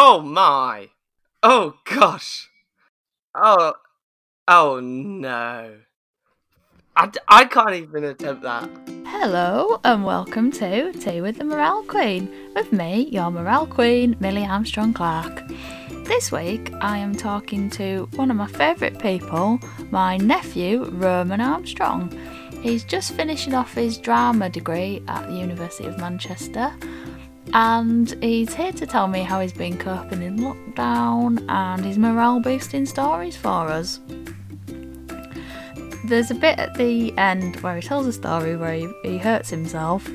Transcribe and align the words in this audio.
Oh 0.00 0.20
my. 0.20 0.90
Oh 1.42 1.74
gosh. 1.84 2.48
Oh. 3.34 3.74
Oh 4.46 4.78
no. 4.78 5.78
I, 6.94 7.10
I 7.26 7.44
can't 7.46 7.74
even 7.74 8.04
attempt 8.04 8.42
that. 8.42 8.70
Hello 9.06 9.80
and 9.82 10.04
welcome 10.04 10.52
to 10.52 10.92
Tea 10.92 11.20
with 11.20 11.38
the 11.38 11.44
Morale 11.44 11.82
Queen 11.82 12.32
with 12.54 12.72
me, 12.72 13.08
your 13.10 13.32
Morale 13.32 13.66
Queen, 13.66 14.16
Millie 14.20 14.46
Armstrong 14.46 14.94
Clark. 14.94 15.42
This 16.04 16.30
week 16.30 16.72
I 16.80 16.98
am 16.98 17.12
talking 17.12 17.68
to 17.70 18.08
one 18.14 18.30
of 18.30 18.36
my 18.36 18.46
favourite 18.46 19.00
people, 19.00 19.58
my 19.90 20.16
nephew 20.16 20.84
Roman 20.92 21.40
Armstrong. 21.40 22.16
He's 22.62 22.84
just 22.84 23.14
finishing 23.14 23.52
off 23.52 23.74
his 23.74 23.98
drama 23.98 24.48
degree 24.48 25.02
at 25.08 25.26
the 25.26 25.34
University 25.34 25.88
of 25.88 25.98
Manchester 25.98 26.72
and 27.54 28.10
he's 28.22 28.54
here 28.54 28.72
to 28.72 28.86
tell 28.86 29.08
me 29.08 29.22
how 29.22 29.40
he's 29.40 29.52
been 29.52 29.76
coping 29.76 30.22
in 30.22 30.38
lockdown 30.38 31.44
and 31.48 31.84
his 31.84 31.98
morale 31.98 32.40
boosting 32.40 32.86
stories 32.86 33.36
for 33.36 33.68
us. 33.68 34.00
There's 36.04 36.30
a 36.30 36.34
bit 36.34 36.58
at 36.58 36.74
the 36.74 37.16
end 37.18 37.56
where 37.56 37.76
he 37.76 37.82
tells 37.82 38.06
a 38.06 38.12
story 38.12 38.56
where 38.56 38.72
he, 38.72 38.88
he 39.02 39.18
hurts 39.18 39.50
himself, 39.50 40.08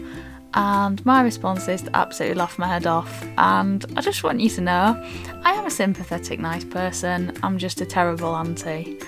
and 0.56 1.06
my 1.06 1.22
response 1.22 1.68
is 1.68 1.82
to 1.84 1.96
absolutely 1.96 2.38
laugh 2.38 2.58
my 2.58 2.68
head 2.68 2.88
off. 2.88 3.24
And 3.38 3.86
I 3.96 4.02
just 4.02 4.24
want 4.24 4.40
you 4.40 4.50
to 4.50 4.62
know 4.62 5.04
I 5.44 5.54
am 5.54 5.66
a 5.66 5.72
sympathetic, 5.72 6.40
nice 6.40 6.64
person, 6.64 7.38
I'm 7.44 7.58
just 7.58 7.82
a 7.82 7.86
terrible 7.86 8.36
auntie. 8.36 9.00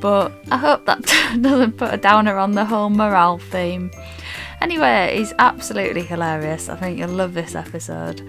But 0.00 0.32
I 0.50 0.56
hope 0.56 0.86
that 0.86 1.02
doesn't 1.40 1.76
put 1.76 1.92
a 1.92 1.96
downer 1.96 2.38
on 2.38 2.52
the 2.52 2.64
whole 2.64 2.90
morale 2.90 3.38
theme. 3.38 3.90
Anyway, 4.60 5.16
he's 5.16 5.32
absolutely 5.38 6.02
hilarious. 6.02 6.68
I 6.68 6.76
think 6.76 6.98
you'll 6.98 7.08
love 7.08 7.32
this 7.32 7.54
episode. 7.54 8.20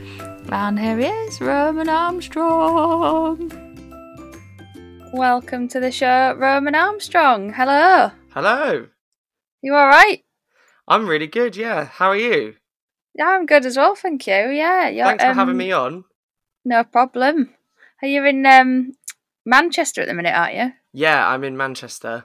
And 0.49 0.79
here 0.79 0.97
he 0.97 1.05
is, 1.05 1.41
Roman 1.41 1.89
Armstrong. 1.89 3.51
Welcome 5.11 5.67
to 5.67 5.81
the 5.81 5.91
show, 5.91 6.33
Roman 6.37 6.73
Armstrong. 6.73 7.51
Hello. 7.51 8.11
Hello. 8.29 8.87
You 9.61 9.75
all 9.75 9.87
right? 9.87 10.23
I'm 10.87 11.05
really 11.05 11.27
good, 11.27 11.57
yeah. 11.57 11.83
How 11.83 12.07
are 12.09 12.17
you? 12.17 12.55
Yeah, 13.13 13.27
I'm 13.27 13.45
good 13.45 13.65
as 13.65 13.75
well, 13.75 13.95
thank 13.95 14.25
you. 14.25 14.33
Yeah, 14.33 14.87
you're, 14.87 15.05
Thanks 15.05 15.25
for 15.25 15.33
having 15.33 15.51
um, 15.51 15.57
me 15.57 15.73
on. 15.73 16.05
No 16.63 16.85
problem. 16.85 17.49
Are 18.01 18.07
you 18.07 18.23
in 18.23 18.45
um, 18.45 18.93
Manchester 19.45 20.01
at 20.01 20.07
the 20.07 20.13
minute, 20.13 20.33
aren't 20.33 20.55
you? 20.55 20.71
Yeah, 20.93 21.27
I'm 21.27 21.43
in 21.43 21.57
Manchester. 21.57 22.23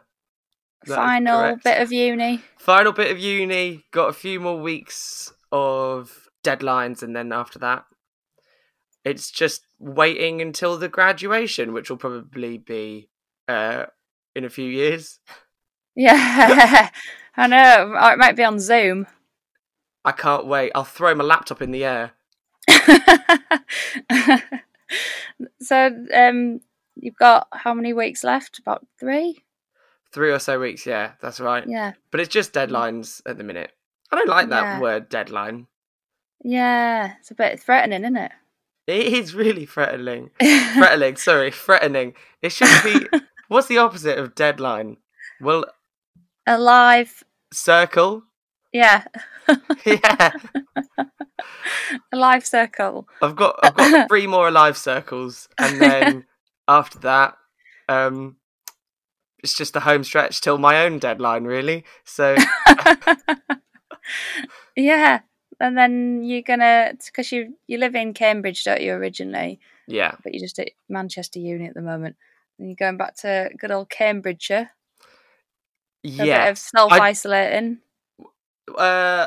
That 0.87 0.97
Final 0.97 1.57
bit 1.63 1.81
of 1.83 1.93
uni. 1.93 2.43
Final 2.59 2.93
bit 2.93 3.11
of 3.11 3.19
uni, 3.19 3.85
got 3.91 4.09
a 4.09 4.13
few 4.13 4.39
more 4.41 4.61
weeks 4.61 5.33
of 5.51 6.29
deadlines, 6.45 7.03
and 7.03 7.15
then 7.15 7.33
after 7.33 7.59
that, 7.59 7.85
it's 9.05 9.31
just 9.31 9.63
waiting 9.79 10.41
until 10.41 10.77
the 10.77 10.89
graduation, 10.89 11.73
which 11.73 11.91
will 11.91 11.97
probably 11.97 12.59
be 12.59 13.09
uh, 13.49 13.87
in 14.35 14.45
a 14.45 14.51
few 14.51 14.69
years. 14.69 15.19
Yeah, 15.95 16.91
I 17.37 17.47
know. 17.47 17.95
Or 18.01 18.13
it 18.13 18.19
might 18.19 18.37
be 18.37 18.45
on 18.45 18.59
Zoom. 18.59 19.07
I 20.05 20.13
can't 20.13 20.47
wait. 20.47 20.73
I'll 20.75 20.85
throw 20.85 21.15
my 21.15 21.25
laptop 21.25 21.63
in 21.63 21.73
the 21.73 21.85
air. 21.85 22.13
so, 25.61 26.07
um, 26.15 26.61
you've 26.95 27.17
got 27.17 27.49
how 27.53 27.75
many 27.75 27.93
weeks 27.93 28.23
left? 28.23 28.59
About 28.59 28.87
three? 29.01 29.43
Three 30.17 30.33
or 30.33 30.39
so 30.39 30.59
weeks, 30.59 30.87
yeah, 30.87 31.13
that's 31.21 31.41
right. 31.41 31.63
Yeah. 31.69 31.93
But 32.11 32.21
it's 32.21 32.31
just 32.33 32.55
deadlines 32.55 33.21
at 33.27 33.37
the 33.37 33.45
minute. 33.45 33.71
I 34.11 34.17
don't 34.17 34.31
like 34.31 34.49
that 34.49 34.63
Yeah. 34.63 34.81
word 34.81 35.11
deadline. 35.11 35.67
Yeah, 36.43 37.17
it's 37.21 37.31
a 37.31 37.35
bit 37.35 37.61
threatening, 37.61 38.01
isn't 38.03 38.17
it? 38.17 38.33
It 38.87 39.13
is 39.13 39.35
really 39.35 39.67
threatening. 39.67 40.31
threatening, 40.41 41.17
sorry, 41.17 41.51
threatening. 41.51 42.15
It 42.41 42.53
should 42.53 42.83
be. 42.83 43.07
what's 43.49 43.67
the 43.67 43.77
opposite 43.77 44.19
of 44.19 44.35
deadline? 44.35 44.97
Well, 45.39 45.67
Alive. 46.47 47.23
circle. 47.53 48.23
Yeah, 48.73 49.05
Yeah, 49.85 50.33
a 52.11 52.17
live 52.17 52.47
circle. 52.47 53.07
I've 53.21 53.37
got 53.37 53.59
I've 53.63 53.75
got 53.77 54.09
three 54.09 54.27
more 54.27 54.49
alive 54.49 54.79
circles, 54.79 55.47
and 55.59 55.79
then 55.79 56.25
after 56.69 56.99
that, 57.01 57.37
um, 57.87 58.37
it's 59.43 59.57
just 59.57 59.77
a 59.77 59.81
home 59.81 60.05
stretch 60.05 60.41
till 60.41 60.59
my 60.59 60.85
own 60.85 60.99
deadline, 60.99 61.45
really. 61.45 61.85
So 62.05 62.37
yeah, 64.77 65.21
and 65.61 65.77
then 65.77 66.23
you're 66.25 66.43
gonna 66.43 66.93
because 67.05 67.33
you 67.33 67.55
you 67.67 67.79
live 67.79 67.95
in 67.95 68.15
Cambridge, 68.15 68.65
don't 68.65 68.81
you 68.81 68.93
originally? 68.93 69.61
yeah, 69.87 70.15
But 70.23 70.35
you're 70.35 70.45
just 70.45 70.59
at 70.59 70.71
Manchester 70.89 71.39
Uni 71.39 71.67
at 71.67 71.75
the 71.75 71.83
moment. 71.83 72.17
And 72.59 72.69
you're 72.69 72.77
going 72.77 72.97
back 72.97 73.17
to 73.19 73.51
good 73.59 73.71
old 73.71 73.91
Cambridgeshire. 73.91 74.71
A 76.05 76.09
bit 76.09 76.27
yeah, 76.27 76.49
of 76.49 76.59
self 76.59 76.93
isolating. 76.93 77.79
uh, 78.77 79.27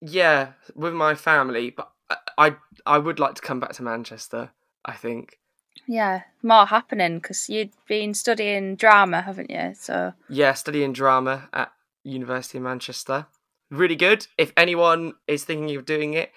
yeah, 0.00 0.52
with 0.74 0.94
my 0.94 1.14
family, 1.14 1.70
but 1.70 1.90
I 2.38 2.56
I 2.86 2.98
would 2.98 3.18
like 3.18 3.34
to 3.34 3.42
come 3.42 3.60
back 3.60 3.72
to 3.74 3.82
Manchester. 3.82 4.50
I 4.84 4.94
think. 4.94 5.38
Yeah, 5.86 6.22
more 6.42 6.66
happening 6.66 7.18
because 7.18 7.48
you'd 7.48 7.72
been 7.86 8.14
studying 8.14 8.76
drama, 8.76 9.22
haven't 9.22 9.50
you? 9.50 9.74
So 9.74 10.12
Yeah, 10.28 10.54
studying 10.54 10.92
drama 10.92 11.48
at 11.52 11.72
University 12.04 12.58
of 12.58 12.64
Manchester. 12.64 13.26
Really 13.70 13.96
good. 13.96 14.26
If 14.38 14.52
anyone 14.56 15.14
is 15.26 15.44
thinking 15.44 15.76
of 15.76 15.84
doing 15.84 16.14
it, 16.14 16.32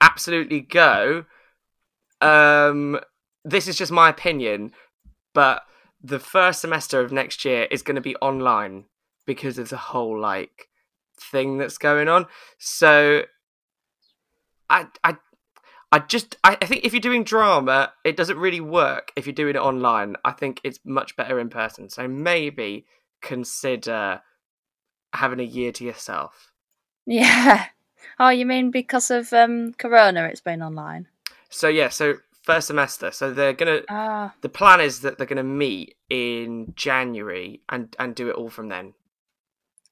absolutely 0.00 0.60
go. 0.60 1.24
Um, 2.20 2.98
this 3.44 3.68
is 3.68 3.76
just 3.76 3.92
my 3.92 4.08
opinion, 4.08 4.72
but 5.34 5.62
the 6.02 6.18
first 6.18 6.60
semester 6.60 7.00
of 7.00 7.12
next 7.12 7.44
year 7.44 7.66
is 7.70 7.82
going 7.82 7.96
to 7.96 8.00
be 8.00 8.16
online 8.16 8.84
because 9.26 9.58
of 9.58 9.68
the 9.68 9.76
whole 9.76 10.18
like 10.18 10.68
thing 11.20 11.58
that's 11.58 11.78
going 11.78 12.08
on. 12.08 12.26
So, 12.58 13.22
I 14.70 14.86
I 15.04 15.16
I 15.90 16.00
just 16.00 16.36
I, 16.44 16.56
I 16.60 16.66
think 16.66 16.84
if 16.84 16.92
you're 16.92 17.00
doing 17.00 17.24
drama, 17.24 17.92
it 18.04 18.16
doesn't 18.16 18.36
really 18.38 18.60
work 18.60 19.10
if 19.16 19.26
you're 19.26 19.32
doing 19.34 19.56
it 19.56 19.60
online. 19.60 20.16
I 20.24 20.32
think 20.32 20.60
it's 20.64 20.78
much 20.84 21.16
better 21.16 21.38
in 21.40 21.48
person. 21.48 21.88
So 21.88 22.06
maybe 22.06 22.86
consider 23.22 24.20
having 25.14 25.40
a 25.40 25.44
year 25.44 25.72
to 25.72 25.84
yourself. 25.84 26.52
yeah. 27.06 27.66
Oh, 28.20 28.28
you 28.30 28.46
mean 28.46 28.70
because 28.70 29.10
of 29.10 29.32
um 29.32 29.72
Corona? 29.74 30.24
It's 30.26 30.40
been 30.40 30.62
online. 30.62 31.08
So 31.50 31.66
yeah, 31.68 31.88
so 31.88 32.14
first 32.44 32.68
semester. 32.68 33.10
So 33.10 33.32
they're 33.32 33.52
gonna. 33.52 33.80
Ah, 33.88 34.34
The 34.40 34.48
plan 34.48 34.80
is 34.80 35.00
that 35.00 35.18
they're 35.18 35.26
gonna 35.26 35.42
meet 35.42 35.96
in 36.08 36.72
January 36.76 37.60
and 37.68 37.94
and 37.98 38.14
do 38.14 38.28
it 38.28 38.36
all 38.36 38.50
from 38.50 38.68
then. 38.68 38.94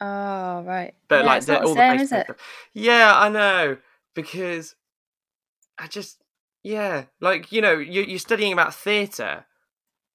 oh, 0.00 0.62
right. 0.62 0.94
But 1.08 1.20
Yeah, 1.20 1.26
like 1.26 1.36
it's 1.38 1.46
the, 1.46 1.74
same, 1.74 2.00
is 2.00 2.12
it? 2.12 2.24
stuff. 2.26 2.36
Yeah, 2.74 3.12
I 3.16 3.28
know 3.28 3.76
because 4.14 4.76
I 5.78 5.86
just 5.86 6.22
yeah, 6.62 7.04
like 7.20 7.52
you 7.52 7.60
know, 7.60 7.74
you 7.74 8.02
you're 8.02 8.18
studying 8.18 8.52
about 8.52 8.74
theatre. 8.74 9.44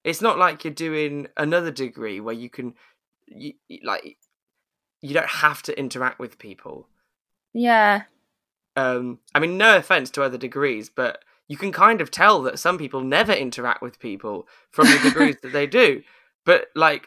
It's 0.04 0.20
not 0.20 0.38
like 0.38 0.64
you're 0.64 0.74
doing 0.74 1.28
another 1.36 1.70
degree 1.70 2.18
where 2.20 2.34
you 2.34 2.50
can, 2.50 2.74
you- 3.28 3.54
like, 3.84 4.16
you 5.00 5.14
don't 5.14 5.28
have 5.28 5.62
to 5.62 5.78
interact 5.78 6.18
with 6.18 6.38
people. 6.40 6.88
Yeah. 7.54 8.02
Um, 8.74 9.20
I 9.32 9.38
mean, 9.38 9.56
no 9.56 9.76
offense 9.76 10.10
to 10.10 10.22
other 10.24 10.38
degrees, 10.38 10.90
but 10.90 11.22
you 11.46 11.56
can 11.56 11.70
kind 11.70 12.00
of 12.00 12.10
tell 12.10 12.42
that 12.42 12.58
some 12.58 12.78
people 12.78 13.00
never 13.02 13.32
interact 13.32 13.80
with 13.80 14.00
people 14.00 14.48
from 14.72 14.86
the 14.86 14.98
degrees 15.04 15.36
that 15.42 15.52
they 15.52 15.66
do. 15.66 16.02
But 16.44 16.66
like 16.74 17.06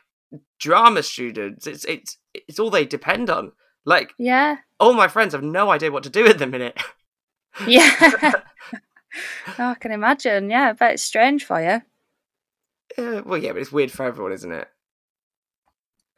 drama 0.62 1.04
students, 1.04 1.68
it's 1.68 1.84
it's 1.84 2.18
it's 2.34 2.58
all 2.58 2.70
they 2.70 2.86
depend 2.86 3.30
on. 3.30 3.52
Like 3.84 4.14
Yeah. 4.18 4.56
all 4.80 4.94
my 4.94 5.10
friends 5.10 5.34
have 5.34 5.44
no 5.44 5.70
idea 5.72 5.92
what 5.92 6.04
to 6.04 6.10
do 6.10 6.26
at 6.26 6.38
the 6.40 6.48
minute. 6.48 6.80
Yeah. 7.68 7.92
oh, 9.60 9.70
I 9.70 9.76
can 9.76 9.92
imagine. 9.92 10.50
Yeah, 10.50 10.70
I 10.70 10.74
bet 10.74 10.94
it's 10.94 11.04
strange 11.04 11.46
for 11.46 11.62
you. 11.62 11.82
Uh, 12.98 13.22
well, 13.26 13.38
yeah, 13.42 13.52
but 13.54 13.62
it's 13.62 13.72
weird 13.72 13.92
for 13.92 14.06
everyone, 14.06 14.32
isn't 14.34 14.52
it? 14.52 14.68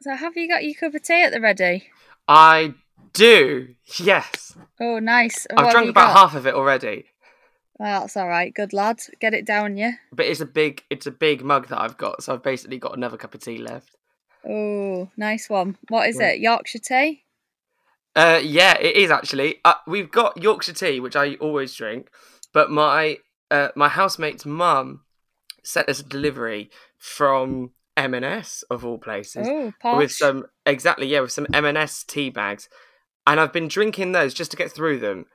So, 0.02 0.14
have 0.14 0.36
you 0.36 0.48
got 0.48 0.64
your 0.64 0.74
cup 0.74 0.94
of 0.94 1.02
tea 1.02 1.22
at 1.22 1.32
the 1.32 1.40
ready? 1.40 1.88
I 2.28 2.74
do. 3.12 3.74
Yes, 3.98 4.56
Oh, 4.80 4.98
nice. 4.98 5.46
I've 5.56 5.64
what 5.64 5.72
drunk 5.72 5.90
about 5.90 6.14
got? 6.14 6.18
half 6.18 6.34
of 6.36 6.46
it 6.46 6.54
already. 6.54 7.06
Well, 7.78 8.00
that's 8.02 8.16
all 8.16 8.28
right. 8.28 8.52
Good 8.54 8.72
lad. 8.72 9.00
Get 9.20 9.34
it 9.34 9.44
down, 9.46 9.76
yeah. 9.76 9.92
But 10.12 10.26
it's 10.26 10.40
a 10.40 10.46
big, 10.46 10.84
it's 10.90 11.06
a 11.06 11.10
big 11.10 11.42
mug 11.44 11.68
that 11.68 11.80
I've 11.80 11.96
got, 11.96 12.22
so 12.22 12.34
I've 12.34 12.42
basically 12.42 12.78
got 12.78 12.96
another 12.96 13.16
cup 13.16 13.34
of 13.34 13.40
tea 13.40 13.58
left. 13.58 13.96
Oh, 14.48 15.08
nice 15.16 15.48
one. 15.48 15.78
What 15.88 16.08
is 16.08 16.18
Yeah. 16.20 16.28
it? 16.30 16.40
Yorkshire 16.40 16.78
tea? 16.80 17.24
Uh, 18.18 18.40
yeah, 18.42 18.76
it 18.78 18.96
is 18.96 19.10
actually. 19.10 19.60
Uh, 19.64 19.74
we've 19.86 20.10
got 20.10 20.36
Yorkshire 20.42 20.72
tea, 20.72 20.98
which 21.00 21.14
I 21.16 21.34
always 21.36 21.72
drink, 21.74 22.10
but 22.52 22.70
my 22.70 23.18
uh, 23.50 23.68
my 23.76 23.88
housemate's 23.88 24.44
mum 24.44 25.02
sent 25.62 25.88
us 25.88 26.00
a 26.00 26.04
delivery 26.04 26.70
from 26.96 27.70
M&S 27.96 28.64
of 28.70 28.84
all 28.84 28.98
places 28.98 29.46
Oh, 29.48 29.72
posh. 29.80 29.98
with 29.98 30.12
some 30.12 30.44
exactly 30.66 31.06
yeah 31.06 31.20
with 31.20 31.32
some 31.32 31.46
M&S 31.52 32.02
tea 32.04 32.30
bags, 32.30 32.68
and 33.26 33.38
I've 33.38 33.52
been 33.52 33.68
drinking 33.68 34.12
those 34.12 34.34
just 34.34 34.50
to 34.50 34.56
get 34.56 34.72
through 34.72 34.98
them. 34.98 35.26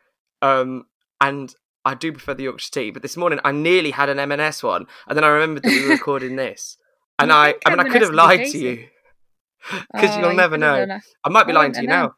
Um, 0.42 0.86
and 1.22 1.56
I 1.86 1.94
do 1.96 2.12
prefer 2.12 2.34
the 2.34 2.44
Yorkshire 2.44 2.72
tea. 2.72 2.92
But 2.92 3.02
this 3.02 3.16
morning 3.18 3.40
I 3.46 3.52
nearly 3.54 3.92
had 3.92 4.10
an 4.10 4.20
M&S 4.20 4.62
one, 4.62 4.88
and 5.08 5.16
then 5.16 5.24
I 5.24 5.28
remembered 5.30 5.64
that 5.64 5.70
we 5.72 5.84
were 5.86 5.92
recording 6.00 6.36
this, 6.36 6.78
and 7.18 7.32
I 7.32 7.56
I 7.66 7.70
mean 7.70 7.80
I 7.80 7.88
could 7.90 8.02
have 8.02 8.14
lied 8.14 8.46
to 8.52 8.58
you 8.58 8.88
because 9.94 10.16
Oh, 10.18 10.20
you'll 10.20 10.32
you 10.32 10.38
never 10.38 10.58
know. 10.58 10.86
I 11.24 11.30
might 11.30 11.48
be 11.48 11.54
lying 11.54 11.72
to 11.74 11.82
you 11.82 11.88
now, 11.88 12.16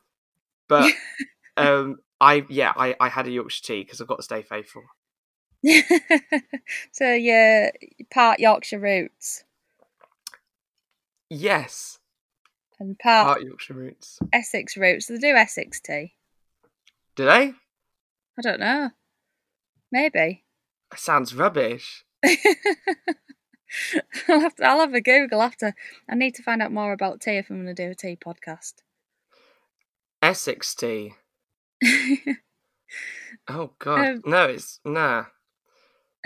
but 0.67 0.91
um, 1.57 1.97
I 2.19 2.45
yeah 2.49 2.73
I 2.75 2.95
I 2.99 3.09
had 3.09 3.27
a 3.27 3.31
Yorkshire 3.31 3.63
tea 3.63 3.83
because 3.83 4.01
I've 4.01 4.07
got 4.07 4.17
to 4.17 4.23
stay 4.23 4.41
faithful. 4.41 4.83
so 6.91 7.11
your 7.11 7.71
part 8.11 8.39
Yorkshire 8.39 8.79
roots 8.79 9.45
Yes, 11.29 11.99
and 12.79 12.97
part 12.99 13.25
part 13.25 13.41
Yorkshire 13.41 13.73
roots. 13.73 14.19
Essex 14.31 14.77
roots. 14.77 15.07
They 15.07 15.17
do 15.17 15.35
Essex 15.35 15.79
tea. 15.79 16.13
Do 17.15 17.25
they? 17.25 17.53
I 18.37 18.41
don't 18.41 18.59
know. 18.59 18.91
Maybe. 19.91 20.43
That 20.91 20.99
sounds 20.99 21.33
rubbish. 21.33 22.05
I'll, 22.25 22.35
have 24.39 24.55
to, 24.55 24.65
I'll 24.65 24.79
have 24.81 24.93
a 24.93 25.01
Google 25.01 25.41
after. 25.41 25.73
I 26.09 26.15
need 26.15 26.35
to 26.35 26.43
find 26.43 26.61
out 26.61 26.71
more 26.71 26.93
about 26.93 27.21
tea 27.21 27.37
if 27.37 27.49
I'm 27.49 27.63
going 27.63 27.75
to 27.75 27.85
do 27.85 27.91
a 27.91 27.95
tea 27.95 28.17
podcast. 28.17 28.73
Essex 30.25 30.73
tea. 30.75 31.13
Oh 33.47 33.73
god, 33.77 34.07
Um, 34.07 34.21
no, 34.25 34.45
it's 34.45 34.79
nah. 34.83 35.25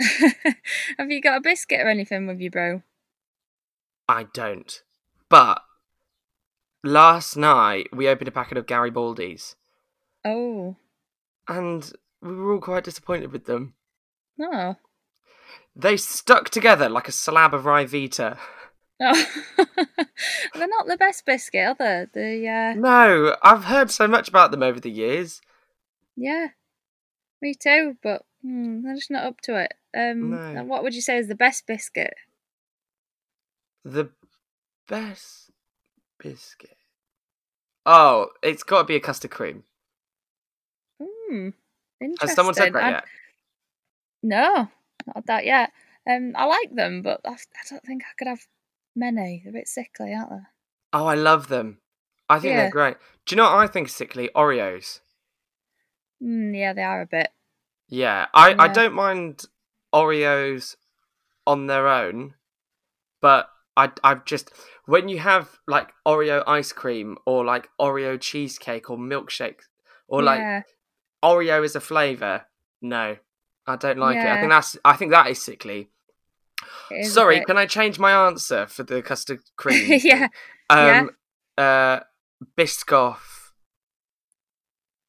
have 0.98 1.10
you 1.10 1.20
got 1.20 1.36
a 1.36 1.40
biscuit 1.42 1.80
or 1.80 1.88
anything 1.88 2.26
with 2.26 2.40
you, 2.40 2.50
bro? 2.50 2.82
I 4.08 4.22
don't. 4.32 4.82
But 5.28 5.60
last 6.82 7.36
night 7.36 7.88
we 7.92 8.08
opened 8.08 8.28
a 8.28 8.32
packet 8.32 8.56
of 8.56 8.66
Gary 8.66 8.90
Garibaldi's, 8.90 9.56
Oh, 10.24 10.76
and 11.46 11.92
we 12.22 12.34
were 12.34 12.54
all 12.54 12.60
quite 12.60 12.84
disappointed 12.84 13.32
with 13.32 13.44
them. 13.44 13.74
no. 14.38 14.76
They 15.76 15.98
stuck 15.98 16.48
together 16.48 16.88
like 16.88 17.08
a 17.08 17.12
slab 17.12 17.52
of 17.52 17.64
Ryvita. 17.64 18.38
No. 19.00 19.12
They're 20.54 20.68
not 20.68 20.86
the 20.86 20.96
best 20.98 21.24
biscuit, 21.24 21.66
are 21.66 21.74
they? 21.74 22.06
The, 22.42 22.48
uh, 22.48 22.74
No, 22.74 23.36
I've 23.42 23.64
heard 23.64 23.90
so 23.90 24.06
much 24.06 24.28
about 24.28 24.50
them 24.50 24.62
over 24.62 24.78
the 24.78 24.90
years. 24.90 25.40
yeah. 26.16 26.48
Me 27.42 27.54
too, 27.54 27.96
but 28.02 28.26
hmm, 28.42 28.82
they're 28.82 28.94
just 28.96 29.10
not 29.10 29.24
up 29.24 29.40
to 29.40 29.58
it. 29.58 29.72
Um, 29.96 30.30
No. 30.54 30.62
What 30.64 30.82
would 30.82 30.94
you 30.94 31.00
say 31.00 31.16
is 31.16 31.26
the 31.28 31.34
best 31.34 31.66
biscuit? 31.66 32.12
The 33.82 34.10
best 34.86 35.50
biscuit. 36.18 36.76
Oh, 37.86 38.28
it's 38.42 38.62
got 38.62 38.80
to 38.82 38.84
be 38.84 38.96
a 38.96 39.00
custard 39.00 39.30
cream. 39.30 39.64
Hmm. 41.02 41.48
Interesting. 41.98 42.28
Has 42.28 42.34
someone 42.34 42.54
said 42.54 42.74
that 42.74 42.82
I- 42.84 42.90
yet? 42.90 43.04
No, 44.22 44.68
not 45.14 45.24
that 45.26 45.46
yet. 45.46 45.72
Um, 46.06 46.32
I 46.36 46.44
like 46.44 46.74
them, 46.74 47.00
but 47.00 47.22
I, 47.24 47.30
I 47.30 47.36
don't 47.70 47.82
think 47.84 48.02
I 48.02 48.12
could 48.18 48.28
have 48.28 48.46
many. 48.94 49.40
They're 49.44 49.50
a 49.50 49.60
bit 49.60 49.68
sickly, 49.68 50.14
aren't 50.14 50.30
they? 50.30 50.46
Oh, 50.92 51.06
I 51.06 51.14
love 51.14 51.48
them. 51.48 51.78
I 52.28 52.38
think 52.38 52.52
Yeah. 52.52 52.62
they're 52.62 52.70
great. 52.70 52.96
Do 53.26 53.34
you 53.34 53.36
know 53.36 53.44
what 53.44 53.54
I 53.58 53.66
think 53.66 53.88
is 53.88 53.94
sickly? 53.94 54.30
Oreos. 54.34 55.00
Mm, 56.22 56.56
yeah, 56.56 56.72
they 56.72 56.82
are 56.82 57.00
a 57.02 57.06
bit. 57.06 57.28
Yeah, 57.88 58.26
I, 58.34 58.54
I 58.58 58.66
Yeah. 58.66 58.72
don't 58.72 58.94
mind 58.94 59.44
Oreos 59.92 60.76
on 61.46 61.66
their 61.66 61.88
own, 61.88 62.34
but 63.20 63.48
I 63.76 63.90
I've 64.04 64.24
just 64.24 64.50
when 64.86 65.08
you 65.08 65.18
have 65.18 65.58
like 65.66 65.92
Oreo 66.06 66.44
ice 66.46 66.72
cream 66.72 67.16
or 67.26 67.44
like 67.44 67.68
Oreo 67.80 68.20
cheesecake 68.20 68.90
or 68.90 68.98
milkshake 68.98 69.60
or 70.06 70.22
like 70.22 70.40
yeah, 70.40 70.62
Oreo 71.24 71.64
as 71.64 71.74
a 71.74 71.80
flavor, 71.80 72.46
no, 72.80 73.16
I 73.66 73.76
don't 73.76 73.98
like 73.98 74.18
it. 74.18 74.24
I 74.24 74.24
Yeah. 74.24 74.40
think 74.40 74.52
that's 74.52 74.76
I 74.84 74.92
think 74.94 75.10
that 75.12 75.28
is 75.28 75.42
sickly. 75.42 75.90
It 76.90 77.06
Sorry, 77.06 77.38
bit- 77.38 77.46
can 77.46 77.56
I 77.56 77.66
change 77.66 77.98
my 77.98 78.26
answer 78.26 78.66
for 78.66 78.82
the 78.82 79.02
custard 79.02 79.40
cream? 79.56 80.00
yeah, 80.04 80.28
yeah. 80.70 81.00
Um, 81.00 81.10
uh, 81.58 82.00
Biscoff. 82.56 83.52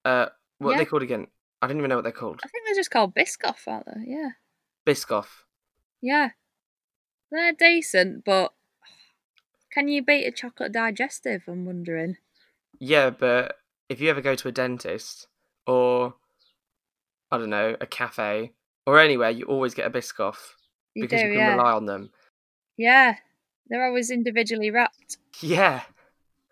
Uh, 0.04 0.28
what 0.58 0.76
are 0.76 0.78
they 0.80 0.86
called 0.86 1.04
again? 1.04 1.28
I 1.62 1.68
don't 1.68 1.78
even 1.78 1.90
know 1.90 1.96
what 1.98 2.04
they're 2.04 2.12
called. 2.12 2.42
I 2.44 2.48
think 2.48 2.66
they're 2.66 2.76
just 2.76 2.92
called 2.92 3.14
Biscoff, 3.14 3.68
aren't 3.68 3.86
they? 3.86 4.04
Yeah, 4.08 4.30
Biscoff. 4.86 5.28
yeah. 6.02 6.30
They're 7.32 7.54
decent, 7.54 8.26
but 8.26 8.52
can 9.72 9.88
you 9.88 10.04
beat 10.04 10.26
a 10.26 10.32
chocolate 10.32 10.74
digestive? 10.74 11.44
I'm 11.48 11.66
wondering. 11.66 12.18
Yeah, 12.78 13.10
but 13.10 13.56
if 13.88 14.02
you 14.02 14.10
ever 14.10 14.20
go 14.22 14.36
to 14.36 14.48
a 14.50 14.52
dentist 14.52 15.28
or 15.66 16.16
I 17.32 17.38
don't 17.38 17.50
know 17.50 17.78
a 17.80 17.86
cafe 17.86 18.52
or 18.86 19.00
anywhere, 19.00 19.30
you 19.30 19.46
always 19.46 19.74
get 19.74 19.86
a 19.86 19.90
Biscoff 19.90 20.56
You 20.96 21.04
because 21.04 21.22
do, 21.22 21.28
you 21.28 21.34
can 21.34 21.40
yeah. 21.40 21.52
rely 21.56 21.72
on 21.72 21.86
them. 21.86 22.12
Yeah, 22.78 23.16
they're 23.70 23.86
always 23.86 24.12
individually 24.12 24.72
wrapped. 24.72 25.18
Yeah, 25.42 25.82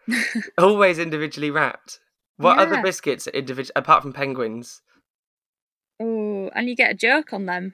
always 0.58 1.00
individually 1.00 1.52
wrapped. 1.52 2.00
What 2.38 2.58
other 2.60 2.76
Yeah. 2.76 2.82
biscuits 2.82 3.28
are 3.28 3.32
individual 3.32 3.74
apart 3.76 4.02
from 4.04 4.14
penguins? 4.14 4.82
Oh, 6.00 6.50
and 6.56 6.70
you 6.70 6.76
get 6.76 6.92
a 6.92 6.96
joke 6.96 7.34
on 7.34 7.46
them. 7.46 7.74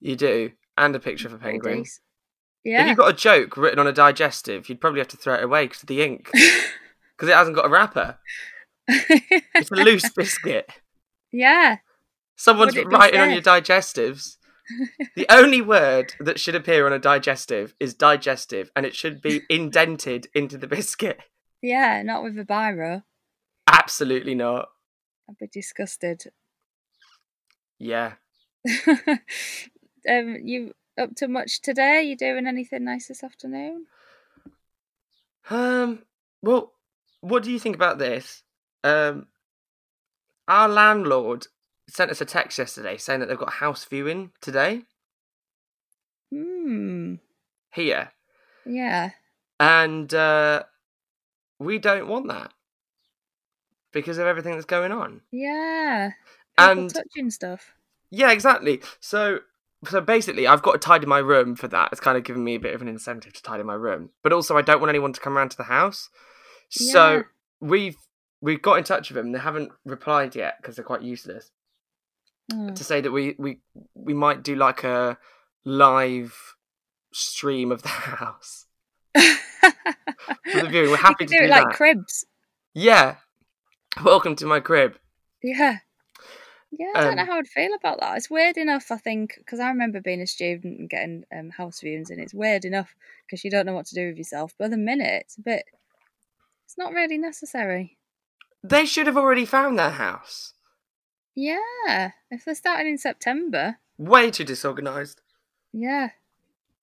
You 0.00 0.14
do, 0.14 0.52
and 0.78 0.94
a 0.94 1.00
picture 1.00 1.28
mm, 1.28 1.32
of 1.34 1.40
a 1.40 1.42
penguin. 1.42 1.78
decent. 1.82 2.00
If 2.64 2.70
Yeah. 2.72 2.86
you 2.86 2.94
got 2.94 3.10
a 3.10 3.16
joke 3.16 3.56
written 3.56 3.78
on 3.78 3.86
a 3.86 3.92
digestive, 3.92 4.68
you'd 4.68 4.80
probably 4.80 5.00
have 5.00 5.08
to 5.08 5.16
throw 5.16 5.34
it 5.34 5.42
away 5.44 5.64
because 5.66 5.82
of 5.82 5.88
the 5.88 6.02
ink, 6.02 6.30
because 6.32 7.28
it 7.28 7.34
hasn't 7.34 7.56
got 7.56 7.66
a 7.66 7.68
wrapper. 7.68 8.18
It's 8.88 9.70
a 9.70 9.74
loose 9.74 10.08
biscuit. 10.16 10.70
yeah. 11.32 11.78
Someone's 12.36 12.76
writing 12.76 13.18
on 13.20 13.30
your 13.32 13.40
digestives. 13.40 14.36
The 15.14 15.26
only 15.28 15.60
word 15.60 16.14
that 16.20 16.40
should 16.40 16.54
appear 16.54 16.86
on 16.86 16.92
a 16.92 16.98
digestive 16.98 17.74
is 17.78 17.94
digestive, 17.94 18.70
and 18.74 18.84
it 18.84 18.94
should 18.94 19.20
be 19.20 19.42
indented 19.50 20.28
into 20.34 20.58
the 20.58 20.66
biscuit. 20.66 21.20
Yeah, 21.62 22.02
not 22.02 22.22
with 22.22 22.38
a 22.38 22.44
biro. 22.44 23.02
Absolutely 23.66 24.34
not. 24.34 24.68
I'd 25.28 25.38
be 25.38 25.48
disgusted. 25.48 26.24
Yeah. 27.78 28.14
um, 30.08 30.36
you 30.44 30.72
up 30.98 31.14
to 31.16 31.28
much 31.28 31.60
today? 31.60 32.02
You 32.02 32.16
doing 32.16 32.46
anything 32.46 32.84
nice 32.84 33.08
this 33.08 33.22
afternoon? 33.22 33.86
Um. 35.50 36.02
Well, 36.42 36.72
what 37.20 37.42
do 37.42 37.50
you 37.50 37.58
think 37.58 37.76
about 37.76 37.98
this? 37.98 38.42
Um. 38.84 39.26
Our 40.48 40.68
landlord 40.68 41.48
sent 41.88 42.10
us 42.10 42.20
a 42.20 42.24
text 42.24 42.58
yesterday 42.58 42.96
saying 42.96 43.20
that 43.20 43.26
they've 43.28 43.38
got 43.38 43.54
house 43.54 43.84
viewing 43.84 44.32
today 44.40 44.82
Hmm. 46.32 47.14
here, 47.72 48.10
Yeah. 48.64 49.10
and 49.60 50.12
uh, 50.12 50.64
we 51.58 51.78
don't 51.78 52.08
want 52.08 52.26
that 52.28 52.52
because 53.92 54.18
of 54.18 54.26
everything 54.26 54.52
that's 54.54 54.64
going 54.66 54.90
on. 54.92 55.20
Yeah. 55.30 56.10
People 56.58 56.70
And 56.82 56.94
touching 56.94 57.30
stuff. 57.30 57.72
Yeah, 58.10 58.30
exactly. 58.32 58.80
So 59.00 59.40
so 59.88 60.00
basically 60.00 60.46
I've 60.48 60.62
got 60.62 60.72
to 60.72 60.78
tidy 60.78 61.06
my 61.06 61.18
room 61.18 61.54
for 61.54 61.68
that. 61.68 61.90
It's 61.92 62.00
kind 62.00 62.16
of 62.18 62.24
given 62.24 62.42
me 62.42 62.54
a 62.56 62.60
bit 62.60 62.74
of 62.74 62.82
an 62.82 62.88
incentive 62.88 63.34
to 63.34 63.42
tidy 63.42 63.62
my 63.62 63.74
room. 63.74 64.10
But 64.22 64.32
also 64.32 64.56
I 64.56 64.62
don't 64.62 64.80
want 64.80 64.88
anyone 64.88 65.12
to 65.12 65.20
come 65.20 65.36
around 65.36 65.50
to 65.50 65.56
the 65.56 65.64
house. 65.64 66.08
So 66.70 67.12
Yeah. 67.16 67.22
we've 67.60 67.96
we've 68.40 68.60
got 68.62 68.78
in 68.78 68.84
touch 68.84 69.10
with 69.10 69.16
them. 69.16 69.32
They 69.32 69.38
haven't 69.38 69.70
replied 69.84 70.34
yet 70.34 70.56
because 70.60 70.76
they're 70.76 70.84
quite 70.84 71.02
useless. 71.02 71.50
Oh. 72.52 72.70
To 72.70 72.84
say 72.84 73.00
that 73.00 73.10
we 73.10 73.34
we 73.38 73.58
we 73.94 74.14
might 74.14 74.42
do 74.44 74.54
like 74.54 74.84
a 74.84 75.18
live 75.64 76.54
stream 77.12 77.72
of 77.72 77.82
the 77.82 77.88
house 78.22 78.66
for 79.14 80.60
the 80.60 80.68
viewing. 80.68 80.90
We're 80.90 80.96
happy 81.08 81.26
to 81.26 81.32
do 81.32 81.38
do 81.38 81.44
it 81.44 81.50
like 81.50 81.64
that. 81.68 81.74
cribs. 81.74 82.24
yeah. 82.74 83.16
Welcome 84.04 84.36
to 84.36 84.46
my 84.46 84.60
crib. 84.60 84.98
Yeah. 85.42 85.78
Yeah, 86.70 86.92
I 86.94 87.00
don't 87.00 87.16
know 87.16 87.22
Um, 87.22 87.28
how 87.28 87.38
I'd 87.38 87.46
feel 87.46 87.72
about 87.74 88.00
that. 88.00 88.16
It's 88.18 88.28
weird 88.28 88.58
enough, 88.58 88.90
I 88.90 88.98
think, 88.98 89.34
because 89.38 89.58
I 89.60 89.68
remember 89.68 90.00
being 90.02 90.20
a 90.20 90.26
student 90.26 90.78
and 90.78 90.90
getting 90.90 91.24
um, 91.34 91.48
house 91.50 91.80
viewings, 91.80 92.10
and 92.10 92.20
it's 92.20 92.34
weird 92.34 92.66
enough 92.66 92.94
because 93.24 93.42
you 93.44 93.50
don't 93.50 93.64
know 93.64 93.72
what 93.72 93.86
to 93.86 93.94
do 93.94 94.08
with 94.08 94.18
yourself. 94.18 94.52
But 94.58 94.66
at 94.66 94.70
the 94.72 94.76
minute, 94.76 95.22
it's 95.22 95.38
a 95.38 95.40
bit. 95.40 95.64
It's 96.66 96.76
not 96.76 96.92
really 96.92 97.16
necessary. 97.16 97.96
They 98.62 98.84
should 98.84 99.06
have 99.06 99.16
already 99.16 99.46
found 99.46 99.78
their 99.78 99.90
house. 99.92 100.52
Yeah, 101.36 102.12
if 102.30 102.44
they're 102.44 102.54
starting 102.54 102.88
in 102.88 102.98
September, 102.98 103.76
Way 103.98 104.30
too 104.30 104.44
disorganized. 104.44 105.20
yeah. 105.72 106.10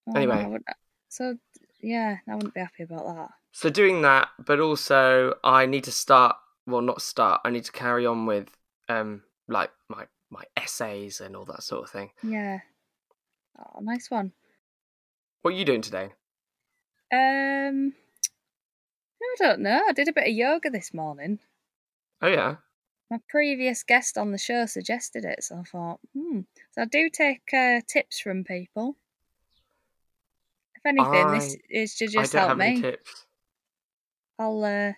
Oh, 0.07 0.15
Anyway. 0.15 0.43
Wouldn't- 0.45 0.65
so 1.09 1.37
yeah, 1.81 2.17
I 2.27 2.35
wouldn't 2.35 2.53
be 2.53 2.59
happy 2.59 2.83
about 2.83 3.05
that. 3.15 3.29
So 3.51 3.69
doing 3.69 4.01
that, 4.03 4.29
but 4.39 4.59
also 4.59 5.35
I 5.43 5.65
need 5.65 5.83
to 5.85 5.91
start. 5.91 6.35
Well, 6.65 6.81
not 6.81 7.01
start. 7.01 7.41
I 7.45 7.49
need 7.51 7.65
to 7.65 7.71
carry 7.71 8.05
on 8.05 8.25
with 8.25 8.55
um 8.89 9.23
like 9.47 9.71
my 9.89 10.05
my 10.29 10.43
essays 10.57 11.19
and 11.21 11.35
all 11.35 11.45
that 11.45 11.63
sort 11.63 11.83
of 11.83 11.89
thing. 11.89 12.11
Yeah. 12.23 12.59
Oh, 13.59 13.79
nice 13.81 14.09
one. 14.11 14.31
What 15.41 15.53
are 15.53 15.57
you 15.57 15.65
doing 15.65 15.81
today? 15.81 16.11
Um, 17.11 17.93
I 19.21 19.35
don't 19.37 19.59
know. 19.59 19.83
I 19.87 19.93
did 19.93 20.07
a 20.07 20.13
bit 20.13 20.27
of 20.27 20.33
yoga 20.33 20.69
this 20.69 20.93
morning. 20.93 21.39
Oh 22.21 22.27
yeah, 22.27 22.55
my 23.13 23.19
previous 23.29 23.83
guest 23.83 24.17
on 24.17 24.31
the 24.31 24.39
show 24.39 24.65
suggested 24.65 25.23
it, 25.23 25.43
so 25.43 25.57
I 25.57 25.63
thought, 25.63 25.99
hmm. 26.17 26.39
So 26.71 26.81
I 26.81 26.85
do 26.85 27.11
take 27.11 27.41
uh, 27.53 27.81
tips 27.87 28.19
from 28.19 28.43
people. 28.43 28.97
If 30.75 30.83
anything, 30.83 31.27
this 31.27 31.55
is 31.69 31.95
to 31.95 32.05
I 32.05 32.07
just 32.07 32.33
don't 32.33 32.39
help 32.39 32.49
have 32.49 32.59
any 32.59 32.75
me. 32.77 32.81
tips. 32.81 33.25
I'll. 34.39 34.63
Uh, 34.63 34.93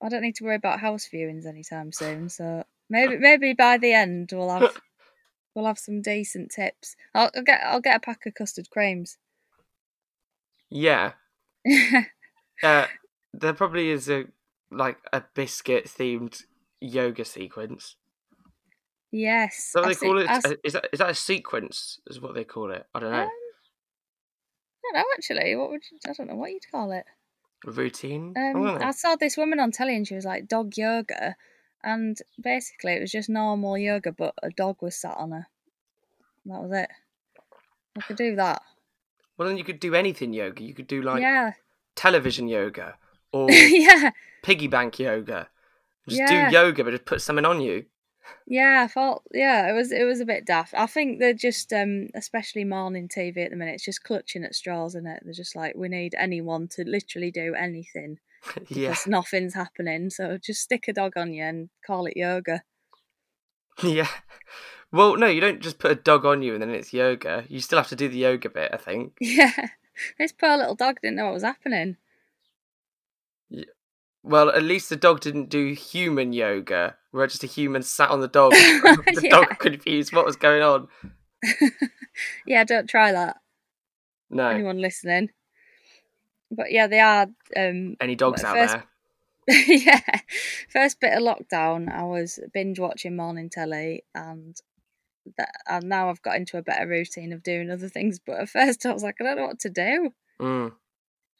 I 0.00 0.08
don't 0.08 0.22
need 0.22 0.36
to 0.36 0.44
worry 0.44 0.54
about 0.54 0.78
house 0.78 1.08
viewings 1.12 1.44
anytime 1.44 1.90
soon. 1.90 2.28
So 2.28 2.62
maybe, 2.88 3.16
maybe 3.16 3.54
by 3.54 3.78
the 3.78 3.92
end 3.92 4.30
we'll 4.32 4.50
have 4.50 4.80
we'll 5.56 5.66
have 5.66 5.78
some 5.78 6.02
decent 6.02 6.52
tips. 6.52 6.94
I'll, 7.14 7.30
I'll 7.34 7.42
get 7.42 7.60
I'll 7.64 7.80
get 7.80 7.96
a 7.96 8.00
pack 8.00 8.26
of 8.26 8.34
custard 8.34 8.70
creams. 8.70 9.18
Yeah. 10.70 11.12
Uh, 12.62 12.86
there 13.34 13.52
probably 13.52 13.90
is 13.90 14.08
a 14.08 14.26
like 14.76 14.98
a 15.12 15.22
biscuit 15.34 15.86
themed 15.86 16.42
yoga 16.80 17.24
sequence. 17.24 17.96
yes. 19.10 19.56
Is 19.56 19.72
that 19.74 19.80
what 19.80 19.88
I 19.88 19.94
they 19.94 20.06
call 20.06 20.18
it? 20.18 20.28
I 20.28 20.34
s- 20.36 20.44
Uh, 20.46 20.54
Is 20.64 20.72
that 20.74 20.88
is 20.92 20.98
that 20.98 21.10
a 21.10 21.14
sequence? 21.14 22.00
Is 22.08 22.20
what 22.20 22.34
they 22.34 22.44
call 22.44 22.70
it? 22.70 22.86
I 22.94 23.00
don't 23.00 23.12
know. 23.12 23.22
Um, 23.22 23.28
I 23.28 24.92
don't 24.92 24.94
know 24.94 25.04
actually. 25.16 25.56
What 25.56 25.70
would 25.70 25.82
you, 25.90 25.98
I 26.08 26.12
don't 26.12 26.26
know 26.28 26.36
what 26.36 26.50
you'd 26.50 26.70
call 26.70 26.92
it. 26.92 27.04
Routine. 27.64 28.34
I 28.36 28.50
Um, 28.50 28.64
don't. 28.64 28.82
I 28.82 28.90
saw 28.90 29.16
this 29.16 29.36
woman 29.36 29.58
on 29.60 29.70
telly 29.72 29.96
and 29.96 30.06
she 30.06 30.14
was 30.14 30.24
like 30.26 30.46
dog 30.48 30.76
yoga, 30.76 31.36
and 31.82 32.18
basically 32.42 32.92
it 32.92 33.00
was 33.00 33.10
just 33.12 33.28
normal 33.30 33.78
yoga, 33.78 34.12
but 34.12 34.34
a 34.42 34.50
dog 34.50 34.82
was 34.82 34.96
sat 34.96 35.16
on 35.16 35.30
her. 35.32 35.46
That 36.46 36.60
was 36.62 36.72
it. 36.72 36.90
I 37.96 38.00
could 38.02 38.16
do 38.16 38.36
that. 38.36 38.60
Well, 39.38 39.48
then 39.48 39.56
you 39.56 39.64
could 39.64 39.80
do 39.80 39.94
anything 39.94 40.32
yoga. 40.34 40.62
You 40.62 40.74
could 40.74 40.86
do 40.86 41.00
like 41.00 41.22
yeah, 41.22 41.52
television 41.96 42.46
yoga 42.48 42.98
or 43.34 43.50
yeah, 43.52 44.10
piggy 44.42 44.66
bank 44.68 44.98
yoga. 44.98 45.48
Just 46.08 46.20
Yeah. 46.20 46.50
do 46.50 46.54
yoga, 46.56 46.84
but 46.84 46.90
just 46.90 47.04
put 47.06 47.22
something 47.22 47.44
on 47.44 47.60
you. 47.60 47.86
yeah. 48.46 48.82
I 48.84 48.88
thought 48.88 49.22
yeah, 49.32 49.70
it 49.70 49.72
was 49.74 49.90
it 49.92 50.04
was 50.04 50.20
a 50.20 50.26
bit 50.26 50.44
daft. 50.46 50.74
I 50.74 50.86
think 50.86 51.18
they're 51.18 51.32
just 51.34 51.72
um, 51.72 52.08
especially 52.14 52.64
morning 52.64 53.08
TV 53.08 53.44
at 53.44 53.50
the 53.50 53.56
minute. 53.56 53.74
It's 53.76 53.84
just 53.84 54.04
clutching 54.04 54.44
at 54.44 54.54
straws, 54.54 54.94
isn't 54.94 55.06
it? 55.06 55.22
They're 55.24 55.32
just 55.32 55.56
like 55.56 55.74
we 55.76 55.88
need 55.88 56.14
anyone 56.18 56.68
to 56.68 56.84
literally 56.84 57.30
do 57.30 57.54
anything 57.54 58.18
yeah, 58.68 58.94
nothing's 59.06 59.54
happening. 59.54 60.10
So 60.10 60.36
just 60.36 60.60
stick 60.62 60.86
a 60.88 60.92
dog 60.92 61.16
on 61.16 61.32
you 61.32 61.42
and 61.44 61.70
call 61.86 62.04
it 62.06 62.16
yoga. 62.16 62.62
yeah. 63.82 64.08
Well, 64.92 65.16
no, 65.16 65.26
you 65.26 65.40
don't 65.40 65.60
just 65.60 65.78
put 65.78 65.90
a 65.90 65.94
dog 65.96 66.24
on 66.24 66.42
you 66.42 66.52
and 66.52 66.62
then 66.62 66.70
it's 66.70 66.92
yoga. 66.92 67.44
You 67.48 67.60
still 67.60 67.78
have 67.78 67.88
to 67.88 67.96
do 67.96 68.08
the 68.08 68.18
yoga 68.18 68.48
bit, 68.50 68.70
I 68.72 68.76
think. 68.76 69.14
Yeah, 69.20 69.68
this 70.18 70.30
poor 70.32 70.56
little 70.56 70.74
dog 70.76 70.98
didn't 71.02 71.16
know 71.16 71.24
what 71.24 71.34
was 71.34 71.42
happening. 71.42 71.96
Well, 74.22 74.48
at 74.50 74.62
least 74.62 74.88
the 74.88 74.96
dog 74.96 75.20
didn't 75.20 75.50
do 75.50 75.72
human 75.74 76.32
yoga, 76.32 76.96
where 77.10 77.26
just 77.26 77.44
a 77.44 77.46
human 77.46 77.82
sat 77.82 78.10
on 78.10 78.20
the 78.20 78.28
dog. 78.28 78.52
the 78.52 79.20
Yeah. 79.22 79.30
dog 79.30 79.58
confused 79.58 80.14
what 80.14 80.24
was 80.24 80.36
going 80.36 80.62
on. 80.62 80.88
yeah, 82.46 82.64
don't 82.64 82.88
try 82.88 83.12
that. 83.12 83.36
No, 84.30 84.48
Anyone 84.48 84.78
listening? 84.78 85.28
But 86.50 86.72
yeah, 86.72 86.86
they 86.86 87.00
are. 87.00 87.26
Um, 87.56 87.96
any 88.00 88.14
dogs 88.14 88.42
out 88.44 88.54
first- 88.56 88.72
there? 88.74 88.84
yeah, 89.66 90.00
first 90.70 91.00
bit 91.00 91.12
of 91.12 91.22
lockdown, 91.22 91.92
I 91.92 92.04
was 92.04 92.38
binge 92.54 92.78
watching 92.78 93.14
morning 93.14 93.50
telly, 93.50 94.04
and 94.14 94.56
that 95.36 95.50
and 95.68 95.84
now 95.88 96.08
I've 96.08 96.22
got 96.22 96.36
into 96.36 96.56
a 96.56 96.62
better 96.62 96.86
routine 96.86 97.30
of 97.34 97.42
doing 97.42 97.70
other 97.70 97.90
things. 97.90 98.18
But 98.24 98.40
at 98.40 98.48
first, 98.48 98.86
I 98.86 98.92
was 98.94 99.02
like, 99.02 99.16
I 99.20 99.24
don't 99.24 99.36
know 99.36 99.46
what 99.48 99.60
to 99.60 99.68
do. 99.68 100.14
Mm. 100.40 100.68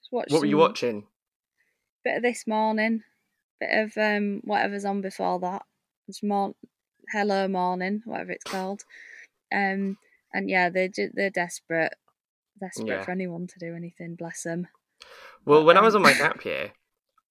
Just 0.03 0.13
watch 0.13 0.27
What 0.31 0.41
were 0.43 0.47
you 0.47 0.59
watching? 0.59 1.07
Bit 2.05 2.17
of 2.19 2.23
this 2.23 2.47
morning, 2.47 3.03
bit 3.61 3.71
of 3.73 3.97
um 3.97 4.41
whatever's 4.45 4.85
on 4.85 5.01
before 5.01 5.39
that. 5.41 5.63
It's 6.09 6.23
more 6.23 6.55
Hello 7.13 7.49
Morning, 7.49 8.03
whatever 8.05 8.33
it's 8.33 8.45
called. 8.45 8.83
Um, 9.55 9.97
and 10.33 10.51
yeah, 10.51 10.69
they're 10.69 10.91
they're 11.15 11.31
desperate, 11.31 11.95
desperate 12.61 12.89
Yeah. 12.89 13.05
for 13.05 13.11
anyone 13.11 13.47
to 13.47 13.59
do 13.59 13.75
anything. 13.75 14.17
Bless 14.17 14.43
them. 14.43 14.69
Well, 15.47 15.61
But, 15.61 15.65
when 15.67 15.77
I 15.79 15.81
was 15.81 15.95
um, 15.95 16.05
on 16.05 16.13
my 16.13 16.19
gap 16.19 16.45
year, 16.45 16.73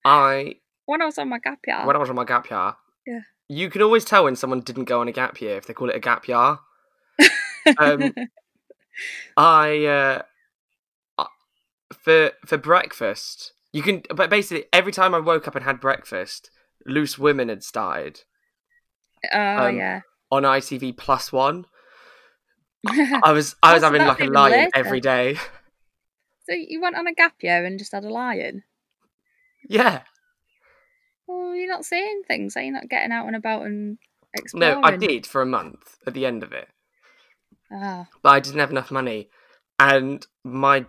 I 0.05 0.55
When 0.85 1.01
I 1.01 1.05
was 1.05 1.17
on 1.17 1.29
my 1.29 1.39
gap 1.39 1.59
year, 1.67 1.85
when 1.85 1.95
I 1.95 1.99
was 1.99 2.09
on 2.09 2.15
my 2.15 2.25
gap 2.25 2.49
year, 2.49 2.73
Yeah. 3.05 3.21
you 3.49 3.69
can 3.69 3.81
always 3.81 4.05
tell 4.05 4.23
when 4.23 4.35
someone 4.35 4.61
didn't 4.61 4.85
go 4.85 5.01
on 5.01 5.07
a 5.07 5.11
gap 5.11 5.39
year 5.41 5.57
if 5.57 5.67
they 5.67 5.73
call 5.73 5.89
it 5.89 5.95
a 5.95 5.99
gap 5.99 6.27
year. 6.27 6.57
um, 7.77 8.13
I 9.37 9.85
uh, 9.85 11.25
for 11.93 12.31
for 12.45 12.57
breakfast, 12.57 13.52
you 13.73 13.81
can. 13.81 14.03
But 14.15 14.29
basically, 14.29 14.65
every 14.71 14.93
time 14.93 15.13
I 15.13 15.19
woke 15.19 15.47
up 15.47 15.55
and 15.55 15.65
had 15.65 15.81
breakfast, 15.81 16.49
Loose 16.85 17.17
Women 17.17 17.49
had 17.49 17.63
started 17.63 18.21
oh 19.33 19.67
um, 19.67 19.77
yeah. 19.77 20.01
on 20.31 20.43
ITV 20.43 20.95
Plus 20.95 21.33
One. 21.33 21.65
I 22.87 23.31
was 23.31 23.55
I 23.63 23.73
was 23.73 23.83
having 23.83 24.05
like 24.05 24.21
a 24.21 24.25
lion 24.25 24.51
later. 24.51 24.71
every 24.75 24.99
day. 24.99 25.35
so 26.47 26.53
you 26.55 26.81
went 26.81 26.95
on 26.95 27.07
a 27.07 27.13
gap 27.13 27.35
year 27.41 27.65
and 27.65 27.79
just 27.79 27.93
had 27.93 28.03
a 28.03 28.09
lion. 28.09 28.63
yeah, 29.67 30.01
Well, 31.27 31.55
you're 31.55 31.67
not 31.67 31.85
seeing 31.85 32.21
things. 32.27 32.55
Are 32.57 32.61
you 32.61 32.71
not 32.71 32.89
getting 32.89 33.11
out 33.11 33.25
and 33.27 33.35
about 33.35 33.63
and 33.65 33.97
exploring? 34.33 34.81
no, 34.81 34.87
I 34.87 34.97
did 34.97 35.25
for 35.25 35.41
a 35.41 35.45
month 35.45 35.97
at 36.05 36.13
the 36.13 36.25
end 36.25 36.43
of 36.43 36.51
it. 36.51 36.67
Ah, 37.71 38.07
but 38.21 38.29
I 38.29 38.39
didn't 38.39 38.59
have 38.59 38.71
enough 38.71 38.91
money, 38.91 39.29
and 39.79 40.25
my 40.43 40.85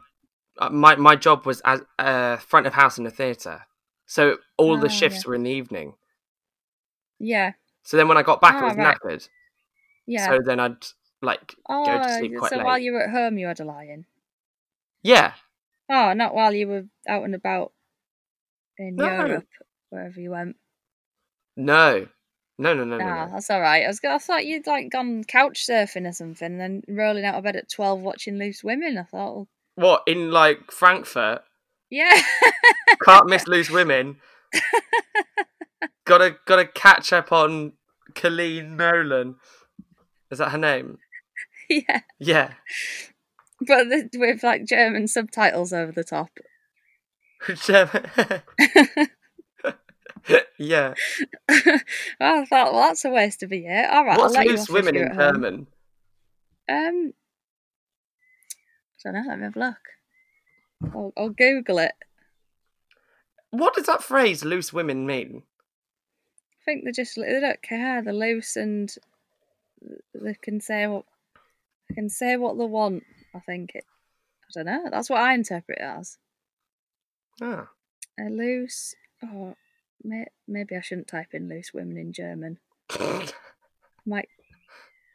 my 0.70 0.96
my 0.96 1.16
job 1.16 1.46
was 1.46 1.60
as 1.64 1.82
uh, 1.98 2.36
front 2.36 2.66
of 2.66 2.74
house 2.74 2.98
in 2.98 3.06
a 3.06 3.10
theatre, 3.10 3.62
so 4.06 4.38
all 4.56 4.76
the 4.78 4.86
Oh, 4.86 4.88
shifts 4.88 5.26
were 5.26 5.34
in 5.34 5.42
the 5.42 5.50
evening. 5.50 5.94
yeah, 7.18 7.52
So 7.82 7.96
then 7.96 8.08
when 8.08 8.16
I 8.16 8.22
got 8.22 8.40
back, 8.40 8.54
I 8.56 8.60
Ah, 8.60 8.66
was 8.68 8.76
right. 8.76 8.96
knackered. 9.02 9.28
yeah. 10.06 10.26
So 10.30 10.38
then 10.44 10.60
I'd 10.60 10.84
like 11.22 11.54
oh, 11.68 11.84
go 11.84 11.98
to 11.98 12.14
sleep 12.18 12.36
quite 12.38 12.50
so 12.50 12.56
late. 12.58 12.64
while 12.66 12.78
you 12.78 12.92
were 12.92 13.02
at 13.04 13.10
home, 13.10 13.38
you 13.38 13.46
had 13.46 13.60
a 13.60 13.64
lion. 13.64 14.06
yeah, 15.02 15.34
Oh, 15.90 16.12
not 16.14 16.34
while 16.34 16.52
you 16.54 16.66
were 16.68 16.84
out 17.06 17.24
and 17.24 17.34
about 17.34 17.72
in 18.78 18.96
No. 18.96 19.06
Europe, 19.06 19.46
wherever 19.90 20.20
you 20.20 20.30
went. 20.30 20.56
no, 21.56 22.08
no, 22.58 22.74
no, 22.74 22.84
no, 22.84 22.98
no. 22.98 23.04
Nah, 23.04 23.26
no. 23.26 23.32
that's 23.32 23.50
all 23.50 23.60
right. 23.60 23.84
I 23.84 23.88
was. 23.88 24.00
I 24.04 24.18
thought 24.18 24.46
you'd 24.46 24.66
like 24.66 24.90
gone 24.90 25.24
couch 25.24 25.66
surfing 25.66 26.08
or 26.08 26.12
something, 26.12 26.46
and 26.46 26.60
then 26.60 26.82
rolling 26.88 27.24
out 27.24 27.34
of 27.36 27.44
bed 27.44 27.56
at 27.56 27.70
twelve 27.70 28.00
watching 28.00 28.38
Loose 28.38 28.62
Women. 28.64 28.96
I 28.98 29.02
thought, 29.02 29.34
well, 29.34 29.48
What 29.76 30.02
in 30.06 30.30
like 30.30 30.70
Frankfurt? 30.70 31.42
yeah, 31.90 32.20
Can't 33.04 33.26
miss 33.28 33.46
loose 33.46 33.70
women. 33.70 34.16
gotta 36.04 36.36
gotta 36.46 36.66
catch 36.66 37.12
up 37.12 37.32
on 37.32 37.72
Coleen 38.14 38.76
Nolan. 38.76 39.36
Is 40.30 40.38
that 40.38 40.50
her 40.50 40.58
name? 40.58 40.98
yeah. 41.68 42.00
Yeah. 42.18 42.52
But 43.60 43.88
the, 43.88 44.08
with 44.14 44.42
like 44.42 44.64
German 44.64 45.08
subtitles 45.08 45.72
over 45.72 45.92
the 45.92 46.04
top. 46.04 46.30
German. 47.54 48.04
yeah. 50.58 50.94
I 51.48 52.44
thought, 52.46 52.72
well, 52.72 52.82
that's 52.88 53.04
a 53.04 53.10
waste 53.10 53.42
of 53.42 53.52
a 53.52 53.56
year. 53.56 53.88
All 53.90 54.04
right, 54.04 54.18
What's 54.18 54.34
I'll 54.36 54.44
let 54.44 54.50
loose 54.50 54.68
women 54.68 54.96
in. 54.96 55.14
German? 55.14 55.66
Um, 56.68 57.12
don't 59.04 59.14
know. 59.14 59.22
Let 59.28 59.38
me 59.38 59.44
have 59.44 59.56
a 59.56 59.58
look. 59.58 60.94
I'll, 60.94 61.12
I'll 61.16 61.28
Google 61.30 61.78
it. 61.78 61.92
What 63.50 63.74
does 63.74 63.86
that 63.86 64.02
phrase 64.02 64.44
"loose 64.44 64.72
women" 64.72 65.06
mean? 65.06 65.42
I 66.52 66.64
think 66.64 66.84
they 66.84 66.92
just 66.92 67.16
they 67.16 67.40
don't 67.40 67.62
care. 67.62 68.02
They're 68.02 68.12
loose 68.12 68.56
and 68.56 68.92
they 70.14 70.34
can 70.34 70.60
say 70.60 70.86
what 70.86 71.04
they 71.88 71.94
can 71.94 72.08
say 72.08 72.36
what 72.36 72.58
they 72.58 72.64
want. 72.64 73.04
I 73.34 73.40
think 73.40 73.74
it. 73.74 73.84
I 74.48 74.62
don't 74.62 74.66
know. 74.66 74.88
That's 74.90 75.10
what 75.10 75.20
I 75.20 75.34
interpret 75.34 75.78
it 75.78 75.84
as. 75.84 76.18
Ah. 77.40 77.68
A 78.18 78.30
loose. 78.30 78.94
Oh, 79.22 79.56
may, 80.02 80.26
maybe 80.46 80.76
I 80.76 80.80
shouldn't 80.80 81.08
type 81.08 81.34
in 81.34 81.48
loose 81.48 81.74
women 81.74 81.96
in 81.96 82.12
German. 82.12 82.58
Might. 84.06 84.28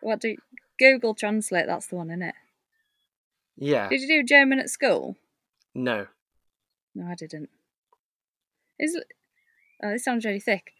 What 0.01 0.19
do 0.19 0.35
Google 0.77 1.13
Translate? 1.13 1.67
That's 1.67 1.87
the 1.87 1.95
one, 1.95 2.09
isn't 2.09 2.23
it? 2.23 2.35
Yeah. 3.59 3.89
Did 3.89 4.01
you 4.01 4.07
do 4.07 4.23
German 4.23 4.59
at 4.59 4.69
school? 4.69 5.15
No. 5.75 6.07
No, 6.95 7.07
I 7.07 7.15
didn't. 7.15 7.49
Is 8.79 8.97
oh, 9.83 9.91
this 9.91 10.03
sounds 10.03 10.25
really 10.25 10.39
thick. 10.39 10.71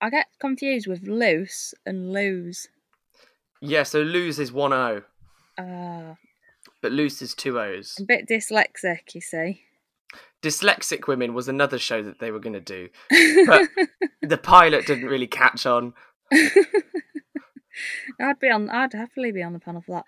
I 0.00 0.10
get 0.10 0.26
confused 0.40 0.86
with 0.86 1.02
loose 1.08 1.74
and 1.84 2.12
lose. 2.12 2.68
Yeah. 3.60 3.82
So 3.82 4.00
lose 4.02 4.38
is 4.38 4.52
one 4.52 4.72
O, 4.72 5.02
Ah, 5.58 6.16
but 6.82 6.92
loose 6.92 7.22
is 7.22 7.34
two 7.34 7.58
O's. 7.58 7.96
a 7.98 8.04
bit 8.04 8.28
dyslexic, 8.28 9.14
you 9.14 9.20
see. 9.22 9.62
Dyslexic 10.42 11.06
women 11.08 11.32
was 11.34 11.48
another 11.48 11.78
show 11.78 12.02
that 12.02 12.18
they 12.20 12.30
were 12.30 12.38
going 12.38 12.52
to 12.52 12.60
do. 12.60 12.88
But- 13.46 13.68
The 14.22 14.38
pilot 14.38 14.86
didn't 14.86 15.08
really 15.08 15.26
catch 15.28 15.66
on. 15.66 15.94
I'd 18.20 18.38
be 18.40 18.48
on. 18.50 18.68
I'd 18.70 18.92
happily 18.92 19.30
be 19.32 19.42
on 19.42 19.52
the 19.52 19.58
panel 19.60 19.82
for 19.82 19.92
that. 19.96 20.04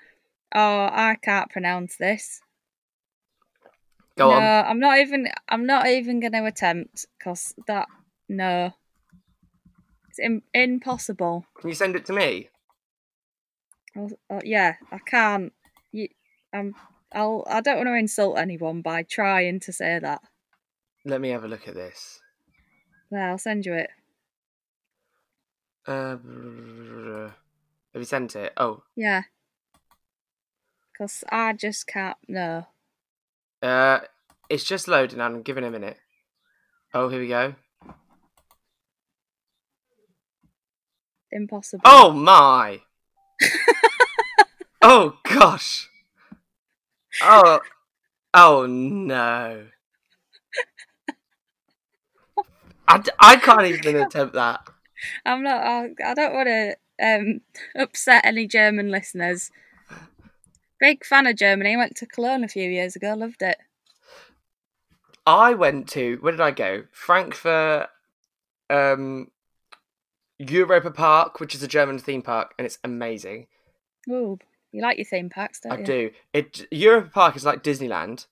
Oh, 0.55 0.89
I 0.91 1.17
can't 1.21 1.51
pronounce 1.51 1.97
this. 1.97 2.41
Go 4.17 4.31
no, 4.31 4.37
on. 4.37 4.43
I'm 4.43 4.81
not 4.81 4.99
even. 4.99 5.29
I'm 5.49 5.67
not 5.67 5.87
even 5.87 6.21
going 6.21 6.33
to 6.33 6.45
attempt 6.45 7.07
because 7.19 7.55
that. 7.67 7.89
No. 8.29 8.73
It's 10.09 10.19
Im- 10.19 10.43
impossible. 10.55 11.47
Can 11.61 11.69
you 11.69 11.75
send 11.75 11.97
it 11.97 12.05
to 12.07 12.13
me? 12.13 12.49
I'll, 13.97 14.11
uh, 14.31 14.41
yeah, 14.45 14.77
I 14.91 14.99
can't. 14.99 15.53
You, 15.93 16.09
um, 16.53 16.75
I'll. 17.13 17.45
I 17.49 17.61
don't 17.61 17.77
want 17.77 17.89
to 17.89 17.95
insult 17.95 18.39
anyone 18.39 18.83
by 18.83 19.03
trying 19.03 19.61
to 19.61 19.73
say 19.73 19.99
that. 19.99 20.23
Let 21.05 21.21
me 21.21 21.31
have 21.31 21.45
a 21.45 21.49
look 21.49 21.69
at 21.69 21.75
this. 21.75 22.21
Yeah, 23.11 23.31
I'll 23.31 23.39
send 23.39 23.65
you 23.65 23.75
it. 23.75 23.91
Uh, 25.87 26.19
have 27.93 28.03
you 28.03 28.05
sent 28.05 28.37
it? 28.37 28.53
Oh, 28.59 28.83
Yeah. 28.95 29.23
Because 30.99 31.23
I 31.31 31.53
just 31.53 31.87
can't. 31.87 32.17
No. 32.27 32.67
uh, 33.63 34.01
it's 34.49 34.65
just 34.65 34.89
loading. 34.89 35.21
I'm 35.21 35.43
giving 35.43 35.63
it 35.63 35.69
a 35.69 35.71
minute. 35.71 35.97
Oh, 36.93 37.09
here 37.09 37.21
we 37.21 37.29
go. 37.29 37.55
Impossible. 41.31 41.83
Oh 41.85 42.11
my! 42.11 42.81
oh 44.83 45.19
gosh! 45.23 45.89
Oh, 47.23 47.61
oh 48.35 48.67
no! 48.67 49.67
I, 52.89 52.99
d- 52.99 53.11
I 53.21 53.37
can't 53.37 53.67
even 53.67 53.97
attempt 54.03 54.35
that. 54.35 54.61
I'm 55.25 55.43
not. 55.43 55.63
I, 55.63 55.91
I 56.05 56.15
don't 56.15 56.35
want 56.35 56.49
to 56.49 56.77
um, 57.01 57.41
upset 57.77 58.25
any 58.25 58.47
German 58.47 58.91
listeners. 58.91 59.51
Big 60.81 61.05
fan 61.05 61.27
of 61.27 61.37
Germany. 61.37 61.77
Went 61.77 61.97
to 61.97 62.07
Cologne 62.07 62.45
a 62.45 62.49
few 62.49 62.69
years 62.69 62.97
ago. 62.97 63.15
Loved 63.15 63.43
it. 63.43 63.59
I 65.27 65.55
went 65.55 65.89
to 65.91 66.17
where 66.21 66.33
did 66.33 66.41
I 66.41 66.51
go? 66.51 66.85
Frankfurt, 66.91 67.89
um, 68.71 69.31
Europa 70.39 70.91
Park, 70.91 71.41
which 71.41 71.55
is 71.55 71.63
a 71.63 71.69
German 71.69 71.99
theme 71.99 72.23
park, 72.23 72.55
and 72.59 72.65
it's 72.65 72.79
amazing. 72.83 73.47
Ooh, 74.09 74.39
you 74.73 74.81
like 74.81 74.97
your 74.97 75.05
theme 75.05 75.29
parks, 75.29 75.61
don't 75.61 75.73
I 75.73 75.77
you? 75.77 75.83
I 75.83 75.85
do. 75.85 76.11
It 76.33 76.67
Europa 76.71 77.11
Park 77.11 77.37
is 77.37 77.45
like 77.45 77.63
Disneyland. 77.63 78.27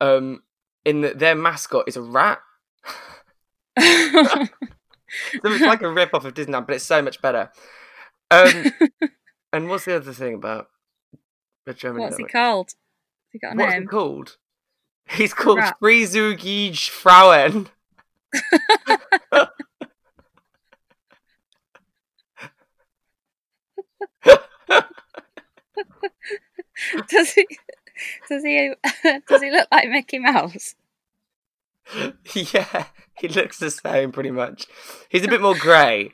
Um, 0.00 0.42
in 0.84 1.02
that 1.02 1.18
their 1.18 1.34
mascot 1.34 1.84
is 1.86 1.96
a 1.96 2.02
rat. 2.02 2.40
So 5.32 5.40
it's 5.44 5.60
like 5.60 5.82
a 5.82 5.90
rip 5.92 6.14
off 6.14 6.24
of 6.24 6.34
Disneyland, 6.34 6.66
but 6.66 6.76
it's 6.76 6.84
so 6.84 7.02
much 7.02 7.20
better. 7.20 7.50
Um, 8.30 8.72
and 9.52 9.68
what's 9.68 9.84
the 9.84 9.96
other 9.96 10.12
thing 10.12 10.34
about 10.34 10.68
German? 11.72 12.02
What's 12.02 12.16
he 12.16 12.24
called? 12.24 12.68
Has 12.68 12.74
he 13.32 13.38
got 13.38 13.54
a 13.54 13.56
What's 13.56 13.74
he 13.74 13.86
called? 13.86 14.36
He's 15.08 15.34
called 15.34 15.58
Rat. 15.58 15.76
Freizügige 15.80 16.88
Frauen. 16.88 17.68
does 27.08 27.32
he? 27.32 27.46
Does 28.28 28.42
he? 28.42 28.74
Does 29.28 29.42
he 29.42 29.50
look 29.50 29.68
like 29.70 29.88
Mickey 29.88 30.18
Mouse? 30.18 30.74
yeah, 32.34 32.86
he 33.18 33.28
looks 33.28 33.58
the 33.58 33.70
same 33.70 34.12
pretty 34.12 34.30
much. 34.30 34.66
He's 35.08 35.24
a 35.24 35.28
bit 35.28 35.42
more 35.42 35.54
grey. 35.54 36.12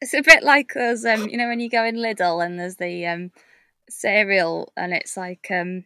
It's 0.00 0.14
a 0.14 0.22
bit 0.22 0.42
like 0.42 0.72
those, 0.74 1.04
um, 1.04 1.28
you 1.28 1.36
know, 1.36 1.48
when 1.48 1.60
you 1.60 1.68
go 1.68 1.84
in 1.84 1.96
Lidl 1.96 2.44
and 2.44 2.58
there's 2.58 2.76
the 2.76 3.06
um, 3.06 3.32
cereal 3.90 4.72
and 4.76 4.92
it's 4.92 5.16
like 5.16 5.46
um, 5.50 5.84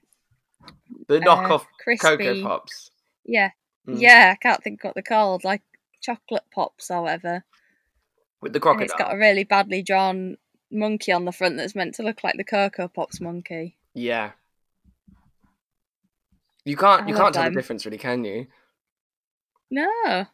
The 1.09 1.17
uh, 1.17 1.21
knockoff 1.21 1.67
crispy. 1.83 2.07
Cocoa 2.17 2.43
Pops. 2.43 2.91
Yeah, 3.25 3.51
Mm. 3.89 4.01
yeah. 4.01 4.31
I 4.33 4.37
can't 4.37 4.63
think 4.63 4.83
what 4.83 4.95
they're 4.95 5.03
called, 5.03 5.45
like 5.45 5.63
chocolate 6.01 6.45
pops 6.55 6.91
or 6.91 7.03
whatever. 7.03 7.45
With 8.41 8.53
the 8.53 8.59
And 8.59 8.63
crocodile. 8.63 8.85
it's 8.85 8.95
got 8.95 9.15
a 9.15 9.19
really 9.19 9.45
badly 9.45 9.83
drawn 9.83 10.37
monkey 10.71 11.13
on 11.13 11.25
the 11.25 11.33
front 11.33 11.57
that's 11.57 11.75
meant 11.75 11.95
to 11.97 12.03
look 12.03 12.25
like 12.25 12.37
the 12.37 12.45
Cocoa 12.45 12.89
Pops 12.89 13.21
monkey. 13.21 13.77
Yeah. 13.95 14.33
You 16.65 16.77
can't 16.77 17.03
I 17.05 17.09
you 17.09 17.15
can't 17.15 17.35
tell 17.35 17.45
the 17.45 17.51
difference 17.51 17.85
really, 17.85 17.99
can 17.99 18.25
you? 18.25 18.47
No. 19.71 19.87
You're 20.05 20.25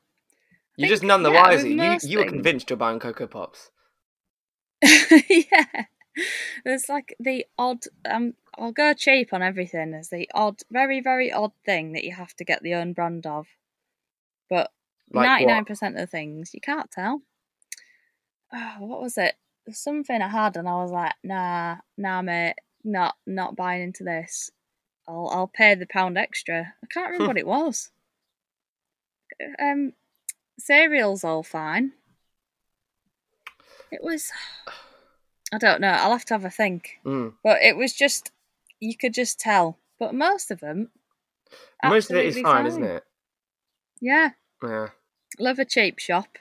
think- 0.76 0.90
just 0.90 1.02
none 1.02 1.22
the 1.24 1.32
yeah, 1.32 1.42
wiser. 1.42 1.66
You 1.68 1.98
you 2.02 2.18
were 2.18 2.24
convinced 2.24 2.70
you're 2.70 2.76
buying 2.76 2.98
Cocoa 3.00 3.26
Pops. 3.26 3.70
yeah. 4.82 5.84
There's 6.64 6.88
like 6.88 7.14
the 7.20 7.46
odd 7.58 7.84
um 8.08 8.34
I'll 8.58 8.72
go 8.72 8.92
cheap 8.92 9.32
on 9.32 9.42
everything. 9.42 9.90
There's 9.90 10.08
the 10.08 10.28
odd 10.34 10.60
very, 10.70 11.00
very 11.00 11.32
odd 11.32 11.52
thing 11.64 11.92
that 11.92 12.04
you 12.04 12.12
have 12.12 12.34
to 12.36 12.44
get 12.44 12.62
the 12.62 12.74
own 12.74 12.92
brand 12.92 13.26
of. 13.26 13.46
But 14.48 14.70
Like 15.12 15.24
ninety 15.24 15.46
nine 15.46 15.64
percent 15.64 15.94
of 15.94 16.00
the 16.00 16.06
things 16.06 16.52
you 16.54 16.60
can't 16.60 16.90
tell. 16.90 17.22
Oh, 18.52 18.74
what 18.80 19.00
was 19.00 19.16
it? 19.16 19.36
Something 19.70 20.20
I 20.20 20.28
had 20.28 20.56
and 20.56 20.68
I 20.68 20.74
was 20.82 20.90
like, 20.90 21.14
nah, 21.22 21.76
nah 21.96 22.22
mate, 22.22 22.56
not 22.84 23.16
not 23.26 23.56
buying 23.56 23.82
into 23.82 24.04
this. 24.04 24.50
I'll 25.08 25.28
I'll 25.32 25.48
pay 25.48 25.74
the 25.74 25.86
pound 25.86 26.18
extra. 26.18 26.74
I 26.82 26.86
can't 26.86 27.10
remember 27.10 27.28
what 27.28 27.38
it 27.38 27.46
was. 27.46 27.90
Um 29.58 29.92
cereal's 30.58 31.24
all 31.24 31.42
fine. 31.42 31.92
It 33.90 34.02
was 34.02 34.30
I 35.52 35.58
don't 35.58 35.80
know, 35.80 35.88
I'll 35.88 36.12
have 36.12 36.24
to 36.26 36.34
have 36.34 36.44
a 36.44 36.50
think. 36.50 36.98
Mm. 37.04 37.34
But 37.42 37.62
it 37.62 37.76
was 37.76 37.92
just 37.92 38.30
you 38.78 38.96
could 38.96 39.14
just 39.14 39.38
tell. 39.38 39.78
But 39.98 40.14
most 40.14 40.50
of 40.50 40.60
them 40.60 40.88
Most 41.84 42.10
of 42.10 42.16
it 42.16 42.26
is 42.26 42.36
absolutely 42.36 42.42
fine, 42.42 42.66
isn't 42.66 42.84
it? 42.84 43.04
Yeah. 44.00 44.30
Yeah. 44.62 44.88
Love 45.38 45.58
a 45.58 45.64
cheap 45.64 45.98
shop. 45.98 46.38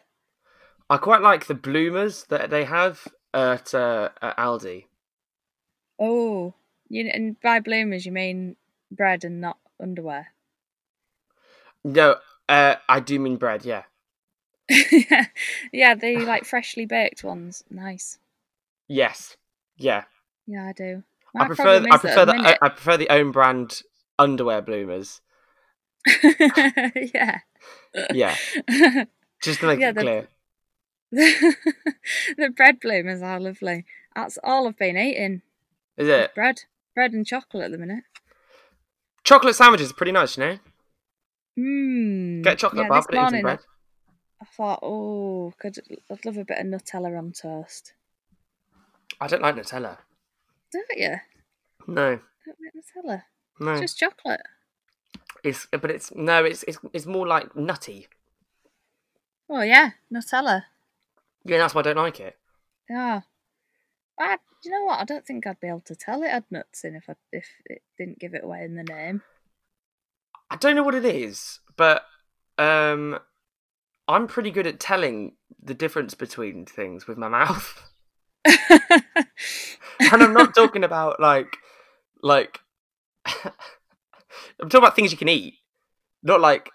I 0.90 0.98
quite 0.98 1.22
like 1.22 1.46
the 1.46 1.56
bloomers 1.56 2.26
that 2.30 2.50
they 2.50 2.66
have 2.66 3.08
at, 3.34 3.74
uh, 3.74 4.10
at 4.22 4.38
Aldi. 4.38 4.86
Oh, 6.00 6.54
you 6.88 7.10
and 7.14 7.40
by 7.42 7.60
bloomers 7.60 8.06
you 8.06 8.12
mean 8.12 8.56
bread 8.92 9.24
and 9.24 9.42
not 9.42 9.58
underwear. 9.80 10.28
No, 11.84 12.16
uh, 12.48 12.76
I 12.88 13.00
do 13.00 13.20
mean 13.20 13.38
bread. 13.38 13.66
Yeah. 13.66 13.84
yeah, 15.72 15.96
the 15.96 16.24
like 16.26 16.46
freshly 16.46 16.86
baked 16.86 17.24
ones. 17.24 17.64
Nice. 17.70 18.18
Yes. 18.90 19.38
Yeah. 19.78 20.04
Yeah, 20.48 20.66
I 20.68 20.74
do. 20.74 21.04
I 21.38 21.46
prefer. 21.46 21.86
I 21.92 21.98
prefer 21.98 22.26
the. 22.26 22.32
the 22.34 22.38
I, 22.40 22.42
minute- 22.42 22.58
I 22.62 22.70
prefer 22.70 22.98
the 22.98 23.10
own 23.10 23.32
brand 23.32 23.82
underwear 24.18 24.62
bloomers. 24.62 25.22
yeah. 26.24 27.40
Yeah. 28.14 28.36
Just 29.42 29.60
to 29.62 29.68
make 29.68 29.80
Yeah, 29.80 29.90
it 29.90 29.96
the- 29.96 30.02
clear. 30.02 30.28
the 31.12 32.50
bread 32.56 32.80
bloomers 32.80 33.22
are 33.22 33.40
lovely. 33.40 33.86
That's 34.16 34.38
all 34.44 34.68
I've 34.68 34.78
been 34.78 34.98
eating. 34.98 35.42
Is 35.98 36.08
it? 36.08 36.34
bread, 36.36 36.62
bread 36.96 37.14
and 37.14 37.26
chocolate 37.26 37.66
at 37.66 37.72
the 37.72 37.78
minute. 37.78 38.04
Chocolate 39.24 39.56
sandwiches 39.56 39.92
are 39.92 39.96
pretty 39.96 40.12
nice, 40.12 40.38
you 40.38 40.44
know. 40.46 40.60
Mmm. 41.60 42.44
Get 42.44 42.58
chocolate 42.58 42.84
yeah, 42.84 42.90
bar, 42.90 43.04
put 43.04 43.16
it 43.16 43.18
in 43.18 43.30
some 43.30 43.42
bread. 43.42 43.60
I 44.42 44.46
thought, 44.46 44.80
oh, 44.82 45.54
could 45.60 45.78
I'd 46.10 46.26
love 46.26 46.38
a 46.38 46.46
bit 46.46 46.60
of 46.60 46.66
Nutella 46.66 47.18
on 47.18 47.34
toast. 47.34 47.94
I 49.20 49.28
don't 49.28 49.42
like 49.42 49.56
Nutella. 49.56 49.98
Don't 50.72 50.86
you? 50.98 51.16
No, 51.88 52.20
Don't 52.46 52.58
like 52.62 52.74
Nutella. 52.76 53.24
no. 53.60 53.72
It's 53.72 53.82
just 53.82 54.00
chocolate. 54.00 54.42
It's 55.44 55.68
but 55.72 55.90
it's 55.90 56.14
no. 56.16 56.44
It's 56.44 56.64
it's 56.64 56.78
it's 56.94 57.06
more 57.06 57.28
like 57.28 57.56
nutty. 57.56 58.08
Oh 59.50 59.62
yeah, 59.62 59.92
Nutella. 60.14 60.64
Yeah, 61.46 61.58
that's 61.58 61.74
why 61.74 61.80
I 61.80 61.84
don't 61.84 61.96
like 61.98 62.20
it. 62.20 62.38
Yeah. 62.90 63.22
I, 64.20 64.38
you 64.64 64.72
know 64.72 64.84
what? 64.84 65.00
I 65.00 65.06
don't 65.06 65.26
think 65.26 65.48
I'd 65.48 65.60
be 65.62 65.68
able 65.70 65.80
to 65.82 65.96
tell 65.96 66.22
it 66.24 66.30
had 66.30 66.44
nuts 66.52 66.84
in 66.84 66.96
if 66.96 67.10
I, 67.10 67.16
if 67.32 67.48
it 67.66 67.82
didn't 67.98 68.20
give 68.20 68.34
it 68.34 68.44
away 68.44 68.64
in 68.64 68.76
the 68.76 68.84
name. 68.84 69.22
I 70.52 70.58
don't 70.58 70.76
know 70.76 70.84
what 70.84 70.96
it 70.96 71.06
is, 71.06 71.60
but 71.78 72.04
um, 72.58 73.18
I'm 74.10 74.28
pretty 74.28 74.52
good 74.52 74.68
at 74.68 74.80
telling 74.80 75.34
the 75.62 75.74
difference 75.74 76.16
between 76.16 76.66
things 76.66 77.08
with 77.08 77.18
my 77.18 77.30
mouth. 77.30 77.90
and 80.12 80.24
I'm 80.24 80.34
not 80.34 80.56
talking 80.56 80.84
about 80.84 81.20
like 81.20 81.58
like 82.22 82.60
I'm 83.26 84.70
talking 84.70 84.80
about 84.80 84.96
things 84.96 85.12
you 85.12 85.18
can 85.18 85.30
eat, 85.30 85.56
not 86.24 86.42
like 86.42 86.70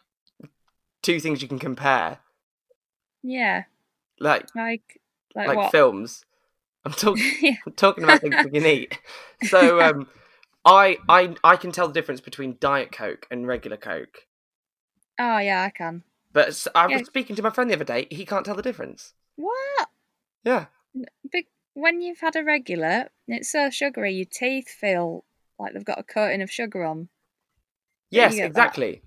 two 1.02 1.20
things 1.20 1.42
you 1.42 1.48
can 1.48 1.58
compare, 1.58 2.18
yeah, 3.22 3.64
like 4.20 4.46
like 4.54 5.00
like, 5.34 5.46
like 5.48 5.64
films. 5.64 6.24
I'm 6.84 6.92
talking 6.92 7.24
yeah. 7.40 7.56
I'm 7.66 7.74
talking 7.74 8.04
about 8.04 8.20
things 8.22 8.36
you 8.42 8.50
can 8.50 8.66
eat. 8.66 8.98
So 9.40 9.80
um, 9.82 10.08
I 10.64 10.98
I 11.08 11.36
I 11.44 11.56
can 11.56 11.72
tell 11.72 11.88
the 11.88 11.94
difference 11.94 12.20
between 12.20 12.56
Diet 12.60 12.92
Coke 12.92 13.26
and 13.30 13.46
regular 13.46 13.76
Coke. 13.78 14.26
Oh 15.18 15.38
yeah, 15.38 15.62
I 15.62 15.70
can. 15.70 16.04
But 16.34 16.66
I 16.74 16.86
was 16.86 17.00
Yeah. 17.00 17.06
speaking 17.06 17.34
to 17.36 17.42
my 17.42 17.48
friend 17.50 17.70
the 17.70 17.74
other 17.76 17.84
day. 17.84 18.06
He 18.10 18.26
can't 18.26 18.44
tell 18.44 18.54
the 18.56 18.60
difference. 18.62 19.14
What? 19.36 19.88
Yeah. 20.44 20.66
Big, 21.30 21.46
when 21.74 22.00
you've 22.00 22.20
had 22.20 22.36
a 22.36 22.42
regular, 22.44 23.08
it's 23.28 23.50
so 23.52 23.70
sugary, 23.70 24.14
your 24.14 24.26
teeth 24.30 24.68
feel 24.68 25.24
like 25.58 25.72
they've 25.74 25.84
got 25.84 25.98
a 25.98 26.04
coating 26.04 26.42
of 26.42 26.50
sugar 26.50 26.84
on. 26.84 27.08
Yes, 28.10 28.34
get 28.34 28.40
that. 28.42 28.46
exactly. 28.46 29.02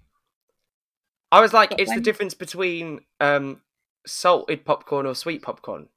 I 1.32 1.42
was 1.42 1.54
like, 1.54 1.72
But 1.72 1.80
it's 1.82 1.94
the 1.94 2.02
difference 2.02 2.34
between 2.34 3.02
um, 3.20 3.62
salted 4.06 4.64
popcorn 4.66 5.06
or 5.06 5.16
sweet 5.16 5.42
popcorn. 5.42 5.88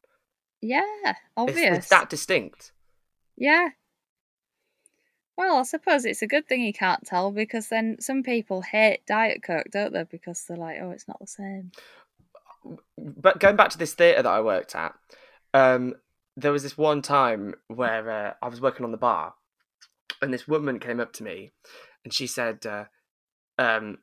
Yeah, 0.61 0.83
It's, 1.05 1.19
obvious. 1.37 1.79
it's 1.79 1.89
that 1.89 2.11
distinct. 2.11 2.73
Yeah. 3.37 3.71
Well, 5.37 5.57
I 5.57 5.63
suppose 5.63 6.05
it's 6.05 6.21
a 6.23 6.27
good 6.27 6.47
thing 6.47 6.61
you 6.63 6.73
can't 6.73 7.05
tell 7.07 7.31
because 7.31 7.69
then 7.69 7.97
some 8.01 8.23
people 8.23 8.61
hate 8.61 9.07
Diet 9.07 9.43
Coke, 9.43 9.69
don't 9.73 9.93
they? 9.95 10.05
Because 10.05 10.45
they're 10.47 10.57
like, 10.57 10.77
oh, 10.83 10.91
it's 10.91 11.09
not 11.09 11.19
the 11.19 11.27
same. 11.27 11.73
But 12.99 13.41
going 13.41 13.57
back 13.57 13.71
to 13.71 13.79
this 13.79 13.95
theatre 13.95 14.23
that 14.23 14.31
I 14.31 14.41
worked 14.43 14.75
at, 14.75 14.95
um, 15.55 15.95
there 16.43 16.53
was 16.53 16.63
this 16.63 16.79
one 16.79 17.03
time 17.03 17.55
where 17.69 18.11
uh, 18.11 18.35
I 18.43 18.49
was 18.49 18.61
working 18.61 18.85
on 18.85 18.93
the 18.93 18.99
bar, 18.99 19.35
and 20.23 20.33
this 20.33 20.49
woman 20.49 20.79
came 20.79 21.01
up 21.01 21.13
to 21.15 21.23
me, 21.23 21.53
and 22.05 22.13
she 22.13 22.27
said, 22.27 22.65
uh, 22.67 22.85
um, 23.59 23.99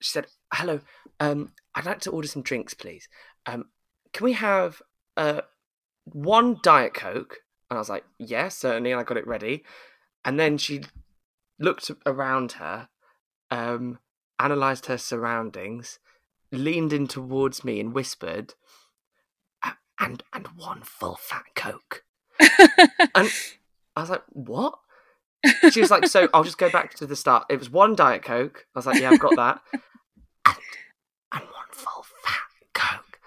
"She 0.00 0.10
said, 0.10 0.26
hello, 0.52 0.80
um, 1.18 1.52
I'd 1.74 1.86
like 1.86 2.00
to 2.00 2.10
order 2.10 2.28
some 2.28 2.42
drinks, 2.42 2.74
please. 2.74 3.08
Um, 3.46 3.66
can 4.12 4.24
we 4.24 4.32
have 4.34 4.82
uh, 5.16 5.42
one 6.04 6.58
diet 6.62 6.94
coke?" 6.94 7.38
And 7.70 7.76
I 7.76 7.80
was 7.80 7.88
like, 7.88 8.04
"Yes, 8.18 8.30
yeah, 8.30 8.48
certainly." 8.48 8.92
And 8.92 9.00
I 9.00 9.04
got 9.04 9.16
it 9.16 9.26
ready, 9.26 9.64
and 10.24 10.38
then 10.38 10.58
she 10.58 10.82
looked 11.58 11.90
around 12.06 12.52
her, 12.52 12.88
um, 13.50 13.98
analysed 14.38 14.86
her 14.86 14.98
surroundings, 14.98 15.98
leaned 16.50 16.92
in 16.92 17.06
towards 17.06 17.64
me 17.64 17.80
and 17.80 17.92
whispered, 17.92 18.54
"A- 18.54 18.79
"And 20.00 20.22
and 20.32 20.48
one 20.56 20.82
full 20.82 21.16
fat 21.16 21.44
coke." 21.54 22.04
And 23.14 23.30
I 23.96 24.00
was 24.00 24.10
like, 24.10 24.22
"What?" 24.30 24.78
She 25.70 25.80
was 25.80 25.90
like, 25.90 26.06
"So 26.06 26.28
I'll 26.34 26.44
just 26.44 26.58
go 26.58 26.70
back 26.70 26.94
to 26.94 27.06
the 27.06 27.16
start. 27.16 27.44
It 27.50 27.58
was 27.58 27.70
one 27.70 27.94
diet 27.94 28.22
coke." 28.22 28.66
I 28.74 28.78
was 28.78 28.86
like, 28.86 29.00
"Yeah, 29.00 29.10
I've 29.10 29.20
got 29.20 29.36
that." 29.36 29.60
And, 30.46 30.56
and 31.32 31.42
one 31.42 31.70
full 31.72 32.04
fat 32.24 32.50
coke. 32.74 33.20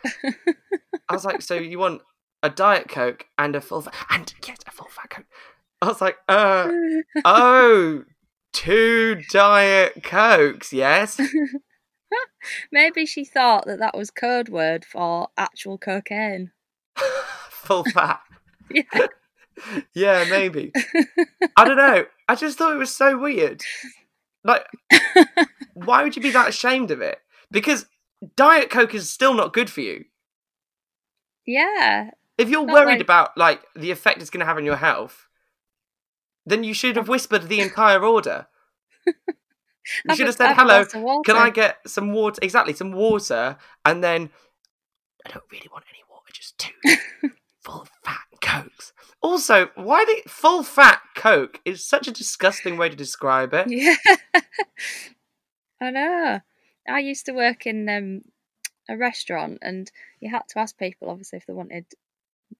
I 1.09 1.13
was 1.13 1.25
like, 1.25 1.41
"So 1.41 1.55
you 1.55 1.79
want 1.79 2.01
a 2.41 2.49
diet 2.49 2.89
coke 2.89 3.27
and 3.37 3.55
a 3.55 3.61
full 3.61 3.81
fat 3.81 3.93
and 4.09 4.33
yes, 4.45 4.57
a 4.67 4.71
full 4.71 4.89
fat 4.89 5.09
coke?" 5.09 5.25
I 5.81 5.87
was 5.87 6.01
like, 6.01 6.17
"Uh, 6.27 6.71
oh, 7.25 8.03
two 8.53 9.21
diet 9.29 10.03
cokes, 10.03 10.71
yes." 10.73 11.19
Maybe 12.71 13.05
she 13.05 13.25
thought 13.25 13.65
that 13.65 13.79
that 13.79 13.97
was 13.97 14.11
code 14.11 14.49
word 14.49 14.85
for 14.85 15.29
actual 15.37 15.77
cocaine. 15.77 16.51
full 17.49 17.83
fat. 17.85 18.21
Yeah. 18.73 19.07
yeah, 19.93 20.25
maybe. 20.31 20.71
I 21.55 21.65
don't 21.65 21.77
know. 21.77 22.05
I 22.27 22.33
just 22.33 22.57
thought 22.57 22.73
it 22.73 22.79
was 22.79 22.95
so 22.95 23.19
weird. 23.19 23.61
Like, 24.43 24.65
why 25.75 26.01
would 26.01 26.15
you 26.15 26.21
be 26.23 26.31
that 26.31 26.49
ashamed 26.49 26.89
of 26.89 27.01
it? 27.01 27.19
Because 27.51 27.85
Diet 28.35 28.71
Coke 28.71 28.95
is 28.95 29.11
still 29.11 29.33
not 29.35 29.53
good 29.53 29.69
for 29.69 29.81
you. 29.81 30.05
Yeah. 31.45 32.11
If 32.37 32.49
you're 32.49 32.63
worried 32.65 32.93
like- 32.93 33.01
about 33.01 33.37
like 33.37 33.61
the 33.75 33.91
effect 33.91 34.21
it's 34.21 34.31
going 34.31 34.39
to 34.39 34.45
have 34.45 34.57
on 34.57 34.65
your 34.65 34.77
health, 34.77 35.27
then 36.45 36.63
you 36.63 36.73
should 36.73 36.95
have 36.95 37.07
whispered 37.09 37.47
the 37.47 37.59
entire 37.59 38.03
order. 38.03 38.47
You 39.05 40.15
should 40.15 40.27
have 40.27 40.35
said, 40.35 40.53
"Hello, 40.53 40.83
glass 40.83 40.93
of 40.95 41.01
water." 41.01 41.21
can 41.25 41.35
I 41.35 41.49
get 41.49 41.77
some 41.85 42.13
water?" 42.13 42.39
Exactly, 42.41 42.73
some 42.73 42.93
water, 42.93 43.57
and 43.85 44.01
then 44.03 44.29
I 45.25 45.31
don't 45.31 45.43
really 45.51 45.67
want 45.71 45.83
any 45.89 45.99
water, 46.09 46.12
two 46.57 46.71
full 47.61 47.87
fat 48.03 48.25
cokes. 48.41 48.93
Also, 49.21 49.69
why 49.75 50.03
the 50.05 50.29
full 50.29 50.63
fat 50.63 51.01
coke 51.15 51.61
is 51.63 51.87
such 51.87 52.07
a 52.07 52.11
disgusting 52.11 52.77
way 52.77 52.89
to 52.89 52.95
describe 52.95 53.53
it. 53.53 53.69
Yeah. 53.69 53.95
I 55.81 55.91
know. 55.91 56.39
I 56.87 56.99
used 56.99 57.25
to 57.27 57.31
work 57.31 57.65
in 57.65 57.87
um, 57.87 58.21
a 58.89 58.97
restaurant 58.97 59.59
and 59.61 59.89
you 60.19 60.29
had 60.29 60.43
to 60.49 60.59
ask 60.59 60.77
people, 60.77 61.09
obviously, 61.09 61.37
if 61.37 61.45
they 61.45 61.53
wanted 61.53 61.85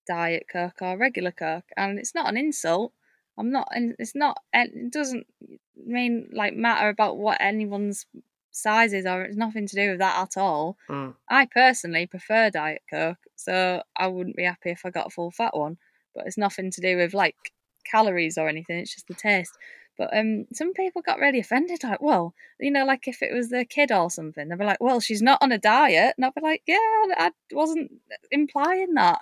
Diet 0.08 0.45
Coke 0.51 0.82
or 0.82 0.97
regular 0.97 1.32
Coke. 1.32 1.69
And 1.75 1.99
it's 1.99 2.15
not 2.15 2.29
an 2.29 2.38
insult. 2.38 2.93
I'm 3.38 3.51
not, 3.51 3.67
and 3.71 3.95
it's 3.99 4.15
not, 4.15 4.38
it 4.53 4.91
doesn't 4.91 5.27
mean 5.75 6.29
like 6.32 6.53
matter 6.53 6.88
about 6.88 7.17
what 7.17 7.41
anyone's 7.41 8.06
size 8.54 8.94
is 8.94 9.06
or 9.06 9.24
it's 9.24 9.36
nothing 9.36 9.68
to 9.68 9.76
do 9.76 9.92
with 9.92 10.00
that 10.00 10.22
at 10.22 10.38
all. 10.38 10.78
Mm. 10.89 11.16
I 11.30 11.46
personally 11.46 12.08
prefer 12.08 12.50
Diet 12.50 12.84
Coke, 12.89 13.18
so 13.36 13.84
I 13.96 14.08
wouldn't 14.08 14.38
be 14.38 14.44
happy 14.44 14.70
if 14.70 14.86
I 14.86 14.89
got 14.89 15.08
a 15.08 15.12
full 15.12 15.32
fat 15.32 15.56
one. 15.56 15.78
But 16.16 16.28
it's 16.28 16.38
nothing 16.38 16.72
to 16.72 16.82
do 16.82 16.98
with 16.98 17.13
like 17.13 17.36
calories 17.84 18.38
or 18.38 18.48
anything. 18.48 18.78
It's 18.78 18.94
just 18.94 19.08
the 19.08 19.13
taste. 19.13 19.58
But 19.98 20.16
um, 20.18 20.46
some 20.54 20.74
people 20.74 21.02
got 21.02 21.20
really 21.20 21.39
offended. 21.39 21.84
Like, 21.84 22.02
well, 22.02 22.34
you 22.60 22.72
know, 22.72 22.86
like 22.86 23.08
if 23.08 23.22
it 23.22 23.34
was 23.34 23.50
their 23.50 23.66
kid 23.66 23.92
or 23.92 24.10
something, 24.10 24.48
they'd 24.48 24.58
be 24.58 24.66
like, 24.66 24.82
"Well, 24.82 25.00
she's 25.00 25.22
not 25.22 25.39
on 25.42 25.52
a 25.52 25.60
diet," 25.60 26.16
and 26.18 26.26
I'd 26.26 26.34
be 26.34 26.42
like, 26.42 26.63
"Yeah, 26.66 26.78
I 26.78 27.32
wasn't 27.52 27.92
implying 28.32 28.96
that." 28.96 29.20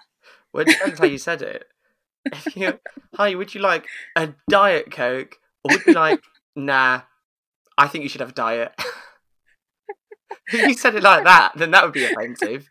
Well, 0.53 0.61
it 0.61 0.69
depends 0.69 0.99
how 0.99 1.05
you 1.05 1.17
said 1.17 1.41
it. 1.41 1.67
You, 2.55 2.79
hi, 3.15 3.35
would 3.35 3.53
you 3.53 3.61
like 3.61 3.87
a 4.15 4.33
diet 4.49 4.91
coke, 4.91 5.39
or 5.63 5.75
would 5.75 5.85
you 5.85 5.93
like, 5.93 6.21
nah, 6.55 7.01
I 7.77 7.87
think 7.87 8.03
you 8.03 8.09
should 8.09 8.21
have 8.21 8.29
a 8.29 8.33
diet. 8.33 8.73
if 10.53 10.67
you 10.67 10.73
said 10.73 10.95
it 10.95 11.03
like 11.03 11.23
that, 11.23 11.53
then 11.55 11.71
that 11.71 11.83
would 11.83 11.93
be 11.93 12.03
offensive. 12.03 12.69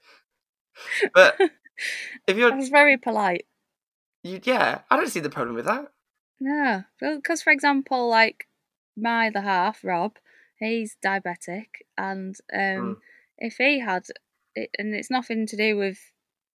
But 1.14 1.38
if 2.26 2.36
you're, 2.36 2.54
was 2.56 2.68
very 2.68 2.96
polite. 2.96 3.46
you, 4.22 4.40
yeah, 4.44 4.80
I 4.90 4.96
don't 4.96 5.08
see 5.08 5.20
the 5.20 5.30
problem 5.30 5.56
with 5.56 5.66
that. 5.66 5.86
No, 6.40 6.84
because 7.00 7.42
for 7.42 7.52
example, 7.52 8.08
like 8.08 8.46
my 8.96 9.28
other 9.28 9.42
half, 9.42 9.84
Rob, 9.84 10.16
he's 10.58 10.96
diabetic, 11.04 11.66
and 11.98 12.34
um, 12.52 12.60
Mm. 12.60 12.96
if 13.38 13.56
he 13.56 13.80
had, 13.80 14.06
it, 14.54 14.70
and 14.78 14.94
it's 14.94 15.10
nothing 15.10 15.46
to 15.46 15.56
do 15.56 15.76
with 15.76 15.98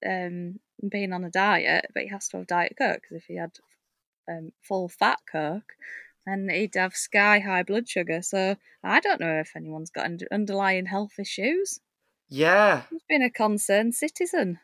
um 0.06 0.60
being 0.86 1.12
on 1.12 1.24
a 1.24 1.30
diet, 1.30 1.86
but 1.94 2.02
he 2.04 2.08
has 2.08 2.28
to 2.28 2.38
have 2.38 2.46
diet 2.46 2.74
coke 2.78 3.02
because 3.02 3.18
if 3.18 3.24
he 3.24 3.36
had 3.36 3.52
um 4.28 4.52
full 4.62 4.88
fat 4.88 5.18
coke, 5.30 5.72
then 6.26 6.48
he'd 6.50 6.74
have 6.74 6.94
sky 6.94 7.38
high 7.38 7.62
blood 7.62 7.88
sugar. 7.88 8.22
So 8.22 8.56
I 8.82 9.00
don't 9.00 9.20
know 9.20 9.40
if 9.40 9.52
anyone's 9.56 9.90
got 9.90 10.04
under- 10.04 10.28
underlying 10.32 10.86
health 10.86 11.18
issues. 11.18 11.80
Yeah. 12.28 12.82
He's 12.90 13.02
been 13.08 13.22
a 13.22 13.30
concerned 13.30 13.94
citizen. 13.94 14.58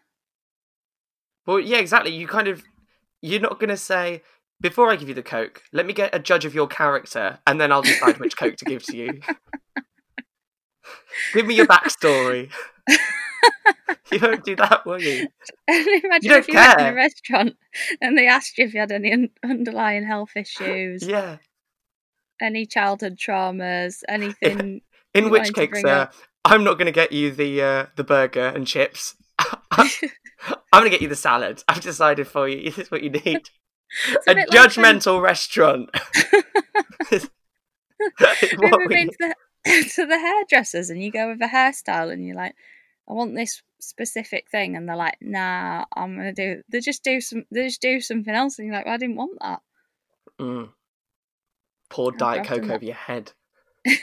Well, 1.47 1.61
yeah, 1.61 1.79
exactly. 1.79 2.13
You 2.13 2.27
kind 2.27 2.49
of, 2.49 2.63
you're 3.23 3.41
not 3.41 3.59
going 3.59 3.71
to 3.71 3.77
say, 3.77 4.23
before 4.61 4.91
I 4.91 4.97
give 4.97 5.09
you 5.09 5.15
the 5.15 5.23
Coke, 5.23 5.63
let 5.73 5.87
me 5.87 5.93
get 5.93 6.15
a 6.15 6.19
judge 6.19 6.45
of 6.45 6.55
your 6.55 6.67
character 6.67 7.39
and 7.47 7.61
then 7.61 7.73
I'll 7.73 7.83
decide 7.83 8.19
which 8.19 8.37
Coke 8.37 8.57
to 8.57 8.65
give 8.65 8.83
to 8.85 8.97
you. 8.97 9.21
give 11.35 11.47
me 11.47 11.55
your 11.55 11.67
backstory. 11.67 12.51
you 14.13 14.19
won't 14.21 14.45
do 14.45 14.57
that, 14.57 14.85
will 14.87 15.01
you? 15.01 15.29
Imagine 15.69 16.31
don't 16.31 16.39
if 16.39 16.49
you 16.49 16.55
went 16.55 16.81
in 16.81 16.87
a 16.87 16.95
restaurant 16.95 17.57
and 18.01 18.17
they 18.17 18.27
asked 18.27 18.57
you 18.59 18.65
if 18.67 18.75
you 18.75 18.81
had 18.81 18.93
any 18.93 19.13
un- 19.13 19.31
underlying 19.45 20.05
health 20.07 20.31
issues. 20.37 21.03
Yeah. 21.07 21.39
any 22.41 22.67
childhood 22.67 23.19
traumas, 23.19 24.03
anything. 24.09 24.81
In 25.15 25.31
which 25.31 25.53
case, 25.55 25.71
bring 25.71 25.87
uh, 25.87 25.91
up- 25.91 26.15
I'm 26.45 26.63
not 26.65 26.75
going 26.75 26.87
to 26.87 26.93
get 26.93 27.11
you 27.13 27.33
the 27.33 27.63
uh, 27.63 27.87
the 27.97 28.05
burger 28.05 28.47
and 28.47 28.67
chips. 28.67 29.17
I'm 29.39 29.89
going 30.73 30.85
to 30.85 30.91
get 30.91 31.01
you 31.03 31.09
the 31.09 31.17
salad. 31.17 31.63
I've 31.67 31.81
decided 31.81 32.29
for 32.29 32.49
you. 32.49 32.63
This 32.65 32.79
is 32.79 32.91
what 32.91 33.03
you 33.03 33.11
need. 33.11 33.49
It's 34.09 34.27
a 34.27 34.33
like 34.35 34.37
when- 34.37 34.47
judgmental 34.49 35.21
restaurant. 35.23 35.91
Is 37.11 37.31
Have 38.19 38.43
you 38.43 38.59
ever 38.63 38.89
been 38.89 39.09
to 39.09 39.17
the, 39.65 39.91
to 39.95 40.07
the 40.07 40.19
hairdressers 40.19 40.91
and 40.91 41.03
you 41.03 41.11
go 41.11 41.29
with 41.29 41.41
a 41.41 41.47
hairstyle 41.49 42.13
and 42.13 42.25
you're 42.25 42.37
like, 42.37 42.55
I 43.09 43.13
want 43.13 43.35
this 43.35 43.63
specific 43.81 44.51
thing, 44.51 44.75
and 44.77 44.89
they're 44.89 44.97
like, 44.97 45.17
Nah, 45.21 45.85
I'm 45.95 46.17
gonna 46.17 46.33
do. 46.33 46.63
They 46.69 46.81
just 46.81 47.05
do 47.05 47.21
some. 47.21 47.45
They 47.51 47.69
just 47.69 47.81
do 47.83 48.01
something 48.01 48.35
else, 48.35 48.59
and 48.59 48.67
you're 48.67 48.77
like, 48.77 48.87
I 48.87 48.97
didn't 48.97 49.17
want 49.17 49.39
that. 49.41 49.61
Mm. 50.41 50.71
Pour 51.89 52.13
Diet 52.13 52.47
Coke 52.47 52.63
that- 52.67 52.75
over 52.75 52.85
your 52.85 52.95
head. 52.95 53.33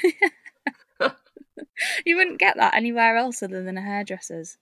You 2.06 2.16
wouldn't 2.18 2.40
get 2.40 2.56
that 2.58 2.76
anywhere 2.76 3.18
else 3.18 3.42
other 3.44 3.64
than 3.64 3.78
a 3.78 3.82
hairdresser's. 3.82 4.58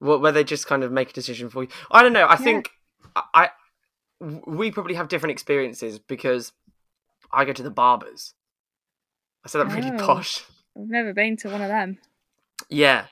Wh- 0.00 0.20
where 0.20 0.32
they 0.32 0.42
just 0.44 0.66
kind 0.66 0.82
of 0.82 0.90
make 0.90 1.10
a 1.10 1.12
decision 1.12 1.48
for 1.50 1.62
you. 1.64 1.68
I 1.90 2.02
don't 2.02 2.12
know. 2.12 2.24
I 2.24 2.32
Yeah. 2.32 2.36
think 2.36 2.70
I, 3.14 3.50
we 4.20 4.70
probably 4.70 4.94
have 4.94 5.08
different 5.08 5.32
experiences 5.32 5.98
because 5.98 6.52
I 7.32 7.44
go 7.44 7.52
to 7.52 7.62
the 7.62 7.70
barbers. 7.70 8.34
I 9.44 9.48
said 9.48 9.66
that 9.68 9.74
really 9.74 9.90
Oh. 9.92 9.98
posh. 10.06 10.44
I've 10.76 10.88
never 10.88 11.12
been 11.12 11.36
to 11.38 11.50
one 11.50 11.62
of 11.62 11.68
them. 11.68 11.98
Yeah. 12.68 13.06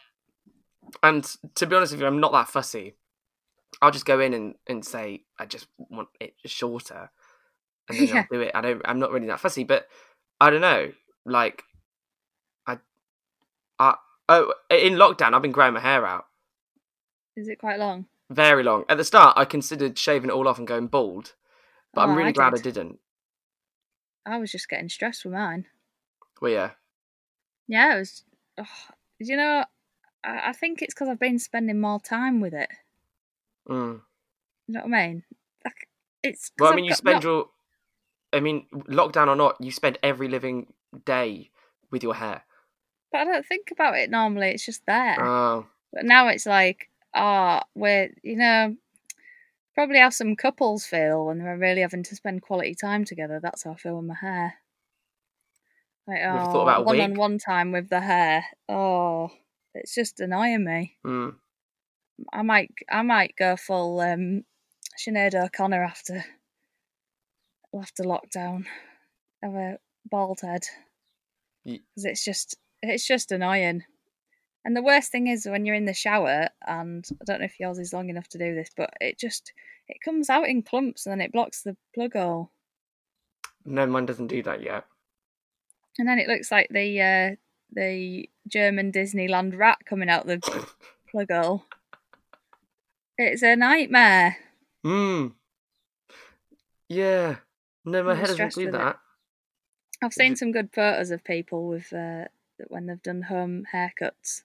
And 1.03 1.25
to 1.57 1.67
be 1.67 1.77
honest 1.77 1.93
with 1.93 2.01
you, 2.01 2.07
I'm 2.07 2.21
not 2.21 2.33
that 2.33 2.49
fussy. 2.49 2.95
I'll 3.83 3.91
just 3.91 4.07
go 4.07 4.21
in 4.21 4.33
and, 4.35 4.55
and 4.67 4.85
say 4.85 5.23
I 5.39 5.47
just 5.47 5.67
want 5.77 6.09
it 6.21 6.35
shorter, 6.47 7.11
and 7.89 7.99
then 7.99 8.09
Yeah. 8.09 8.15
I'll 8.21 8.27
do 8.39 8.41
it. 8.41 8.53
I 8.55 8.61
don't. 8.61 8.83
I'm 8.85 8.99
not 8.99 9.11
really 9.11 9.27
that 9.27 9.41
fussy, 9.41 9.65
but 9.65 9.87
I 10.41 10.51
don't 10.51 10.61
know. 10.61 10.93
Like, 11.25 11.65
I, 12.67 12.79
I 13.79 13.95
oh 14.29 14.55
in 14.71 14.95
lockdown 14.95 15.35
I've 15.35 15.43
been 15.43 15.53
growing 15.53 15.75
my 15.75 15.81
hair 15.81 16.07
out 16.07 16.27
Is 17.37 17.49
it 17.49 17.59
quite 17.59 17.79
long? 17.79 18.07
very 18.31 18.63
long. 18.63 18.85
At 18.89 18.97
the 18.97 19.05
start, 19.05 19.37
I 19.37 19.45
considered 19.45 19.99
shaving 19.99 20.31
it 20.31 20.33
all 20.33 20.49
off 20.49 20.59
and 20.59 20.67
going 20.67 20.87
bald, 20.89 21.35
but 21.95 22.03
I'm 22.03 22.11
Oh, 22.11 22.15
really 22.15 22.31
I 22.31 22.33
glad 22.33 22.55
did. 22.55 22.61
I 22.61 22.63
didn't. 22.63 22.99
I 24.25 24.39
was 24.39 24.51
just 24.51 24.69
getting 24.69 24.89
stressed 24.89 25.25
with 25.25 25.35
mine. 25.35 25.67
Well, 26.41 26.51
yeah, 26.51 26.71
Yeah, 27.69 27.95
it 27.95 27.99
was. 28.01 28.23
Oh, 28.59 28.65
you 29.21 29.37
know, 29.37 29.65
I, 30.27 30.49
I 30.49 30.53
think 30.53 30.83
it's 30.83 30.93
because 30.95 31.09
I've 31.09 31.21
been 31.21 31.39
spending 31.39 31.81
more 31.81 32.01
time 32.01 32.41
with 32.41 32.53
it. 32.55 32.69
Mm. 33.69 34.01
You 34.69 34.75
know 34.75 34.81
what 34.81 34.95
I 34.95 35.07
mean? 35.09 35.23
Like 35.65 35.89
it's. 36.23 36.51
Well, 36.59 36.69
I 36.69 36.73
I've 36.73 36.77
mean, 36.77 36.85
you 36.87 36.91
got- 36.91 36.99
spend 36.99 37.15
not- 37.17 37.25
your. 37.25 37.47
I 38.33 38.41
mean, 38.41 38.67
lockdown 38.75 39.29
or 39.29 39.37
not, 39.37 39.57
you 39.61 39.71
spend 39.71 39.99
every 40.03 40.29
living 40.29 40.73
day 41.07 41.51
with 41.91 42.03
your 42.03 42.15
hair. 42.15 42.43
But 43.13 43.19
I 43.21 43.25
don't 43.25 43.47
think 43.47 43.71
about 43.71 43.97
it 43.97 44.11
normally. 44.11 44.49
It's 44.49 44.67
just 44.67 44.85
there. 44.87 45.17
Oh, 45.25 45.67
But 45.93 46.05
now 46.05 46.29
it's 46.29 46.45
like, 46.45 46.91
ah, 47.15 47.63
we're 47.75 48.11
you 48.23 48.37
know, 48.37 48.77
probably 49.75 50.01
how 50.01 50.11
some 50.11 50.35
couples 50.37 50.85
feel 50.85 51.27
when 51.27 51.39
they're 51.39 51.57
really 51.57 51.81
having 51.83 52.03
to 52.03 52.17
spend 52.17 52.43
quality 52.43 52.75
time 52.75 53.05
together. 53.05 53.39
That's 53.41 53.63
how 53.63 53.71
I 53.73 53.77
feel 53.77 53.97
with 53.97 54.07
my 54.07 54.17
hair. 54.21 54.55
Like, 56.09 56.21
oh, 56.25 56.53
thought 56.53 56.63
about 56.63 56.81
a 56.81 56.85
one 56.85 57.01
on 57.01 57.15
one 57.15 57.39
time 57.39 57.73
with 57.73 57.89
the 57.89 58.01
hair. 58.01 58.45
Oh, 58.69 59.31
it's 59.77 59.95
just 59.95 60.21
annoying 60.21 60.65
me. 60.65 60.97
mm. 61.05 61.35
I 62.33 62.43
might, 62.43 62.71
I 62.91 63.03
might 63.03 63.35
go 63.37 63.57
full 63.57 64.01
um, 64.01 64.45
Sinead 64.99 65.35
O'Connor 65.35 65.85
after 65.85 66.25
after 67.79 68.05
lockdown. 68.05 68.65
Have 69.43 69.55
a 69.55 69.79
bald 70.11 70.41
head 70.41 70.65
because 71.65 72.05
it's 72.05 72.25
just, 72.25 72.57
it's 72.83 73.07
just 73.07 73.33
annoying. 73.33 73.83
And 74.65 74.75
the 74.75 74.83
worst 74.83 75.13
thing 75.13 75.27
is 75.29 75.47
when 75.47 75.65
you're 75.65 75.77
in 75.77 75.85
the 75.85 75.95
shower, 75.95 76.49
and 76.67 77.07
I 77.21 77.25
don't 77.25 77.41
know 77.41 77.45
if 77.45 77.61
yours 77.61 77.79
is 77.79 77.93
long 77.93 78.09
enough 78.09 78.29
to 78.31 78.39
do 78.39 78.55
this, 78.55 78.71
but 78.77 78.91
it 79.01 79.19
just 79.19 79.53
it 79.89 79.99
comes 80.05 80.29
out 80.29 80.49
in 80.49 80.63
clumps 80.63 81.07
and 81.07 81.13
then 81.13 81.21
it 81.21 81.33
blocks 81.33 81.63
the 81.63 81.77
plug 81.95 82.15
hole, 82.15 82.51
no, 83.67 83.87
mine 83.87 84.07
doesn't 84.07 84.29
do 84.29 84.43
that 84.45 84.63
yet. 84.63 84.85
and 85.99 86.09
then 86.09 86.19
it 86.19 86.29
looks 86.29 86.51
like 86.51 86.69
the 86.71 87.01
uh, 87.01 87.37
the 87.73 88.29
German 88.49 88.93
Disneyland 88.93 89.59
rat 89.59 89.79
coming 89.85 90.09
out 90.09 90.27
the 90.27 90.39
plug 91.11 91.31
hole. 91.31 91.65
It's 93.19 93.43
a 93.43 93.57
nightmare. 93.57 94.37
Hmm. 94.85 95.29
Yeah. 96.89 97.37
No, 97.85 98.03
my 98.03 98.13
I'm 98.13 98.17
head 98.19 98.27
doesn't 98.29 98.55
do 98.55 98.67
with 98.67 98.75
it. 98.75 98.79
that. 98.79 98.99
I've 100.03 100.13
seen 100.13 100.37
some 100.37 100.53
good 100.53 100.71
photos 100.73 101.11
of 101.11 101.25
people 101.25 101.67
with 101.69 101.93
uh, 101.93 102.25
when 102.69 102.87
they've 102.87 103.03
done 103.03 103.23
home 103.23 103.65
haircuts. 103.73 104.43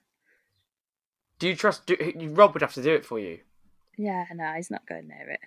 Do 1.38 1.48
you 1.48 1.56
trust? 1.56 1.86
Do, 1.86 1.96
Rob 2.32 2.54
would 2.54 2.62
have 2.62 2.72
to 2.74 2.82
do 2.82 2.94
it 2.94 3.04
for 3.04 3.18
you. 3.18 3.40
Yeah, 3.98 4.24
no, 4.32 4.52
he's 4.54 4.70
not 4.70 4.86
going 4.86 5.08
near 5.08 5.28
it. 5.30 5.40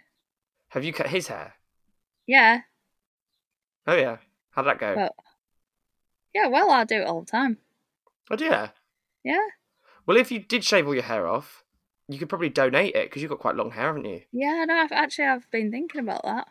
Have 0.69 0.83
you 0.83 0.93
cut 0.93 1.07
his 1.07 1.27
hair? 1.27 1.53
Yeah, 2.27 2.61
Oh 3.87 3.95
yeah. 3.95 4.17
How'd 4.51 4.65
that 4.67 4.79
go? 4.79 4.93
well, 4.95 5.15
yeah, 6.33 6.47
well, 6.47 6.69
I 6.71 6.83
do 6.83 7.01
it 7.01 7.07
all 7.07 7.21
the 7.21 7.31
time. 7.31 7.57
Oh 8.31 8.37
yeah. 8.39 8.69
Yeah, 9.23 9.47
Well, 10.05 10.17
if 10.17 10.31
you 10.31 10.39
did 10.39 10.63
shave 10.63 10.85
all 10.87 10.93
your 10.93 11.03
hair 11.03 11.27
off, 11.27 11.63
you 12.07 12.19
could 12.19 12.29
probably 12.29 12.49
donate 12.49 12.95
it 12.95 13.05
because 13.09 13.21
you've 13.21 13.31
got 13.31 13.39
quite 13.39 13.55
long 13.55 13.71
hair, 13.71 13.87
haven't 13.87 14.05
you? 14.05 14.21
yeah, 14.31 14.63
no, 14.65 14.75
I've 14.75 14.91
actually 14.91 15.25
I've 15.25 15.49
been 15.51 15.71
thinking 15.71 16.01
about 16.01 16.23
that. 16.23 16.47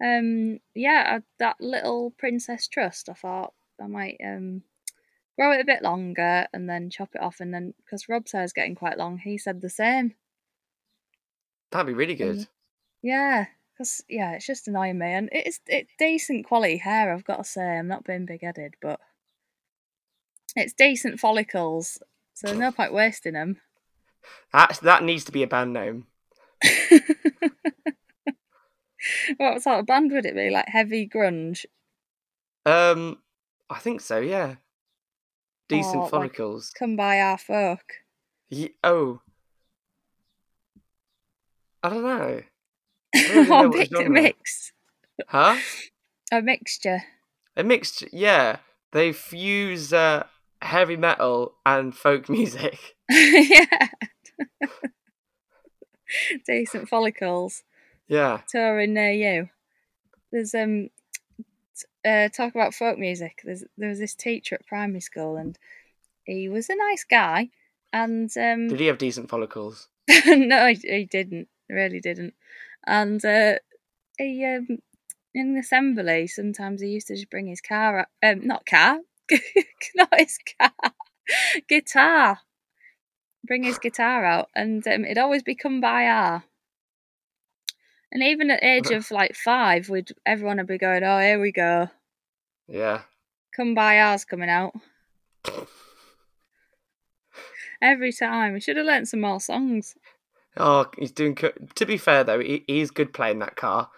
Um, 0.00 0.60
yeah, 0.74 1.18
I, 1.18 1.22
that 1.40 1.56
little 1.60 2.12
princess 2.12 2.68
trust. 2.68 3.08
I 3.08 3.14
thought 3.14 3.52
I 3.82 3.86
might 3.88 4.16
um 4.24 4.62
grow 5.36 5.52
it 5.52 5.60
a 5.60 5.64
bit 5.64 5.82
longer 5.82 6.46
and 6.52 6.68
then 6.68 6.90
chop 6.90 7.10
it 7.14 7.20
off, 7.22 7.40
and 7.40 7.52
then 7.52 7.74
because 7.84 8.08
Rob's 8.08 8.32
hair's 8.32 8.52
getting 8.52 8.76
quite 8.76 8.98
long, 8.98 9.18
he 9.18 9.38
said 9.38 9.60
the 9.60 9.70
same. 9.70 10.14
That'd 11.70 11.86
be 11.88 11.94
really 11.94 12.14
good. 12.14 12.36
Mm. 12.38 12.48
Yeah, 13.02 13.46
because 13.72 14.02
yeah, 14.08 14.32
it's 14.32 14.46
just 14.46 14.68
annoying 14.68 14.98
me, 14.98 15.12
and 15.12 15.28
it's 15.32 15.60
it's 15.66 15.90
decent 15.98 16.46
quality 16.46 16.76
hair. 16.76 17.12
I've 17.12 17.24
got 17.24 17.38
to 17.38 17.44
say, 17.44 17.62
I'm 17.62 17.88
not 17.88 18.04
being 18.04 18.26
big 18.26 18.42
headed, 18.42 18.74
but 18.80 19.00
it's 20.56 20.72
decent 20.72 21.20
follicles, 21.20 21.98
so 22.34 22.46
there's 22.48 22.58
no 22.58 22.72
point 22.72 22.92
wasting 22.92 23.34
them. 23.34 23.60
That 24.52 24.78
that 24.82 25.02
needs 25.04 25.24
to 25.24 25.32
be 25.32 25.42
a 25.42 25.46
band 25.46 25.72
name. 25.72 26.06
what 29.36 29.62
sort 29.62 29.80
of 29.80 29.86
band 29.86 30.10
would 30.12 30.26
it 30.26 30.34
be? 30.34 30.50
Like 30.50 30.68
heavy 30.68 31.08
grunge? 31.08 31.64
Um, 32.66 33.18
I 33.70 33.78
think 33.78 34.00
so. 34.00 34.18
Yeah. 34.18 34.56
Decent 35.68 35.96
Oh, 35.96 36.00
like- 36.00 36.10
follicles. 36.10 36.72
Kumbaya 36.80 37.38
folk. 37.40 37.84
Ye- 38.50 38.74
oh. 38.82 39.20
I 41.82 41.88
don't 41.90 42.02
know. 42.02 42.42
I 43.14 43.22
don't 43.34 43.48
know 43.48 43.54
or 43.54 43.68
what 43.68 43.76
mix, 43.78 43.90
genre. 43.90 44.10
mix, 44.10 44.72
Huh? 45.28 45.56
a 46.32 46.42
mixture. 46.42 47.02
A 47.56 47.62
mixture. 47.62 48.08
Yeah. 48.12 48.56
They 48.92 49.12
fuse 49.12 49.92
uh, 49.92 50.26
heavy 50.62 50.96
metal 50.96 51.54
and 51.64 51.94
folk 51.94 52.28
music. 52.38 52.96
yeah. 53.10 53.88
decent 56.46 56.88
follicles. 56.88 57.62
Yeah. 58.08 58.40
touring 58.50 58.94
near 58.94 59.12
you. 59.12 59.48
There's 60.32 60.54
um 60.54 60.88
uh, 62.04 62.28
talk 62.28 62.54
about 62.54 62.74
folk 62.74 62.98
music. 62.98 63.40
There's 63.44 63.64
there 63.76 63.88
was 63.90 63.98
this 63.98 64.14
teacher 64.14 64.54
at 64.56 64.66
primary 64.66 65.00
school 65.00 65.36
and 65.36 65.58
he 66.24 66.48
was 66.48 66.70
a 66.70 66.76
nice 66.76 67.04
guy 67.04 67.50
and 67.92 68.30
um 68.36 68.68
Did 68.68 68.80
he 68.80 68.86
have 68.86 68.98
decent 68.98 69.28
follicles? 69.28 69.88
no 70.26 70.66
he, 70.68 70.74
he 70.74 71.04
didn't 71.04 71.48
really 71.68 72.00
didn't 72.00 72.34
and 72.86 73.22
uh, 73.24 73.56
he 74.16 74.44
um 74.44 74.78
in 75.34 75.54
the 75.54 75.60
assembly 75.60 76.26
sometimes 76.26 76.80
he 76.80 76.88
used 76.88 77.08
to 77.08 77.14
just 77.14 77.30
bring 77.30 77.46
his 77.46 77.60
car 77.60 78.00
up, 78.00 78.08
um 78.22 78.46
not 78.46 78.64
car 78.66 79.00
not 79.94 80.18
his 80.18 80.38
car? 80.60 80.92
Guitar. 81.68 82.38
Bring 83.46 83.62
his 83.62 83.78
guitar 83.78 84.24
out 84.24 84.48
and 84.54 84.86
um, 84.86 85.04
it'd 85.04 85.18
always 85.18 85.42
be 85.42 85.54
Kumbaya. 85.54 86.42
And 88.10 88.22
even 88.22 88.50
at 88.50 88.60
the 88.60 88.66
age 88.66 88.90
of 88.90 89.10
like 89.10 89.34
five 89.34 89.88
we'd 89.88 90.10
everyone 90.26 90.56
would 90.56 90.66
be 90.66 90.78
going 90.78 91.04
oh 91.04 91.18
here 91.20 91.40
we 91.40 91.52
go. 91.52 91.88
Yeah. 92.66 93.02
Kumbaya's 93.58 94.24
coming 94.24 94.50
out. 94.50 94.74
Every 97.80 98.12
time. 98.12 98.54
We 98.54 98.60
should 98.60 98.76
have 98.76 98.86
learnt 98.86 99.08
some 99.08 99.20
more 99.20 99.40
songs. 99.40 99.94
Oh, 100.56 100.86
he's 100.98 101.12
doing. 101.12 101.34
Co- 101.34 101.52
to 101.76 101.86
be 101.86 101.96
fair 101.96 102.24
though, 102.24 102.40
he, 102.40 102.64
he's 102.66 102.90
good 102.90 103.12
playing 103.12 103.38
that 103.38 103.56
car. 103.56 103.90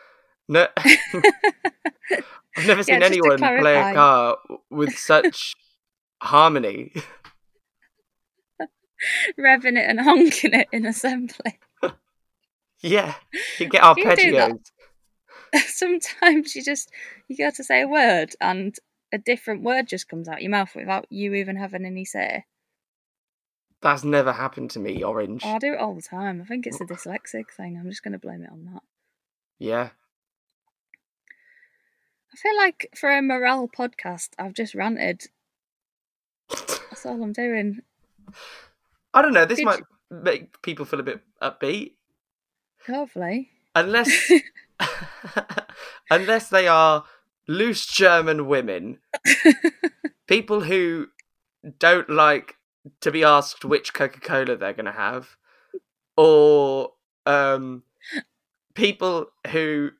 No, 0.48 0.66
I've 2.56 2.66
never 2.66 2.82
seen 2.82 3.00
to 3.00 3.06
anyone 3.06 3.38
play 3.38 3.76
a 3.76 3.94
car 3.94 4.38
with 4.70 4.94
such 4.98 5.54
harmony. 6.20 6.92
revving 9.38 9.78
it 9.78 9.88
and 9.88 9.98
honking 10.00 10.52
it 10.52 10.68
in 10.72 10.84
assembly 10.84 11.58
yeah, 12.82 13.14
you 13.58 13.68
get 13.68 13.82
our 13.82 13.94
Do 13.94 14.00
you 14.00 14.08
arpeggios. 14.08 14.58
sometimes 15.66 16.54
you 16.54 16.62
just 16.62 16.90
you 17.28 17.36
go 17.36 17.50
to 17.50 17.64
say 17.64 17.82
a 17.82 17.88
word 17.88 18.34
and 18.40 18.74
a 19.12 19.18
different 19.18 19.62
word 19.62 19.88
just 19.88 20.08
comes 20.08 20.28
out 20.28 20.42
your 20.42 20.50
mouth 20.50 20.74
without 20.74 21.06
you 21.10 21.34
even 21.34 21.56
having 21.56 21.84
any 21.84 22.04
say. 22.04 22.44
That's 23.82 24.04
never 24.04 24.32
happened 24.32 24.70
to 24.72 24.78
me. 24.78 25.02
Orange. 25.02 25.42
Oh, 25.44 25.54
I 25.54 25.58
do 25.58 25.72
it 25.72 25.78
all 25.78 25.94
the 25.94 26.02
time. 26.02 26.42
I 26.42 26.44
think 26.44 26.66
it's 26.66 26.80
a 26.80 26.84
dyslexic 26.84 27.50
thing. 27.56 27.78
I'm 27.78 27.88
just 27.88 28.02
going 28.04 28.12
to 28.12 28.18
blame 28.18 28.42
it 28.42 28.52
on 28.52 28.64
that. 28.72 28.82
Yeah. 29.58 29.90
I 32.32 32.36
feel 32.36 32.56
like 32.56 32.90
for 32.94 33.10
a 33.10 33.22
morale 33.22 33.68
podcast, 33.68 34.30
I've 34.38 34.54
just 34.54 34.74
ranted. 34.74 35.22
That's 36.48 37.04
all 37.04 37.22
I'm 37.22 37.32
doing. 37.32 37.80
I 39.12 39.22
don't 39.22 39.32
know. 39.32 39.44
This 39.44 39.58
Did 39.58 39.64
might 39.64 39.82
make 40.10 40.62
people 40.62 40.84
feel 40.84 41.00
a 41.00 41.04
bit 41.04 41.20
upbeat, 41.42 41.92
Hopefully. 42.86 43.50
unless 43.74 44.30
unless 46.10 46.48
they 46.48 46.68
are 46.68 47.04
loose 47.48 47.86
German 47.86 48.46
women, 48.46 48.98
people 50.26 50.60
who 50.60 51.08
don't 51.78 52.08
like 52.08 52.56
to 53.00 53.10
be 53.10 53.24
asked 53.24 53.64
which 53.64 53.92
Coca 53.92 54.20
Cola 54.20 54.56
they're 54.56 54.72
going 54.72 54.84
to 54.86 54.92
have, 54.92 55.36
or 56.16 56.92
um, 57.26 57.82
people 58.74 59.26
who 59.48 59.90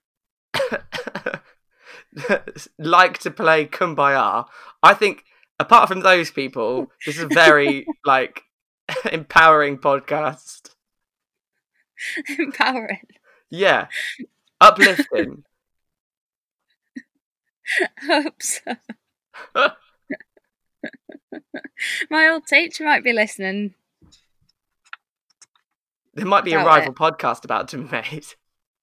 like 2.78 3.18
to 3.18 3.30
play 3.30 3.66
Kumbaya. 3.66 4.46
I 4.82 4.94
think, 4.94 5.24
apart 5.58 5.88
from 5.88 6.00
those 6.00 6.30
people, 6.30 6.90
this 7.06 7.16
is 7.16 7.22
a 7.24 7.28
very 7.28 7.86
like 8.04 8.42
empowering 9.12 9.78
podcast. 9.78 10.70
Empowering. 12.38 13.06
Yeah, 13.50 13.88
uplifting. 14.60 15.44
Hope 18.06 18.42
so. 18.42 18.76
My 22.10 22.28
old 22.28 22.46
teacher 22.46 22.84
might 22.84 23.04
be 23.04 23.12
listening. 23.12 23.74
There 26.14 26.26
might 26.26 26.44
be 26.44 26.52
a 26.52 26.64
rival 26.64 26.92
podcast 26.92 27.44
about 27.44 27.68
to 27.68 27.78
be 27.78 28.02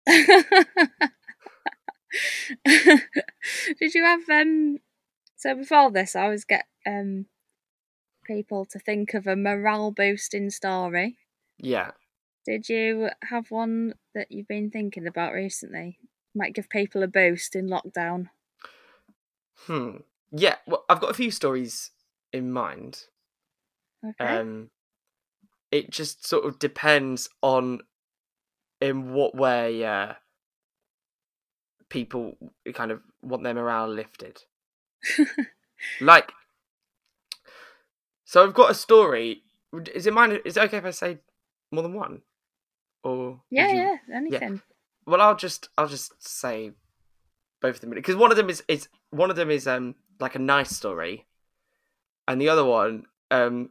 made. 0.08 1.12
Did 2.66 3.94
you 3.94 4.04
have 4.04 4.30
um? 4.30 4.80
So 5.36 5.56
before 5.56 5.92
this, 5.92 6.16
I 6.16 6.24
always 6.24 6.46
get 6.46 6.66
um 6.86 7.26
people 8.26 8.66
to 8.66 8.80
think 8.80 9.14
of 9.14 9.28
a 9.28 9.36
morale 9.36 9.92
boosting 9.92 10.50
story. 10.50 11.18
Yeah. 11.58 11.92
Did 12.46 12.70
you 12.70 13.10
have 13.24 13.52
one 13.52 13.94
that 14.14 14.32
you've 14.32 14.48
been 14.48 14.70
thinking 14.70 15.08
about 15.08 15.34
recently? 15.34 16.00
Might 16.36 16.54
give 16.54 16.70
people 16.70 17.04
a 17.04 17.08
boost 17.08 17.56
in 17.56 17.68
lockdown. 17.68 18.30
Hmm. 19.66 19.98
Yeah. 20.32 20.56
Well, 20.66 20.86
I've 20.88 21.02
got 21.02 21.12
a 21.12 21.16
few 21.16 21.32
stories 21.32 21.92
in 22.32 22.52
mind. 22.52 23.06
Okay. 24.06 24.38
Um, 24.38 24.70
it 25.72 25.90
just 25.90 26.26
sort 26.26 26.46
of 26.46 26.60
depends 26.60 27.30
on 27.42 27.82
in 28.80 29.12
what 29.14 29.36
way 29.36 29.84
uh, 29.84 30.14
people 31.90 32.38
kind 32.74 32.92
of 32.92 33.02
want 33.22 33.44
their 33.44 33.54
morale 33.54 33.88
lifted. 33.90 34.42
like, 36.02 36.32
so 38.26 38.44
I've 38.44 38.54
got 38.54 38.72
a 38.72 38.76
story. 38.76 39.44
Is 39.94 40.08
it 40.08 40.14
mine? 40.14 40.40
Is 40.46 40.58
it 40.58 40.64
okay 40.64 40.78
if 40.78 40.86
I 40.86 40.92
say 40.92 41.20
more 41.72 41.84
than 41.84 41.94
one? 41.94 42.22
Or 43.04 43.42
yeah, 43.50 43.72
you- 43.72 43.78
yeah, 43.78 43.98
anything. 44.16 44.62
Well, 45.06 45.22
I'll 45.22 45.36
just 45.36 45.70
I'll 45.78 45.88
just 45.88 46.12
say 46.26 46.72
both 47.62 47.76
of 47.76 47.82
them 47.82 47.92
because 47.92 48.16
one 48.16 48.32
of 48.32 48.38
them 48.38 48.50
is 48.50 48.64
is 48.68 48.88
one 49.12 49.30
of 49.30 49.36
them 49.36 49.50
is 49.50 49.68
um 49.68 49.96
like 50.20 50.36
a 50.36 50.40
nice 50.40 50.76
story, 50.76 51.26
and 52.28 52.42
the 52.42 52.50
other 52.50 52.66
one 52.66 53.06
um 53.32 53.70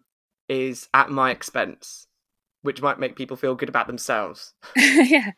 is 0.48 0.88
at 0.94 1.10
my 1.10 1.30
expense, 1.30 2.06
which 2.62 2.80
might 2.80 2.98
make 3.00 3.16
people 3.16 3.36
feel 3.36 3.54
good 3.54 3.68
about 3.68 3.86
themselves. 3.86 4.54
yeah. 4.76 5.32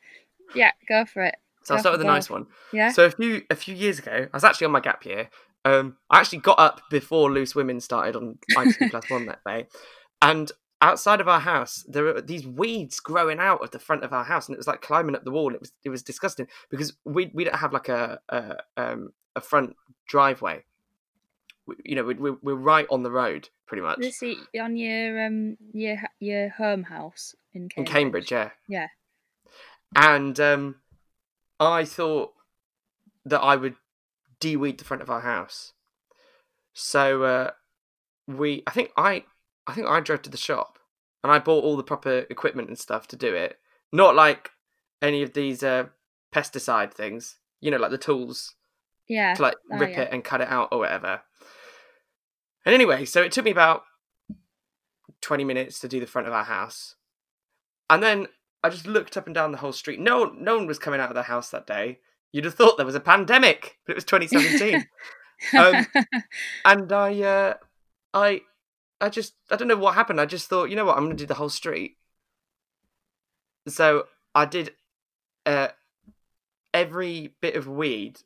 Yeah, 0.55 0.73
go 0.89 1.05
for 1.05 1.25
it. 1.25 1.37
So 1.69 1.75
I'll 1.75 1.81
start 1.81 1.93
with 1.95 2.01
the 2.01 2.07
nice 2.07 2.31
one. 2.31 2.47
Yeah. 2.73 2.91
So 2.91 3.05
a 3.05 3.11
few 3.11 3.43
a 3.51 3.55
few 3.55 3.75
years 3.75 3.99
ago, 3.99 4.27
I 4.33 4.37
was 4.37 4.45
actually 4.45 4.65
on 4.67 4.73
my 4.73 4.81
gap 4.81 5.05
year. 5.05 5.29
Um, 5.65 5.97
I 6.11 6.21
actually 6.21 6.39
got 6.39 6.59
up 6.59 6.81
before 6.91 7.31
Loose 7.31 7.55
Women 7.55 7.81
started 7.81 8.17
on 8.17 8.39
ITV 8.57 8.91
Plus 8.91 9.11
One 9.11 9.27
that 9.27 9.41
day, 9.47 9.67
and 10.23 10.51
outside 10.81 11.21
of 11.21 11.27
our 11.27 11.41
house 11.41 11.85
there 11.89 12.05
were 12.05 12.21
these 12.21 12.47
weeds 12.47 13.01
growing 13.01 13.41
out 13.41 13.61
of 13.63 13.73
the 13.73 13.79
front 13.79 14.05
of 14.05 14.13
our 14.13 14.25
house, 14.25 14.47
and 14.49 14.55
it 14.55 14.59
was 14.59 14.67
like 14.67 14.81
climbing 14.81 15.15
up 15.15 15.25
the 15.25 15.31
wall. 15.31 15.49
And 15.49 15.57
it 15.57 15.61
was 15.61 15.73
it 15.85 15.91
was 15.91 16.03
disgusting 16.03 16.47
because 16.71 16.95
we 17.05 17.31
we 17.35 17.45
don't 17.45 17.57
have 17.57 17.73
like 17.73 17.89
a 17.89 18.21
a 18.29 18.57
um 18.77 19.13
a 19.37 19.41
front 19.41 19.77
driveway. 20.09 20.65
We, 21.67 21.75
you 21.85 21.97
know, 21.97 22.05
we, 22.05 22.15
we're 22.15 22.39
we're 22.43 22.55
right 22.55 22.87
on 22.91 23.03
the 23.03 23.11
road 23.11 23.51
pretty 23.67 23.83
much 23.83 23.99
This 23.99 24.23
is 24.23 24.37
on 24.59 24.77
your 24.77 25.27
um 25.27 25.59
your 25.73 25.99
your 26.19 26.49
home 26.49 26.85
house 26.85 27.35
in 27.53 27.69
in 27.77 27.85
Cambridge. 27.85 28.29
Cambridge. 28.29 28.33
Yeah, 28.33 28.51
Yeah. 28.69 28.87
and 29.97 30.39
um, 30.41 30.77
I 31.61 31.85
thought 31.85 32.33
that 33.25 33.41
I 33.41 33.57
would 33.57 33.75
de-weed 34.41 34.79
the 34.79 34.85
front 34.85 35.03
of 35.03 35.11
our 35.11 35.21
house. 35.21 35.73
So 36.73 37.25
uh, 37.25 37.51
we, 38.27 38.63
I 38.67 38.71
think 38.71 38.91
I, 38.97 39.25
I 39.67 39.75
think 39.75 39.87
I 39.87 40.01
drove 40.01 40.23
to 40.23 40.31
the 40.31 40.37
shop 40.37 40.79
and 41.23 41.33
I 41.33 41.39
bought 41.39 41.65
all 41.65 41.77
the 41.77 41.83
proper 41.83 42.27
equipment 42.31 42.69
and 42.69 42.79
stuff 42.79 43.09
to 43.09 43.17
do 43.17 43.35
it. 43.35 43.59
Not 43.93 44.15
like 44.15 44.51
any 45.03 45.23
of 45.23 45.33
these 45.33 45.63
uh, 45.63 45.87
pesticide 46.33 46.93
things, 46.93 47.39
you 47.61 47.71
know, 47.71 47.79
like 47.79 47.91
the 47.91 47.99
tools 47.99 48.55
Yeah. 49.09 49.35
to 49.35 49.43
like 49.43 49.57
Oh, 49.73 49.79
rip 49.79 49.91
yeah. 49.91 50.03
it 50.03 50.09
and 50.13 50.25
cut 50.25 50.41
it 50.41 50.49
out 50.49 50.69
or 50.71 50.79
whatever. 50.79 51.23
And 52.65 52.75
anyway, 52.75 53.05
so 53.05 53.23
it 53.23 53.33
took 53.33 53.45
me 53.45 53.51
about 53.51 53.83
20 55.21 55.43
minutes 55.45 55.81
to 55.81 55.89
do 55.89 55.99
the 56.01 56.07
front 56.07 56.29
of 56.29 56.35
our 56.35 56.45
house. 56.45 56.95
And 57.91 58.03
then 58.03 58.29
I 58.63 58.71
just 58.71 58.87
looked 58.87 59.17
up 59.17 59.27
and 59.27 59.35
down 59.35 59.53
the 59.53 59.59
whole 59.59 59.73
street. 59.73 60.01
No, 60.01 60.25
no 60.37 60.57
one 60.57 60.67
was 60.67 60.79
coming 60.79 61.01
out 61.01 61.11
of 61.11 61.15
the 61.15 61.23
house 61.25 61.51
that 61.51 61.67
day. 61.67 62.01
You'd 62.33 62.45
have 62.45 62.55
thought 62.55 62.77
there 62.77 62.87
was 62.87 62.95
a 62.95 63.01
pandemic, 63.01 63.79
but 63.87 63.93
it 63.93 63.97
was 63.97 64.05
2017. 64.05 64.87
um, 65.59 65.87
and 66.65 66.93
I, 66.93 67.23
uh, 67.23 67.55
I, 68.13 68.43
I 69.01 69.09
just, 69.09 69.35
I 69.51 69.57
don't 69.57 69.69
know 69.69 69.77
what 69.77 69.95
happened. 69.95 70.21
I 70.21 70.27
just 70.27 70.49
thought, 70.49 70.71
you 70.71 70.77
know 70.77 70.85
what, 70.85 70.97
I'm 70.97 71.05
going 71.05 71.17
to 71.17 71.23
do 71.23 71.27
the 71.27 71.35
whole 71.35 71.49
street. 71.49 71.97
So 73.69 74.07
I 74.35 74.45
did 74.45 74.73
uh, 75.47 75.69
every 76.75 77.35
bit 77.41 77.55
of 77.55 77.69
weed 77.69 78.21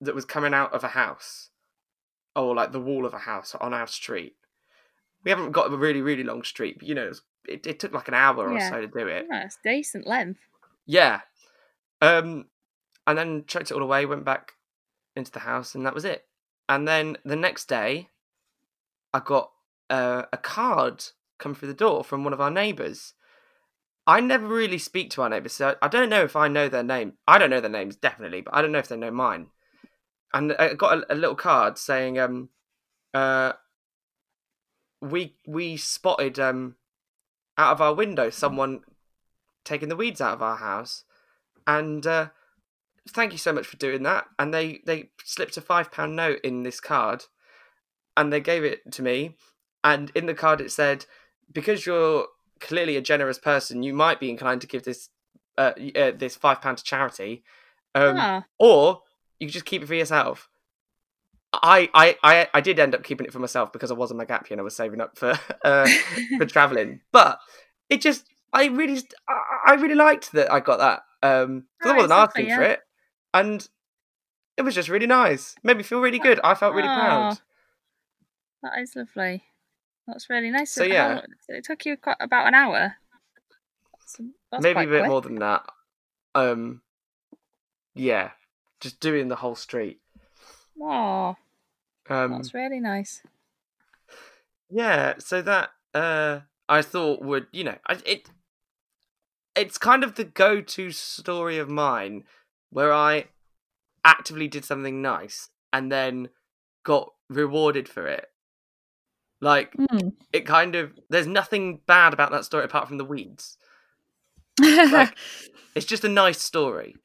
that 0.00 0.14
was 0.14 0.24
coming 0.24 0.54
out 0.54 0.72
of 0.72 0.84
a 0.84 0.88
house, 0.88 1.50
or 2.36 2.54
like 2.54 2.72
the 2.72 2.80
wall 2.80 3.04
of 3.04 3.14
a 3.14 3.18
house 3.18 3.54
on 3.60 3.74
our 3.74 3.86
street. 3.86 4.34
We 5.24 5.30
haven't 5.30 5.52
got 5.52 5.72
a 5.72 5.76
really, 5.76 6.00
really 6.00 6.22
long 6.22 6.44
street, 6.44 6.78
but 6.78 6.88
you 6.88 6.94
know, 6.94 7.12
it, 7.48 7.66
it, 7.66 7.80
took 7.80 7.92
like 7.92 8.08
an 8.08 8.14
hour 8.14 8.52
Yeah. 8.52 8.66
or 8.66 8.70
so 8.70 8.80
to 8.80 8.86
do 8.86 9.06
it. 9.06 9.26
That's 9.28 9.58
decent 9.64 10.06
length. 10.06 10.40
Yeah. 10.86 11.20
Um, 12.00 12.46
and 13.06 13.18
then 13.18 13.44
chucked 13.46 13.70
it 13.70 13.74
all 13.74 13.82
away, 13.82 14.06
went 14.06 14.24
back 14.24 14.52
into 15.16 15.30
the 15.30 15.40
house, 15.40 15.74
and 15.74 15.84
that 15.86 15.94
was 15.94 16.04
it. 16.04 16.26
And 16.68 16.86
then 16.86 17.16
the 17.24 17.36
next 17.36 17.68
day, 17.68 18.08
I 19.12 19.20
got 19.20 19.50
uh, 19.90 20.24
a 20.32 20.36
card 20.36 21.04
come 21.38 21.54
through 21.54 21.68
the 21.68 21.74
door 21.74 22.04
from 22.04 22.24
one 22.24 22.32
of 22.32 22.40
our 22.40 22.50
neighbours. 22.50 23.14
I 24.06 24.20
never 24.20 24.46
really 24.46 24.78
speak 24.78 25.10
to 25.10 25.22
our 25.22 25.28
neighbours, 25.28 25.52
so 25.52 25.76
I 25.82 25.88
don't 25.88 26.08
know 26.08 26.24
if 26.24 26.36
I 26.36 26.48
know 26.48 26.68
their 26.68 26.82
name. 26.82 27.14
I 27.26 27.38
don't 27.38 27.50
know 27.50 27.60
their 27.60 27.70
names 27.70 27.96
definitely, 27.96 28.40
but 28.40 28.54
I 28.54 28.62
don't 28.62 28.72
know 28.72 28.78
if 28.78 28.88
they 28.88 28.96
know 28.96 29.10
mine. 29.10 29.48
And 30.32 30.52
I 30.58 30.74
got 30.74 30.98
a, 30.98 31.12
a 31.12 31.14
little 31.14 31.34
card 31.34 31.78
saying, 31.78 32.18
um, 32.18 32.50
uh, 33.14 33.52
"We 35.00 35.36
we 35.46 35.76
spotted 35.76 36.38
um, 36.38 36.76
out 37.58 37.72
of 37.72 37.80
our 37.80 37.92
window 37.92 38.30
someone 38.30 38.80
taking 39.64 39.88
the 39.88 39.96
weeds 39.96 40.20
out 40.20 40.34
of 40.34 40.42
our 40.42 40.56
house, 40.56 41.04
and 41.66 42.06
uh, 42.06 42.28
thank 43.08 43.32
you 43.32 43.38
so 43.38 43.52
much 43.52 43.66
for 43.66 43.76
doing 43.76 44.02
that." 44.04 44.26
And 44.38 44.54
they 44.54 44.80
they 44.86 45.10
slipped 45.24 45.56
a 45.56 45.60
five 45.60 45.92
pound 45.92 46.16
note 46.16 46.40
in 46.42 46.62
this 46.62 46.80
card, 46.80 47.24
and 48.16 48.32
they 48.32 48.40
gave 48.40 48.64
it 48.64 48.90
to 48.92 49.02
me. 49.02 49.36
And 49.84 50.10
in 50.14 50.26
the 50.26 50.34
card 50.34 50.60
it 50.60 50.70
said, 50.70 51.04
"Because 51.52 51.84
you're 51.84 52.28
clearly 52.60 52.96
a 52.96 53.02
generous 53.02 53.38
person, 53.38 53.82
you 53.82 53.92
might 53.92 54.20
be 54.20 54.30
inclined 54.30 54.60
to 54.62 54.66
give 54.66 54.84
this 54.84 55.10
uh, 55.58 55.72
uh 55.96 56.12
this 56.12 56.36
five 56.36 56.60
pound 56.60 56.78
to 56.78 56.84
charity, 56.84 57.42
um, 57.94 58.16
ah, 58.18 58.44
or 58.58 59.02
you 59.38 59.46
can 59.46 59.52
just 59.52 59.66
keep 59.66 59.82
it 59.82 59.86
for 59.86 59.94
yourself." 59.94 60.48
I, 61.62 61.88
I, 61.94 62.16
I, 62.22 62.48
I 62.54 62.60
did 62.60 62.78
end 62.78 62.94
up 62.94 63.02
keeping 63.02 63.26
it 63.26 63.32
for 63.32 63.38
myself 63.38 63.72
because 63.72 63.90
I 63.90 63.94
was 63.94 64.10
on 64.10 64.16
my 64.16 64.24
gap 64.24 64.48
year 64.48 64.54
and 64.54 64.60
I 64.60 64.64
was 64.64 64.76
saving 64.76 65.00
up 65.00 65.16
for 65.18 65.38
uh, 65.64 65.88
for 66.38 66.46
traveling. 66.46 67.00
But 67.12 67.38
it 67.88 68.00
just, 68.00 68.26
I 68.52 68.66
really, 68.66 69.02
I, 69.28 69.72
I 69.72 69.74
really 69.74 69.94
liked 69.94 70.32
that 70.32 70.52
I 70.52 70.60
got 70.60 70.78
that 70.78 71.02
um, 71.22 71.64
because 71.78 71.92
I 71.92 71.94
Oh, 71.94 71.96
wasn't 71.96 72.12
asking 72.12 72.46
for 72.54 72.62
it, 72.62 72.80
and 73.34 73.68
it 74.56 74.62
was 74.62 74.74
just 74.74 74.88
really 74.88 75.06
nice. 75.06 75.54
Made 75.62 75.76
me 75.76 75.82
feel 75.82 76.00
really 76.00 76.18
good. 76.18 76.40
I 76.42 76.54
felt 76.54 76.74
really 76.74 76.88
proud. 76.88 77.38
that 78.62 78.78
is 78.80 78.94
lovely. 78.96 79.44
That's 80.06 80.30
really 80.30 80.50
nice. 80.50 80.72
So, 80.72 80.84
yeah. 80.84 81.20
it 81.48 81.64
took 81.64 81.84
you 81.84 81.96
quite 81.96 82.16
about 82.18 82.46
an 82.48 82.54
hour. 82.54 82.94
That's, 83.92 84.20
that's 84.50 84.62
Maybe 84.62 84.80
a 84.80 84.86
bit 84.86 85.00
quick. 85.00 85.08
more 85.08 85.20
than 85.20 85.34
that. 85.36 85.66
Um, 86.34 86.80
yeah, 87.94 88.30
just 88.80 89.00
doing 89.00 89.28
the 89.28 89.36
whole 89.36 89.54
street. 89.54 90.00
Oh, 90.80 91.36
Um, 92.08 92.32
that's 92.32 92.54
really 92.54 92.80
nice. 92.80 93.22
Yeah, 94.70 95.14
so 95.18 95.42
that 95.42 95.70
uh 95.94 96.40
I 96.68 96.82
thought 96.82 97.22
would, 97.22 97.46
you 97.52 97.64
know, 97.64 97.76
it 98.04 98.30
it's 99.56 99.78
kind 99.78 100.04
of 100.04 100.14
the 100.14 100.24
go-to 100.24 100.90
story 100.92 101.58
of 101.58 101.68
mine 101.68 102.24
where 102.70 102.92
I 102.92 103.26
actively 104.04 104.46
did 104.46 104.64
something 104.64 105.02
nice 105.02 105.48
and 105.72 105.90
then 105.90 106.28
got 106.84 107.12
rewarded 107.28 107.88
for 107.88 108.06
it. 108.06 108.26
Like 109.40 109.74
Hmm. 109.74 110.10
it 110.32 110.46
kind 110.46 110.74
of 110.74 110.92
there's 111.08 111.26
nothing 111.26 111.80
bad 111.86 112.12
about 112.12 112.30
that 112.32 112.44
story 112.44 112.64
apart 112.64 112.88
from 112.88 112.98
the 112.98 113.04
weeds. 113.04 113.56
Like 114.60 115.16
it's 115.74 115.86
just 115.86 116.04
a 116.04 116.08
nice 116.08 116.40
story. 116.40 116.96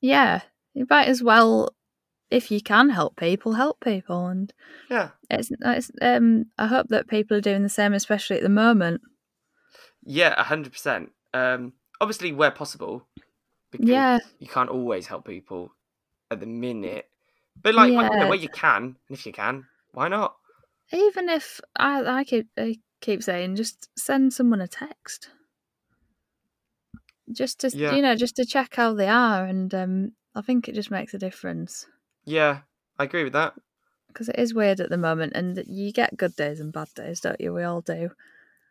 yeah, 0.00 0.42
you 0.74 0.86
might 0.88 1.08
as 1.08 1.22
well, 1.22 1.74
if 2.32 2.50
you 2.50 2.60
can 2.60 2.90
help 2.90 3.16
people, 3.16 3.52
help 3.52 3.80
people, 3.80 4.26
and 4.26 4.52
Yeah. 4.90 5.10
it's, 5.30 5.50
it's 5.60 5.90
um. 6.00 6.46
I 6.58 6.66
hope 6.66 6.88
that 6.88 7.08
people 7.08 7.36
are 7.36 7.40
doing 7.40 7.62
the 7.62 7.68
same, 7.68 7.92
especially 7.92 8.36
at 8.38 8.42
the 8.42 8.48
moment. 8.48 9.00
Yeah, 10.04 10.34
a 10.36 10.42
hundred 10.42 10.72
percent. 10.72 11.12
Um 11.34 11.72
obviously 12.00 12.32
where 12.32 12.50
possible. 12.50 13.06
Because 13.70 13.88
Yeah. 13.88 14.18
you 14.38 14.48
can't 14.48 14.68
always 14.68 15.06
help 15.06 15.24
people 15.26 15.72
at 16.30 16.40
the 16.40 16.46
minute. 16.46 17.08
But 17.62 17.74
like 17.74 17.94
when- 17.94 18.04
you 18.12 18.18
know, 18.18 18.24
Yeah. 18.24 18.28
where 18.28 18.38
you 18.38 18.48
can, 18.48 18.82
and 18.82 18.96
if 19.18 19.24
you 19.24 19.32
can, 19.32 19.66
why 19.92 20.08
not? 20.08 20.36
Even 20.92 21.28
if 21.30 21.60
I, 21.76 22.04
I 22.18 22.24
keep, 22.24 22.48
I 22.58 22.76
keep 23.00 23.22
saying, 23.22 23.56
just 23.56 23.88
send 23.96 24.34
someone 24.34 24.60
a 24.60 24.68
text, 24.68 25.30
just 27.30 27.60
to, 27.60 27.68
Yeah. 27.70 27.94
you 27.94 28.02
know, 28.02 28.14
just 28.14 28.36
to 28.36 28.44
check 28.44 28.74
how 28.76 28.92
they 28.94 29.08
are, 29.08 29.44
and 29.46 29.72
um, 29.74 30.12
I 30.34 30.42
think 30.42 30.68
it 30.68 30.74
just 30.74 30.90
makes 30.90 31.14
a 31.14 31.18
difference 31.18 31.86
Yeah, 32.24 32.60
I 32.98 33.04
agree 33.04 33.24
with 33.24 33.32
that. 33.34 33.54
because 34.08 34.28
it 34.28 34.38
is 34.38 34.54
weird 34.54 34.80
at 34.80 34.90
the 34.90 34.96
moment, 34.98 35.32
and 35.34 35.62
you 35.66 35.92
get 35.92 36.16
good 36.16 36.36
days 36.36 36.60
and 36.60 36.72
bad 36.72 36.88
days, 36.94 37.20
don't 37.20 37.40
you? 37.40 37.52
We 37.52 37.62
all 37.62 37.80
do. 37.80 38.10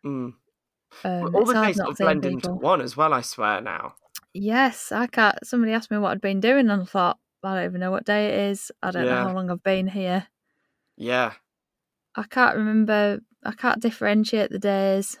Mm. 0.04 0.34
Um, 1.04 1.34
All 1.34 1.44
the 1.44 1.54
days 1.54 1.76
sort 1.76 1.90
of 1.90 1.98
blend 1.98 2.24
into 2.24 2.50
one 2.52 2.80
as 2.80 2.96
well. 2.96 3.12
I 3.12 3.22
swear 3.22 3.60
now. 3.60 3.94
Yes, 4.34 4.92
I 4.92 5.06
can't. 5.06 5.44
Somebody 5.46 5.72
asked 5.72 5.90
me 5.90 5.98
what 5.98 6.10
I'd 6.12 6.20
been 6.20 6.40
doing, 6.40 6.70
and 6.70 6.82
I 6.82 6.84
thought, 6.84 7.18
I 7.42 7.54
don't 7.56 7.64
even 7.64 7.80
know 7.80 7.90
what 7.90 8.04
day 8.04 8.28
it 8.28 8.50
is. 8.50 8.70
I 8.82 8.90
don't 8.90 9.04
Yeah. 9.04 9.14
know 9.22 9.28
how 9.28 9.34
long 9.34 9.50
I've 9.50 9.62
been 9.62 9.88
here. 9.88 10.28
Yeah, 10.96 11.32
I 12.14 12.22
can't 12.24 12.56
remember 12.56 13.20
I 13.42 13.52
can't 13.52 13.82
differentiate 13.82 14.50
the 14.50 14.58
days. 14.58 15.18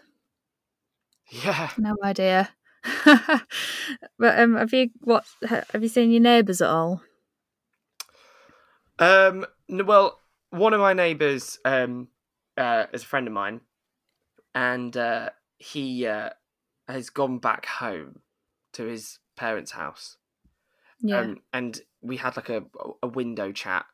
Yeah. 1.30 1.70
No 1.76 1.96
idea. 2.02 2.50
but 3.04 4.38
um, 4.38 4.56
have 4.56 4.72
you 4.72 4.90
what? 5.00 5.24
Have 5.44 5.82
you 5.82 5.88
seen 5.88 6.10
your 6.10 6.20
neighbours 6.20 6.60
at 6.60 6.68
all? 6.68 7.02
Um. 9.02 9.46
Well, 9.68 10.20
one 10.50 10.74
of 10.74 10.80
my 10.80 10.92
neighbours 10.92 11.58
um 11.64 12.08
uh, 12.56 12.86
is 12.92 13.02
a 13.02 13.06
friend 13.06 13.26
of 13.26 13.32
mine, 13.32 13.60
and 14.54 14.96
uh, 14.96 15.30
he 15.58 16.06
uh, 16.06 16.30
has 16.88 17.10
gone 17.10 17.38
back 17.38 17.66
home 17.66 18.20
to 18.74 18.84
his 18.84 19.18
parents' 19.36 19.72
house. 19.72 20.16
Yeah. 21.00 21.20
Um, 21.20 21.40
and 21.52 21.80
we 22.00 22.16
had 22.16 22.36
like 22.36 22.48
a 22.48 22.64
a 23.02 23.08
window 23.08 23.52
chat. 23.52 23.86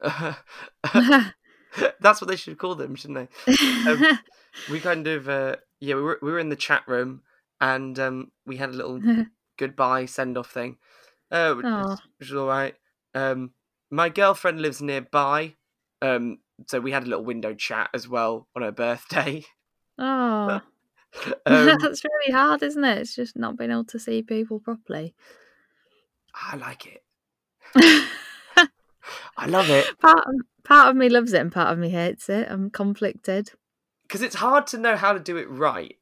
That's 2.00 2.20
what 2.20 2.28
they 2.28 2.36
should 2.36 2.58
call 2.58 2.74
them, 2.74 2.94
shouldn't 2.94 3.30
they? 3.46 3.90
um, 3.90 4.18
we 4.70 4.80
kind 4.80 5.06
of 5.06 5.28
uh, 5.28 5.56
yeah 5.80 5.96
we 5.96 6.02
were 6.02 6.18
we 6.22 6.30
were 6.30 6.38
in 6.38 6.48
the 6.48 6.56
chat 6.56 6.82
room 6.86 7.22
and 7.60 7.98
um, 7.98 8.32
we 8.46 8.56
had 8.56 8.70
a 8.70 8.72
little 8.72 9.00
goodbye 9.58 10.06
send 10.06 10.38
off 10.38 10.50
thing, 10.50 10.76
uh, 11.30 11.54
which, 11.54 11.64
was, 11.64 12.00
which 12.18 12.30
was 12.30 12.38
all 12.38 12.48
right. 12.48 12.74
Um, 13.14 13.52
my 13.90 14.08
girlfriend 14.08 14.60
lives 14.60 14.82
nearby, 14.82 15.54
um, 16.02 16.38
so 16.66 16.80
we 16.80 16.90
had 16.92 17.04
a 17.04 17.06
little 17.06 17.24
window 17.24 17.54
chat 17.54 17.90
as 17.94 18.08
well 18.08 18.48
on 18.56 18.62
her 18.62 18.72
birthday. 18.72 19.44
oh, 19.98 20.60
um, 21.46 21.66
that's 21.80 22.02
really 22.04 22.32
hard, 22.32 22.62
isn't 22.62 22.84
it? 22.84 22.98
It's 22.98 23.14
just 23.14 23.36
not 23.36 23.56
being 23.56 23.70
able 23.70 23.84
to 23.84 23.98
see 23.98 24.22
people 24.22 24.60
properly. 24.60 25.14
I 26.34 26.56
like 26.56 26.86
it. 26.86 27.02
I 29.36 29.46
love 29.46 29.70
it 29.70 29.86
part 30.00 30.26
of, 30.26 30.34
part 30.64 30.88
of 30.90 30.96
me 30.96 31.08
loves 31.08 31.32
it 31.32 31.40
and 31.40 31.52
part 31.52 31.72
of 31.72 31.78
me 31.78 31.90
hates 31.90 32.28
it. 32.28 32.48
I'm 32.50 32.70
conflicted. 32.70 33.50
because 34.02 34.22
it's 34.22 34.36
hard 34.36 34.66
to 34.68 34.78
know 34.78 34.96
how 34.96 35.12
to 35.12 35.20
do 35.20 35.36
it 35.36 35.48
right 35.48 35.96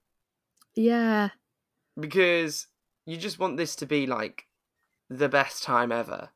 Yeah, 0.74 1.30
because 1.98 2.66
you 3.06 3.16
just 3.16 3.38
want 3.38 3.56
this 3.56 3.76
to 3.76 3.86
be 3.86 4.06
like 4.06 4.46
the 5.10 5.28
best 5.28 5.62
time 5.62 5.92
ever. 5.92 6.30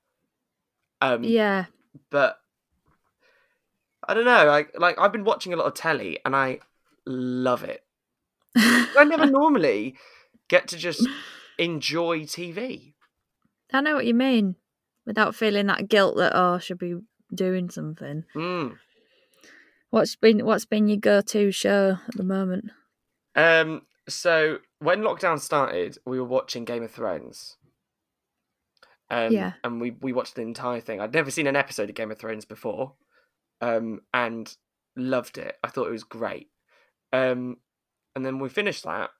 Um, 1.00 1.24
yeah, 1.24 1.66
but 2.10 2.38
I 4.06 4.14
don't 4.14 4.24
know. 4.24 4.46
Like, 4.46 4.72
like 4.78 4.98
I've 4.98 5.12
been 5.12 5.24
watching 5.24 5.52
a 5.52 5.56
lot 5.56 5.66
of 5.66 5.74
telly, 5.74 6.18
and 6.24 6.34
I 6.34 6.60
love 7.06 7.62
it. 7.62 7.84
I 8.56 9.04
never 9.04 9.26
normally 9.26 9.96
get 10.48 10.68
to 10.68 10.76
just 10.76 11.06
enjoy 11.58 12.20
TV. 12.20 12.94
I 13.72 13.80
know 13.80 13.94
what 13.94 14.06
you 14.06 14.14
mean. 14.14 14.56
Without 15.06 15.34
feeling 15.34 15.66
that 15.66 15.88
guilt 15.88 16.16
that 16.16 16.32
oh, 16.34 16.54
I 16.54 16.58
should 16.58 16.78
be 16.78 16.96
doing 17.34 17.70
something. 17.70 18.24
Mm. 18.34 18.76
What's 19.90 20.16
been 20.16 20.44
what's 20.44 20.66
been 20.66 20.88
your 20.88 20.98
go-to 20.98 21.50
show 21.50 21.98
at 22.06 22.16
the 22.16 22.24
moment? 22.24 22.70
Um. 23.34 23.82
So 24.08 24.58
when 24.78 25.00
lockdown 25.00 25.38
started, 25.38 25.98
we 26.06 26.18
were 26.18 26.26
watching 26.26 26.64
Game 26.64 26.82
of 26.82 26.90
Thrones. 26.90 27.56
Um, 29.10 29.32
Yeah. 29.32 29.52
And 29.64 29.80
we 29.80 29.92
we 29.92 30.12
watched 30.12 30.34
the 30.34 30.42
entire 30.42 30.80
thing. 30.80 31.00
I'd 31.00 31.14
never 31.14 31.30
seen 31.30 31.46
an 31.46 31.56
episode 31.56 31.88
of 31.88 31.94
Game 31.96 32.10
of 32.10 32.18
Thrones 32.18 32.44
before, 32.44 32.94
um, 33.60 34.02
and 34.12 34.54
loved 34.96 35.38
it. 35.38 35.56
I 35.64 35.68
thought 35.68 35.88
it 35.88 35.92
was 35.92 36.04
great. 36.04 36.50
Um, 37.12 37.56
and 38.14 38.24
then 38.26 38.38
we 38.38 38.48
finished 38.48 38.84
that, 38.84 39.10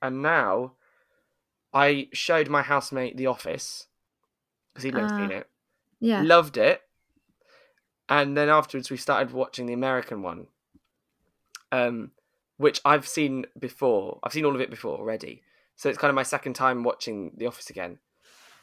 and 0.00 0.22
now 0.22 0.74
I 1.72 2.08
showed 2.12 2.48
my 2.48 2.62
housemate 2.62 3.16
The 3.16 3.26
Office 3.26 3.86
because 4.72 4.84
he'd 4.84 4.94
never 4.94 5.12
Ah. 5.12 5.16
seen 5.18 5.30
it. 5.32 5.48
Yeah, 5.98 6.22
Loved 6.22 6.56
it. 6.56 6.82
And 8.08 8.36
then 8.36 8.48
afterwards, 8.48 8.90
we 8.90 8.96
started 8.96 9.32
watching 9.32 9.66
the 9.66 9.72
American 9.72 10.22
one, 10.22 10.46
um, 11.72 12.12
which 12.56 12.80
I've 12.84 13.06
seen 13.06 13.46
before. 13.58 14.18
I've 14.22 14.32
seen 14.32 14.44
all 14.44 14.54
of 14.54 14.60
it 14.60 14.70
before 14.70 14.98
already, 14.98 15.42
so 15.76 15.88
it's 15.88 15.98
kind 15.98 16.08
of 16.10 16.14
my 16.14 16.22
second 16.24 16.54
time 16.54 16.82
watching 16.84 17.32
The 17.36 17.46
Office 17.46 17.70
again. 17.70 17.98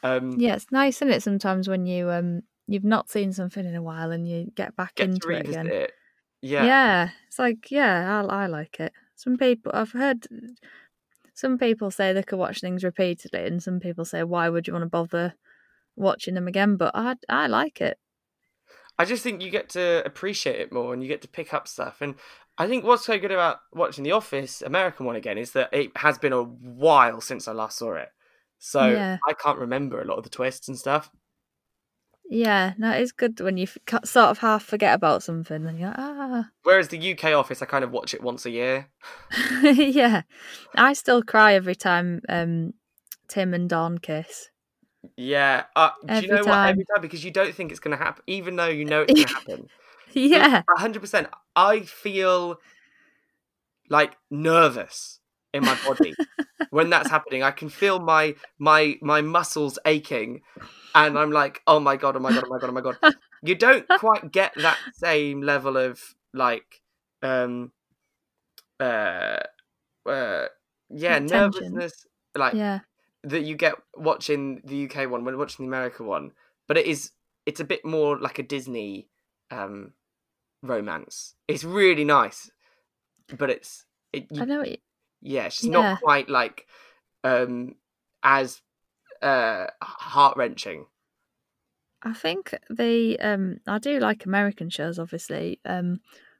Um, 0.04 0.40
yeah, 0.40 0.56
it's 0.56 0.72
nice, 0.72 0.98
isn't 0.98 1.12
it? 1.14 1.24
Sometimes 1.24 1.68
when 1.68 1.86
you 1.86 2.10
um 2.10 2.42
you've 2.68 2.84
not 2.84 3.10
seen 3.10 3.32
something 3.32 3.66
in 3.66 3.76
a 3.76 3.82
while 3.82 4.12
and 4.12 4.28
you 4.28 4.52
get 4.56 4.76
back 4.76 4.96
get 4.96 5.06
to 5.06 5.14
into 5.14 5.30
it 5.30 5.48
again. 5.48 5.68
it. 5.68 5.94
Yeah. 6.42 6.66
Yeah. 6.66 7.10
it's 7.28 7.40
like 7.40 7.72
yeah, 7.72 8.24
I, 8.30 8.44
I 8.44 8.48
like 8.48 8.80
it. 8.80 8.94
Some 9.16 9.38
people 9.38 9.72
I've 9.74 9.92
heard 9.92 10.28
some 11.34 11.58
people 11.58 11.92
say 11.92 12.14
they 12.14 12.24
could 12.24 12.40
watch 12.40 12.62
things 12.62 12.84
repeatedly, 12.84 13.46
and 13.46 13.62
some 13.62 13.80
people 13.80 14.06
say 14.06 14.24
why 14.24 14.50
would 14.50 14.68
you 14.68 14.74
want 14.74 14.84
to 14.84 14.90
bother 14.90 15.34
watching 15.96 16.36
them 16.36 16.48
again? 16.48 16.78
But 16.78 16.92
I 16.96 17.16
I 17.30 17.48
like 17.48 17.82
it. 17.82 17.98
I 19.00 19.06
just 19.06 19.24
think 19.24 19.42
you 19.42 19.52
get 19.52 19.70
to 19.70 20.04
appreciate 20.06 20.60
it 20.60 20.74
more 20.74 20.94
and 20.94 21.04
you 21.04 21.08
get 21.08 21.22
to 21.22 21.28
pick 21.28 21.54
up 21.54 21.68
stuff. 21.68 21.98
And 22.02 22.16
I 22.58 22.68
think 22.68 22.84
what's 22.84 23.06
so 23.06 23.20
good 23.20 23.32
about 23.32 23.58
watching 23.72 24.04
The 24.04 24.12
Office 24.12 24.62
American 24.64 25.06
one 25.06 25.16
again 25.16 25.38
is 25.38 25.52
that 25.52 25.70
it 25.72 25.96
has 25.98 26.18
been 26.18 26.34
a 26.34 26.42
while 26.44 27.22
since 27.22 27.48
I 27.48 27.52
last 27.52 27.78
saw 27.78 27.94
it. 27.94 28.10
So 28.60 28.88
Yeah. 28.88 29.18
I 29.28 29.34
can't 29.34 29.60
remember 29.60 30.02
a 30.02 30.06
lot 30.06 30.18
of 30.18 30.24
the 30.24 30.30
twists 30.30 30.68
and 30.68 30.78
stuff. 30.78 31.10
Yeah, 32.30 32.74
no, 32.78 32.92
it's 32.92 33.14
good 33.14 33.40
when 33.40 33.56
you 33.56 33.68
sort 34.04 34.30
of 34.30 34.40
half 34.40 34.64
forget 34.64 34.94
about 34.94 35.24
something, 35.24 35.66
and 35.66 35.80
you're 35.80 35.88
like, 35.88 35.98
ah, 35.98 36.50
Whereas 36.64 36.90
the 36.90 37.14
UK 37.14 37.32
Office, 37.34 37.62
I 37.62 37.66
kind 37.66 37.86
of 37.86 37.92
watch 37.92 38.14
it 38.14 38.22
once 38.22 38.46
a 38.46 38.50
year. 38.50 38.90
yeah. 39.62 40.24
I 40.76 40.92
still 40.92 41.24
cry 41.24 41.54
every 41.54 41.76
time 41.76 42.22
um, 42.28 42.74
Tim 43.30 43.54
and 43.54 43.70
Dawn 43.70 43.98
kiss. 43.98 44.50
Yeah. 45.16 45.64
Uh, 45.74 45.92
do 46.06 46.22
you 46.22 46.28
know 46.28 46.36
what? 46.38 46.46
time. 46.48 46.70
Every 46.72 46.86
time 46.94 47.02
because 47.02 47.24
you 47.24 47.32
don't 47.32 47.56
think 47.56 47.72
it's 47.72 47.80
going 47.80 47.98
to 47.98 48.04
happen, 48.04 48.24
even 48.28 48.58
though 48.58 48.68
you 48.68 48.84
know 48.84 49.06
it's 49.08 49.14
going 49.14 49.28
to 49.28 49.34
happen. 49.34 49.68
Yeah, 50.14 50.64
hundred 50.70 51.00
percent. 51.00 51.28
I 51.56 51.82
feel 51.82 52.60
like 53.90 54.14
nervous 54.30 55.20
in 55.58 55.66
my 55.66 55.78
body 55.86 56.16
when 56.70 56.90
that's 56.90 57.10
happening. 57.10 57.44
I 57.44 57.52
can 57.52 57.70
feel 57.70 58.00
my 58.00 58.36
my 58.60 58.98
my 59.02 59.22
muscles 59.22 59.78
aching, 59.86 60.42
and 60.96 61.18
I'm 61.18 61.32
like, 61.32 61.62
oh 61.68 61.80
my 61.80 61.98
god, 61.98 62.16
oh 62.16 62.20
my 62.20 62.32
god, 62.32 62.44
oh 62.46 62.50
my 62.50 62.60
god, 62.60 62.70
oh 62.70 62.74
my 62.74 62.82
god. 62.82 62.98
You 63.44 63.56
don't 63.56 63.88
quite 63.88 64.32
get 64.32 64.54
that 64.56 64.78
same 64.96 65.42
level 65.42 65.78
of 65.78 66.02
like, 66.34 66.82
um, 67.22 67.72
uh, 68.80 69.38
uh, 70.06 70.46
yeah, 70.90 71.20
Tension. 71.20 71.28
nervousness, 71.28 72.08
like 72.36 72.54
yeah, 72.54 72.80
that 73.24 73.44
you 73.44 73.56
get 73.56 73.76
watching 73.96 74.62
the 74.64 74.90
UK 74.90 75.10
one 75.10 75.24
when 75.24 75.38
watching 75.38 75.66
the 75.66 75.70
America 75.70 76.04
one, 76.04 76.32
but 76.68 76.78
it 76.78 76.86
is 76.86 77.12
it's 77.46 77.60
a 77.60 77.66
bit 77.66 77.86
more 77.86 78.20
like 78.20 78.40
a 78.40 78.44
Disney 78.44 79.08
um 79.52 79.94
romance. 80.64 81.36
It's 81.48 81.64
really 81.64 82.04
nice, 82.04 82.50
but 83.38 83.50
it's 83.50 83.86
it 84.14 84.28
I 84.40 84.46
know. 84.46 84.64
You, 84.64 84.78
yeah, 85.22 85.46
it's 85.48 85.58
just 85.58 85.68
Yeah. 85.68 85.70
not 85.70 85.94
quite 85.94 86.30
like 86.30 86.68
um 87.24 87.76
as 88.24 88.62
uh 89.22 89.68
heart 89.82 90.38
wrenching. 90.38 90.88
I 92.04 92.14
think 92.14 92.54
the 92.70 93.20
um, 93.20 93.60
I 93.68 93.80
do 93.80 94.00
like 94.00 94.26
American 94.26 94.70
shows, 94.70 95.00
obviously, 95.00 95.60
um, 95.66 96.00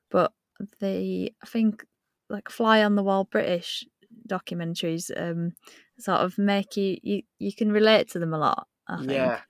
but 0.10 0.34
the 0.80 1.34
I 1.44 1.46
think 1.48 1.84
like 2.30 2.50
fly 2.50 2.84
on 2.84 2.96
the 2.96 3.04
wall 3.04 3.24
British 3.26 3.86
documentaries 4.28 5.10
um 5.16 5.52
sort 6.00 6.22
of 6.22 6.38
make 6.38 6.76
you 6.78 6.98
you 7.02 7.24
you 7.40 7.54
can 7.54 7.72
relate 7.72 8.10
to 8.10 8.20
them 8.20 8.34
a 8.34 8.38
lot. 8.38 8.68
I 8.88 9.02
think. 9.04 9.34
Yeah, 9.34 9.44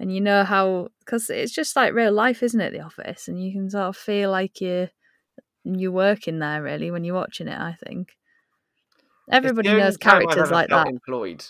and 0.00 0.12
you 0.14 0.20
know 0.20 0.44
how 0.44 0.88
because 1.00 1.30
it's 1.30 1.52
just 1.52 1.76
like 1.76 1.94
real 1.94 2.12
life 2.12 2.42
isn't 2.42 2.60
it 2.60 2.72
the 2.72 2.80
office 2.80 3.28
and 3.28 3.42
you 3.44 3.52
can 3.52 3.70
sort 3.70 3.86
of 3.88 3.96
feel 3.96 4.30
like 4.30 4.60
you're 4.60 4.90
you're 5.64 5.92
working 5.92 6.38
there 6.40 6.62
really 6.62 6.90
when 6.90 7.04
you're 7.04 7.14
watching 7.14 7.48
it 7.48 7.58
i 7.58 7.74
think 7.86 8.16
everybody 9.30 9.68
knows 9.72 9.96
characters 9.96 10.50
like 10.50 10.68
that 10.68 10.86
Employed 10.86 11.44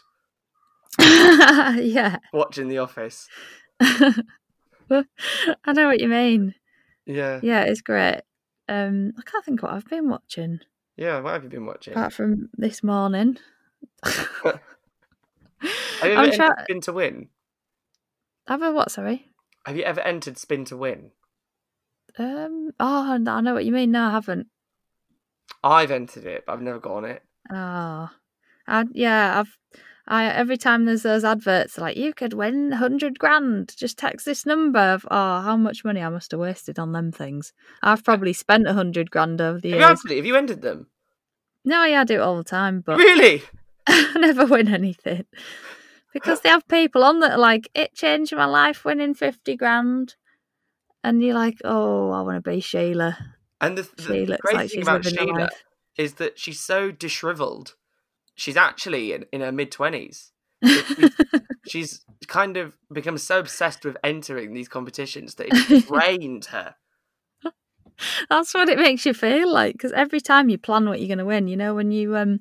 yeah 1.01 2.19
watching 2.33 2.69
The 2.69 2.79
Office. 2.79 3.29
i 3.81 4.23
know 5.73 5.87
what 5.89 6.01
you 6.01 6.09
mean 6.09 6.55
Yeah, 7.07 7.41
yeah 7.43 7.63
it's 7.63 7.81
great 7.81 8.21
um 8.69 9.13
i 9.19 9.23
can't 9.23 9.45
think 9.45 9.63
what 9.63 9.73
i've 9.73 9.89
been 9.89 10.09
watching 10.09 10.61
yeah. 10.97 11.19
What 11.19 11.33
have 11.33 11.43
you 11.43 11.49
been 11.51 11.67
watching? 11.67 11.93
apart 11.95 12.13
from 12.13 12.51
this 12.57 12.85
morning 12.85 13.39
Have 14.05 14.61
you 16.05 16.11
ever 16.13 16.21
I'm 16.21 16.25
entered 16.27 16.37
try- 16.37 16.63
Spin 16.65 16.81
to 16.83 16.93
Win? 16.93 17.29
have 18.47 18.63
a 18.63 18.71
what 18.73 18.91
sorry 18.93 19.27
Have 19.67 19.77
you 19.77 19.83
ever 19.83 20.01
entered 20.03 20.39
Spin 20.39 20.65
to 20.67 20.77
Win? 20.77 21.11
um 22.19 22.71
oh 22.79 23.13
i 23.27 23.41
know 23.41 23.55
what 23.55 23.65
you 23.65 23.73
mean 23.73 23.91
no 23.91 24.05
i 24.05 24.11
haven't 24.13 24.47
I've 25.65 25.91
entered 25.91 26.27
it, 26.27 26.45
but 26.47 26.53
I've 26.53 26.63
never 26.63 26.79
got 26.79 26.93
on 26.97 27.05
it. 27.07 27.23
Oh, 27.51 28.11
I, 28.67 28.85
yeah. 28.93 29.41
I've 29.41 29.59
I 30.07 30.27
every 30.27 30.59
time 30.59 30.85
there's 30.85 31.03
those 31.03 31.25
adverts 31.25 31.79
like 31.79 31.97
you 31.97 32.13
could 32.13 32.35
win 32.35 32.73
hundred 32.73 33.19
grand. 33.19 33.75
Just 33.77 33.97
text 33.99 34.27
this 34.27 34.45
number. 34.45 34.79
Of, 34.79 35.07
oh, 35.11 35.41
how 35.41 35.57
much 35.57 35.85
money 35.85 36.03
I 36.03 36.09
must 36.11 36.31
have 36.33 36.41
wasted 36.41 36.79
on 36.79 36.93
them 36.93 37.11
things. 37.11 37.53
I've 37.83 38.05
probably 38.05 38.35
spent 38.35 38.69
a 38.69 38.75
hundred 38.75 39.11
grand 39.11 39.41
over 39.41 39.59
the 39.61 39.71
Have 39.71 39.79
you 39.79 39.87
years. 39.87 39.99
actually? 39.99 40.17
Have 40.17 40.27
you 40.27 40.37
entered 40.37 40.61
them? 40.63 40.89
No, 41.65 41.85
yeah, 41.85 42.03
I 42.03 42.05
do 42.05 42.15
it 42.15 42.21
all 42.21 42.37
the 42.37 42.45
time, 42.45 42.83
but 42.85 42.99
Really? 42.99 43.43
I 43.87 44.13
never 44.19 44.45
win 44.45 44.69
anything 44.69 45.25
because 46.13 46.41
they 46.41 46.51
have 46.51 46.69
people 46.69 47.03
on 47.03 47.21
that 47.21 47.33
are 47.33 47.39
like 47.39 47.71
it 47.75 47.95
changed 47.95 48.35
my 48.35 48.45
life 48.45 48.85
winning 48.85 49.15
fifty 49.15 49.57
grand, 49.57 50.17
and 51.03 51.23
you're 51.23 51.35
like, 51.35 51.57
oh, 51.65 52.11
I 52.11 52.21
want 52.21 52.45
to 52.45 52.51
be 52.51 52.61
Sheila. 52.61 53.17
And 53.63 53.79
the, 53.79 53.83
the, 53.97 54.03
She 54.03 54.09
the 54.09 54.27
looks 54.27 54.41
crazy 54.43 54.57
like 54.57 54.71
thing 54.71 54.81
she's 54.81 54.89
about 54.89 55.05
Sheila 55.07 55.33
life. 55.41 55.65
Is 55.97 56.15
that 56.15 56.39
she's 56.39 56.61
so 56.61 56.91
dishriveled. 56.91 57.75
She's 58.35 58.57
actually 58.57 59.13
in, 59.13 59.27
in 59.33 59.41
her 59.41 59.53
mid 59.53 59.71
twenties. 59.71 60.33
She's 61.67 62.05
kind 62.27 62.57
of 62.57 62.75
become 62.93 63.19
so 63.19 63.39
obsessed 63.39 63.85
with 63.85 63.97
entering 64.05 64.53
these 64.55 64.69
competitions 64.69 65.35
that 65.37 65.49
it's 65.51 65.87
drained 65.89 66.47
her. 66.47 66.75
That's 68.29 68.53
what 68.55 68.69
it 68.69 68.79
makes 68.79 69.07
you 69.07 69.15
feel 69.15 69.51
like 69.53 69.75
because 69.75 69.93
every 69.93 70.21
time 70.21 70.49
you 70.49 70.59
plan 70.59 70.89
what 70.89 71.01
you're 71.01 71.09
going 71.09 71.19
to 71.19 71.25
win, 71.25 71.49
you 71.49 71.57
know 71.57 71.75
when 71.75 71.91
you 71.93 72.17
um 72.17 72.41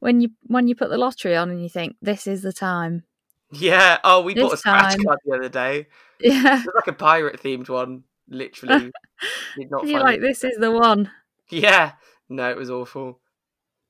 when 0.00 0.20
you 0.20 0.30
when 0.46 0.68
you 0.68 0.74
put 0.74 0.90
the 0.90 0.98
lottery 0.98 1.34
on 1.36 1.50
and 1.50 1.62
you 1.62 1.68
think 1.68 1.96
this 2.02 2.26
is 2.26 2.42
the 2.42 2.52
time. 2.52 3.04
Yeah. 3.50 3.98
Oh, 4.04 4.20
we 4.22 4.34
bought 4.34 4.54
a 4.54 4.56
scratch 4.56 4.94
time- 4.96 5.04
card 5.04 5.18
the 5.24 5.36
other 5.36 5.48
day. 5.48 5.86
Yeah, 6.20 6.60
It 6.60 6.66
was 6.66 6.74
like 6.76 6.86
a 6.86 6.92
pirate 6.92 7.42
themed 7.42 7.68
one. 7.68 8.04
Literally, 8.28 8.92
did 9.58 9.70
not 9.72 9.88
you're 9.88 9.98
like 9.98 10.18
it. 10.18 10.20
this 10.22 10.44
is 10.44 10.56
the 10.56 10.70
one. 10.70 11.10
Yeah. 11.50 11.92
No, 12.32 12.50
it 12.50 12.56
was 12.56 12.70
awful. 12.70 13.20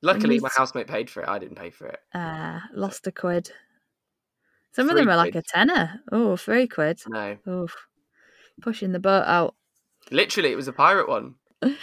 Luckily, 0.01 0.39
my 0.39 0.49
housemate 0.55 0.87
paid 0.87 1.09
for 1.09 1.23
it. 1.23 1.29
I 1.29 1.39
didn't 1.39 1.55
pay 1.55 1.69
for 1.69 1.87
it. 1.87 1.99
Uh, 2.13 2.59
lost 2.73 3.07
a 3.07 3.11
quid. 3.11 3.49
Some 4.73 4.89
of 4.89 4.97
them 4.97 5.07
are 5.07 5.15
like 5.15 5.31
quid. 5.31 5.45
a 5.47 5.51
tenner. 5.51 6.01
Oh, 6.11 6.35
three 6.35 6.67
quid. 6.67 6.99
No. 7.07 7.37
Oof. 7.47 7.73
Pushing 8.61 8.91
the 8.91 8.99
boat 8.99 9.23
out. 9.25 9.55
Literally, 10.11 10.51
it 10.51 10.57
was 10.57 10.67
a 10.67 10.73
pirate 10.73 11.07
one. 11.09 11.35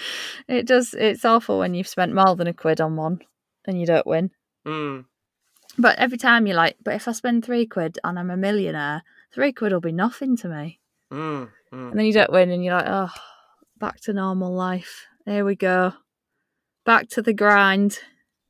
It 0.48 0.66
does. 0.66 0.94
It's 0.94 1.24
awful 1.24 1.61
when 1.61 1.74
you've 1.74 1.86
spent 1.86 2.12
more 2.12 2.34
than 2.34 2.48
a 2.48 2.52
quid 2.52 2.80
on 2.80 2.96
one 2.96 3.20
and 3.66 3.80
you 3.80 3.86
don't 3.86 4.06
win. 4.06 4.30
Mm. 4.66 5.04
But 5.78 5.98
every 5.98 6.18
time 6.18 6.46
you're 6.46 6.56
like, 6.56 6.76
but 6.82 6.94
if 6.94 7.06
I 7.06 7.12
spend 7.12 7.44
three 7.44 7.66
quid 7.66 7.98
and 8.02 8.18
I'm 8.18 8.30
a 8.30 8.36
millionaire, 8.36 9.04
three 9.32 9.52
quid 9.52 9.72
will 9.72 9.80
be 9.80 9.92
nothing 9.92 10.36
to 10.38 10.48
me. 10.48 10.80
Mm. 11.12 11.48
Mm. 11.72 11.90
And 11.90 11.98
then 11.98 12.04
you 12.04 12.12
don't 12.12 12.32
win 12.32 12.50
and 12.50 12.64
you're 12.64 12.74
like, 12.74 12.88
oh, 12.88 13.11
back 13.78 14.00
to 14.02 14.12
normal 14.12 14.52
life. 14.52 15.06
Here 15.24 15.44
we 15.44 15.54
go. 15.54 15.94
Back 16.91 17.09
to 17.11 17.22
the 17.22 17.32
grind. 17.32 18.01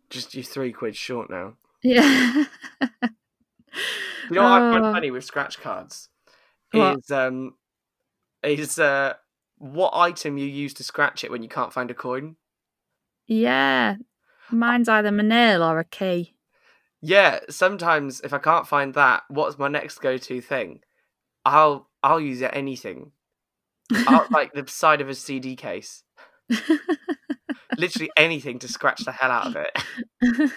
Just 0.08 0.34
you 0.34 0.42
three 0.42 0.72
quid 0.72 0.96
short 0.96 1.28
now. 1.28 1.56
Yeah. 1.82 2.44
You 4.30 4.36
know 4.36 4.44
what 4.44 4.52
I 4.62 4.72
find 4.72 4.84
Oh. 4.86 4.92
funny 4.92 5.10
with 5.10 5.24
scratch 5.24 5.60
cards 5.60 6.08
What? 6.70 6.98
is 7.00 7.10
um 7.10 7.54
is 8.42 8.78
uh 8.78 9.12
what 9.58 9.90
item 9.94 10.38
you 10.38 10.46
use 10.46 10.72
to 10.74 10.84
scratch 10.84 11.22
it 11.22 11.30
when 11.30 11.42
you 11.42 11.48
can't 11.50 11.72
find 11.72 11.90
a 11.90 11.94
coin. 11.94 12.36
yeah. 13.26 13.96
Mine's 14.50 14.88
either 14.88 15.08
a 15.08 15.22
nail 15.22 15.62
or 15.62 15.78
a 15.78 15.84
key. 15.84 16.34
Yeah, 17.02 17.40
sometimes 17.50 18.20
if 18.22 18.32
I 18.32 18.38
can't 18.38 18.66
find 18.66 18.94
that, 18.94 19.24
what's 19.28 19.58
my 19.58 19.68
next 19.68 19.98
go-to 19.98 20.40
thing? 20.40 20.80
I'll 21.44 21.90
I'll 22.02 22.20
use 22.20 22.40
it 22.40 22.50
anything. 22.54 23.12
I'll, 24.06 24.26
like 24.30 24.54
the 24.54 24.66
side 24.66 25.02
of 25.02 25.10
a 25.10 25.14
CD 25.14 25.56
case. 25.56 26.04
Literally 27.78 28.10
anything 28.16 28.58
to 28.60 28.68
scratch 28.68 29.04
the 29.04 29.12
hell 29.12 29.30
out 29.30 29.46
of 29.46 29.56
it. 29.56 29.70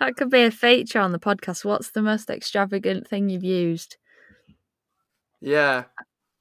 that 0.00 0.16
could 0.16 0.30
be 0.30 0.42
a 0.44 0.50
feature 0.50 1.00
on 1.00 1.12
the 1.12 1.18
podcast. 1.18 1.64
What's 1.64 1.90
the 1.90 2.02
most 2.02 2.30
extravagant 2.30 3.06
thing 3.08 3.28
you've 3.28 3.44
used? 3.44 3.96
Yeah. 5.40 5.84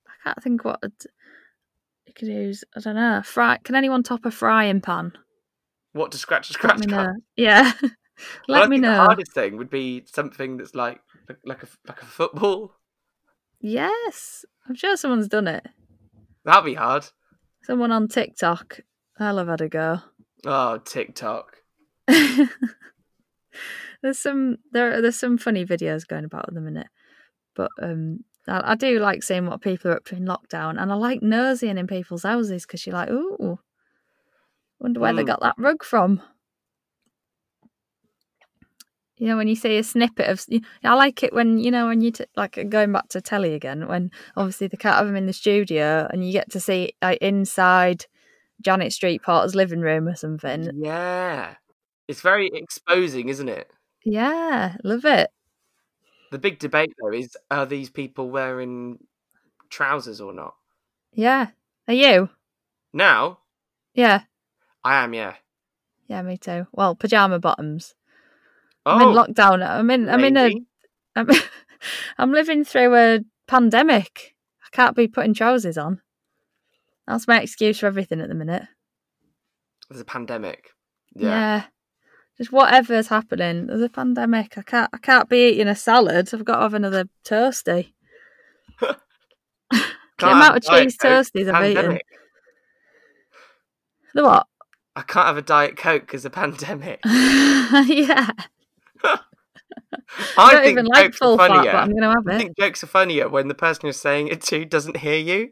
I 0.08 0.12
can't 0.24 0.44
think 0.44 0.64
what 0.64 0.80
you 2.06 2.14
could 2.14 2.28
use. 2.28 2.64
I 2.76 2.80
don't 2.80 2.96
know. 2.96 3.22
Fry. 3.24 3.58
Can 3.64 3.76
anyone 3.76 4.04
top 4.04 4.26
a 4.26 4.32
frying 4.32 4.82
pan? 4.82 5.14
What 5.94 6.12
to 6.12 6.18
scratch 6.18 6.50
a 6.50 6.54
Let 6.54 6.60
scratch 6.60 6.80
me 6.80 6.88
card? 6.88 7.08
know. 7.08 7.14
Yeah. 7.36 7.72
Well, 8.50 8.62
Let 8.62 8.70
me 8.72 8.80
know. 8.80 8.90
The 8.98 9.06
hardest 9.06 9.34
thing 9.34 9.58
would 9.58 9.70
be 9.70 10.04
something 10.08 10.58
that's 10.58 10.74
like 10.74 11.00
like 11.46 11.62
a 11.62 11.68
like 11.88 12.02
a 12.02 12.06
football. 12.08 12.74
Yes, 13.62 14.44
I'm 14.68 14.74
sure 14.74 14.98
someone's 14.98 15.28
done 15.28 15.48
it. 15.48 15.68
That'd 16.44 16.66
be 16.66 16.74
hard. 16.74 17.06
Someone 17.68 17.92
on 17.92 18.08
TikTok. 18.08 18.80
I'll 19.20 19.38
have 19.40 19.50
had 19.50 19.60
a 19.60 19.68
go. 19.68 20.00
Oh, 20.46 20.78
TikTok. 20.78 21.58
there's 22.08 22.48
some 24.20 24.56
there. 24.72 25.02
There's 25.02 25.20
some 25.20 25.38
funny 25.38 25.66
videos 25.66 26.08
going 26.08 26.24
about 26.24 26.48
at 26.48 26.54
the 26.54 26.62
minute, 26.62 26.88
but 27.58 27.70
um, 27.82 28.24
I, 28.48 28.72
I 28.72 28.76
do 28.76 29.00
like 29.00 29.22
seeing 29.22 29.48
what 29.48 29.60
people 29.62 29.92
are 29.92 29.98
up 29.98 30.06
to 30.06 30.16
in 30.16 30.24
lockdown, 30.26 30.82
and 30.82 30.94
I 30.94 30.96
like 30.96 31.20
nosying 31.20 31.78
in 31.78 31.88
people's 31.88 32.24
houses 32.24 32.66
because 32.66 32.88
you're 32.88 32.96
like, 32.96 33.10
ooh, 33.10 33.60
wonder 34.80 35.02
where 35.02 35.12
they 35.12 35.24
Hmm. 35.24 35.28
got 35.28 35.42
that 35.42 35.56
rug 35.58 35.84
from. 35.84 36.22
You 39.18 39.28
know, 39.28 39.38
when 39.38 39.48
you 39.48 39.56
see 39.56 39.78
a 39.78 39.84
snippet 39.84 40.30
of, 40.30 40.46
I 40.84 40.94
like 40.94 41.24
it 41.24 41.34
when 41.34 41.58
you 41.58 41.72
know 41.72 41.88
when 41.88 42.02
you 42.02 42.12
t- 42.12 42.26
like 42.36 42.70
going 42.70 42.92
back 42.92 43.10
to 43.10 43.22
telly 43.22 43.54
again. 43.56 43.88
When 43.88 44.12
obviously 44.36 44.68
they 44.68 44.78
can't 44.78 44.96
have 44.96 45.08
them 45.08 45.16
in 45.16 45.26
the 45.26 45.34
studio, 45.34 46.08
and 46.12 46.26
you 46.26 46.32
get 46.32 46.52
to 46.52 46.60
see 46.60 46.94
like 47.02 47.18
inside 47.20 48.06
Janet 48.62 48.94
Street 48.94 49.24
Porter's 49.24 49.56
living 49.56 49.82
room 49.82 50.08
or 50.08 50.16
something. 50.16 50.70
Yeah. 50.76 51.56
It's 52.08 52.22
very 52.22 52.50
exposing, 52.54 53.30
isn't 53.30 53.50
it? 53.50 53.70
Yeah, 54.06 54.76
love 54.84 55.04
it. 55.04 55.30
The 56.32 56.40
big 56.40 56.60
debate 56.60 56.94
though 57.02 57.12
is 57.12 57.36
are 57.50 57.66
these 57.66 57.90
people 57.90 58.30
wearing 58.30 59.00
trousers 59.70 60.22
or 60.22 60.32
not? 60.34 60.54
Yeah, 61.14 61.48
are 61.88 61.94
you? 61.94 62.30
Now, 62.94 63.40
Yeah, 63.94 64.22
I 64.84 65.04
am, 65.04 65.14
yeah. 65.14 65.36
yeah, 66.08 66.22
me 66.22 66.38
too. 66.38 66.68
Well, 66.72 66.96
pajama 66.96 67.40
bottoms. 67.40 67.96
Oh, 68.88 68.92
I'm 68.92 69.02
in 69.02 69.08
oh. 69.10 69.26
lockdown. 69.26 69.68
I'm 69.68 69.90
in. 69.90 70.08
I'm 70.08 70.24
in 70.24 70.38
a. 70.38 70.54
I'm, 71.16 71.30
I'm 72.18 72.32
living 72.32 72.64
through 72.64 72.96
a 72.96 73.20
pandemic. 73.48 74.34
I 74.64 74.70
can't 74.72 74.96
be 74.96 75.08
putting 75.08 75.34
trousers 75.34 75.78
on. 75.78 76.02
That's 77.06 77.28
my 77.28 77.42
excuse 77.42 77.80
for 77.80 77.88
everything 77.88 78.22
at 78.22 78.30
the 78.30 78.36
minute. 78.36 78.64
There's 79.90 80.02
a 80.02 80.06
pandemic. 80.06 80.70
Yeah. 81.14 81.28
Yeah. 81.28 81.64
Just 82.38 82.52
whatever's 82.54 83.08
happening. 83.08 83.68
There's 83.68 83.82
a 83.82 83.90
pandemic. 83.90 84.58
I 84.58 84.62
can't. 84.62 84.90
I 84.94 84.98
can't 85.00 85.28
be 85.28 85.50
eating 85.50 85.68
a 85.68 85.76
salad. 85.76 86.30
I've 86.34 86.46
got 86.46 86.58
to 86.58 86.62
have 86.62 86.74
another 86.74 87.10
toasty. 87.26 87.94
The 90.20 90.32
amount 90.32 90.58
of 90.58 90.64
cheese 90.64 90.98
toasties 90.98 91.54
I've 91.54 91.70
eaten. 91.70 92.00
The 94.16 94.24
what? 94.24 94.48
I 94.96 95.04
can't 95.04 95.28
have 95.28 95.38
a 95.38 95.44
Diet 95.44 95.78
Coke 95.78 96.02
because 96.02 96.26
of 96.26 96.32
pandemic. 96.32 97.02
yeah. 97.06 98.32
I, 100.38 100.52
don't 100.54 100.66
even 100.66 100.86
like 100.86 101.14
full 101.14 101.38
fat, 101.38 101.50
but 101.50 101.76
I'm 101.76 101.90
going 101.92 102.02
to 102.02 102.10
have 102.10 102.28
I 102.28 102.38
think 102.38 102.58
jokes 102.58 102.84
are 102.84 102.88
funnier 102.88 103.30
when 103.30 103.48
the 103.48 103.54
person 103.56 103.82
you're 103.84 103.94
saying 103.94 104.28
it 104.30 104.42
to 104.44 104.66
doesn't 104.66 104.98
hear 104.98 105.18
you 105.18 105.52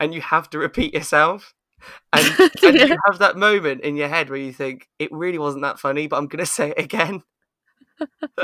and 0.00 0.14
you 0.14 0.20
have 0.20 0.48
to 0.50 0.58
repeat 0.58 0.94
yourself. 0.94 1.54
And, 2.12 2.24
and 2.62 2.76
Yeah. 2.78 2.86
you 2.86 2.96
have 3.10 3.18
that 3.18 3.36
moment 3.36 3.82
in 3.82 3.96
your 3.96 4.08
head 4.08 4.30
where 4.30 4.38
you 4.38 4.52
think, 4.52 4.88
it 4.98 5.10
really 5.12 5.38
wasn't 5.38 5.62
that 5.62 5.78
funny, 5.78 6.06
but 6.06 6.16
I'm 6.16 6.26
going 6.28 6.44
to 6.44 6.50
say 6.50 6.70
it 6.70 6.78
again. 6.78 7.22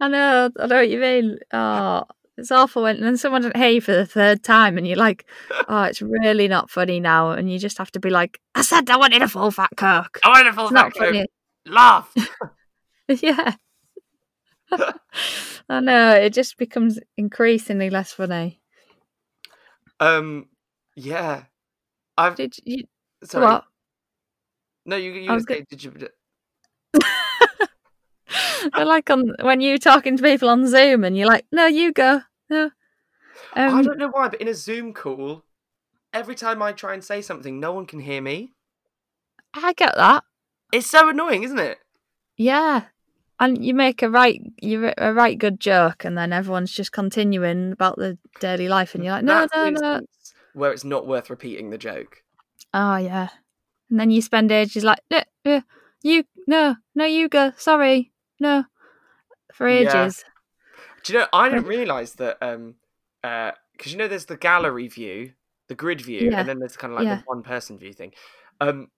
I 0.00 0.08
know, 0.08 0.50
I 0.58 0.66
know 0.66 0.76
what 0.76 0.88
you 0.88 0.98
mean. 1.00 1.38
Oh, 1.52 2.04
it's 2.36 2.50
awful 2.50 2.82
when 2.82 3.00
then 3.00 3.16
someone 3.16 3.42
doesn't 3.42 3.56
hear 3.56 3.68
you 3.70 3.80
for 3.80 3.92
the 3.94 4.06
third 4.06 4.42
time 4.42 4.76
and 4.76 4.86
you're 4.86 4.96
like, 4.96 5.24
oh, 5.68 5.82
it's 5.84 6.02
really 6.02 6.48
not 6.48 6.70
funny 6.70 7.00
now. 7.00 7.30
And 7.30 7.50
you 7.50 7.58
just 7.58 7.78
have 7.78 7.90
to 7.92 8.00
be 8.00 8.10
like, 8.10 8.40
I 8.54 8.62
said 8.62 8.88
I 8.90 8.96
wanted 8.96 9.22
a 9.22 9.28
full 9.28 9.50
fat 9.50 9.70
coke. 9.76 10.18
I 10.24 10.28
want 10.30 10.48
a 10.48 10.52
full 10.52 10.64
It's 10.64 10.72
fat 10.74 10.92
Coke. 10.94 11.06
funny. 11.06 11.26
Laugh. 11.66 12.14
yeah. 13.08 13.54
I 15.68 15.80
know, 15.80 16.10
it 16.12 16.32
just 16.32 16.56
becomes 16.56 16.98
increasingly 17.16 17.90
less 17.90 18.12
funny. 18.12 18.60
Um, 20.00 20.48
yeah. 20.96 21.44
I've 22.16 22.36
Did 22.36 22.54
you, 22.64 22.84
sorry. 23.24 23.44
what? 23.46 23.64
No, 24.86 24.96
you. 24.96 25.12
you 25.12 25.30
I 25.30 25.34
was 25.34 25.44
saying, 25.48 25.66
did 25.68 25.82
you? 25.82 25.92
I 28.72 28.82
like 28.84 29.10
on 29.10 29.34
when 29.40 29.60
you're 29.60 29.78
talking 29.78 30.16
to 30.16 30.22
people 30.22 30.48
on 30.48 30.66
Zoom 30.66 31.04
and 31.04 31.16
you're 31.16 31.26
like, 31.28 31.46
no, 31.52 31.66
you 31.66 31.92
go. 31.92 32.20
No. 32.50 32.70
I 33.54 33.66
Um, 33.66 33.82
don't 33.82 33.98
know 33.98 34.08
why, 34.08 34.28
but 34.28 34.40
in 34.40 34.48
a 34.48 34.54
Zoom 34.54 34.92
call, 34.92 35.44
every 36.12 36.34
time 36.34 36.62
I 36.62 36.72
try 36.72 36.94
and 36.94 37.02
say 37.02 37.22
something, 37.22 37.58
no 37.58 37.72
one 37.72 37.86
can 37.86 38.00
hear 38.00 38.20
me. 38.20 38.52
I 39.54 39.72
get 39.72 39.94
that. 39.96 40.24
It's 40.72 40.88
so 40.90 41.08
annoying, 41.08 41.42
isn't 41.44 41.58
it? 41.58 41.78
Yeah. 42.36 42.84
And 43.44 43.62
you 43.64 43.74
make 43.74 44.02
a 44.02 44.08
right 44.08 44.40
you 44.62 44.92
a 44.96 45.12
right 45.12 45.38
good 45.38 45.60
joke 45.60 46.04
and 46.04 46.16
then 46.16 46.32
everyone's 46.32 46.72
just 46.72 46.92
continuing 46.92 47.72
about 47.72 47.96
the 47.96 48.16
daily 48.40 48.68
life 48.68 48.94
and 48.94 49.04
you're 49.04 49.12
like, 49.12 49.24
No, 49.24 49.46
That's 49.52 49.54
no, 49.54 49.68
no. 49.70 50.00
Where 50.54 50.72
it's 50.72 50.84
not 50.84 51.06
worth 51.06 51.28
repeating 51.28 51.70
the 51.70 51.78
joke. 51.78 52.22
Oh 52.72 52.96
yeah. 52.96 53.28
And 53.90 54.00
then 54.00 54.10
you 54.10 54.22
spend 54.22 54.50
ages 54.50 54.82
like, 54.82 55.00
no, 55.10 55.22
no, 55.44 55.62
you 56.02 56.24
no, 56.46 56.76
no, 56.94 57.04
you 57.04 57.28
go, 57.28 57.52
sorry, 57.56 58.12
no. 58.40 58.64
For 59.52 59.68
Yeah. 59.68 60.04
ages. 60.06 60.24
Do 61.02 61.12
you 61.12 61.18
know? 61.18 61.26
I 61.32 61.48
didn't 61.50 61.66
realise 61.66 62.12
that. 62.14 62.38
Um, 62.40 62.76
uh 63.22 63.52
because 63.76 63.92
you 63.92 63.98
know, 63.98 64.08
there's 64.08 64.26
the 64.26 64.36
gallery 64.36 64.88
view, 64.88 65.32
the 65.68 65.74
grid 65.74 66.00
view, 66.00 66.30
Yeah. 66.30 66.40
and 66.40 66.48
then 66.48 66.60
there's 66.60 66.76
kind 66.76 66.92
of 66.92 66.96
like 66.98 67.06
Yeah. 67.06 67.16
the 67.16 67.22
one 67.26 67.42
person 67.42 67.76
view 67.76 67.92
thing. 67.92 68.12
Um, 68.60 68.88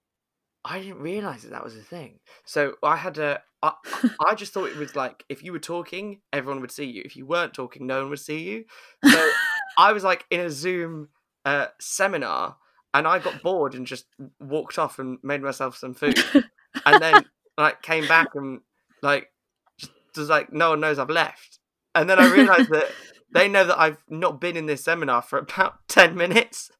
I 0.68 0.80
didn't 0.80 0.98
realise 0.98 1.42
that 1.42 1.52
that 1.52 1.62
was 1.62 1.76
a 1.76 1.80
thing. 1.82 2.18
So 2.44 2.74
I 2.82 2.96
had 2.96 3.18
a. 3.18 3.40
I, 3.62 3.72
I 4.26 4.34
just 4.34 4.52
thought 4.52 4.68
it 4.68 4.76
was 4.76 4.96
like 4.96 5.24
if 5.28 5.42
you 5.42 5.52
were 5.52 5.60
talking, 5.60 6.20
everyone 6.32 6.60
would 6.60 6.72
see 6.72 6.84
you. 6.84 7.02
If 7.04 7.16
you 7.16 7.24
weren't 7.24 7.54
talking, 7.54 7.86
no 7.86 8.00
one 8.00 8.10
would 8.10 8.18
see 8.18 8.42
you. 8.42 8.64
So 9.04 9.30
I 9.78 9.92
was 9.92 10.02
like 10.02 10.24
in 10.30 10.40
a 10.40 10.50
Zoom 10.50 11.08
uh, 11.44 11.68
seminar, 11.80 12.56
and 12.92 13.06
I 13.06 13.20
got 13.20 13.42
bored 13.42 13.74
and 13.74 13.86
just 13.86 14.06
walked 14.40 14.78
off 14.78 14.98
and 14.98 15.18
made 15.22 15.40
myself 15.40 15.76
some 15.76 15.94
food, 15.94 16.18
and 16.84 17.00
then 17.00 17.24
like 17.56 17.82
came 17.82 18.08
back 18.08 18.28
and 18.34 18.60
like 19.02 19.30
just, 19.78 19.92
just 20.14 20.30
like 20.30 20.52
no 20.52 20.70
one 20.70 20.80
knows 20.80 20.98
I've 20.98 21.10
left, 21.10 21.60
and 21.94 22.10
then 22.10 22.18
I 22.18 22.32
realised 22.32 22.70
that 22.70 22.90
they 23.32 23.48
know 23.48 23.64
that 23.64 23.78
I've 23.78 24.02
not 24.08 24.40
been 24.40 24.56
in 24.56 24.66
this 24.66 24.82
seminar 24.82 25.22
for 25.22 25.38
about 25.38 25.86
ten 25.86 26.16
minutes. 26.16 26.72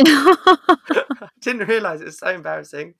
I 0.00 1.28
didn't 1.40 1.66
realise 1.66 2.00
it 2.00 2.04
was 2.04 2.18
so 2.18 2.28
embarrassing. 2.28 2.94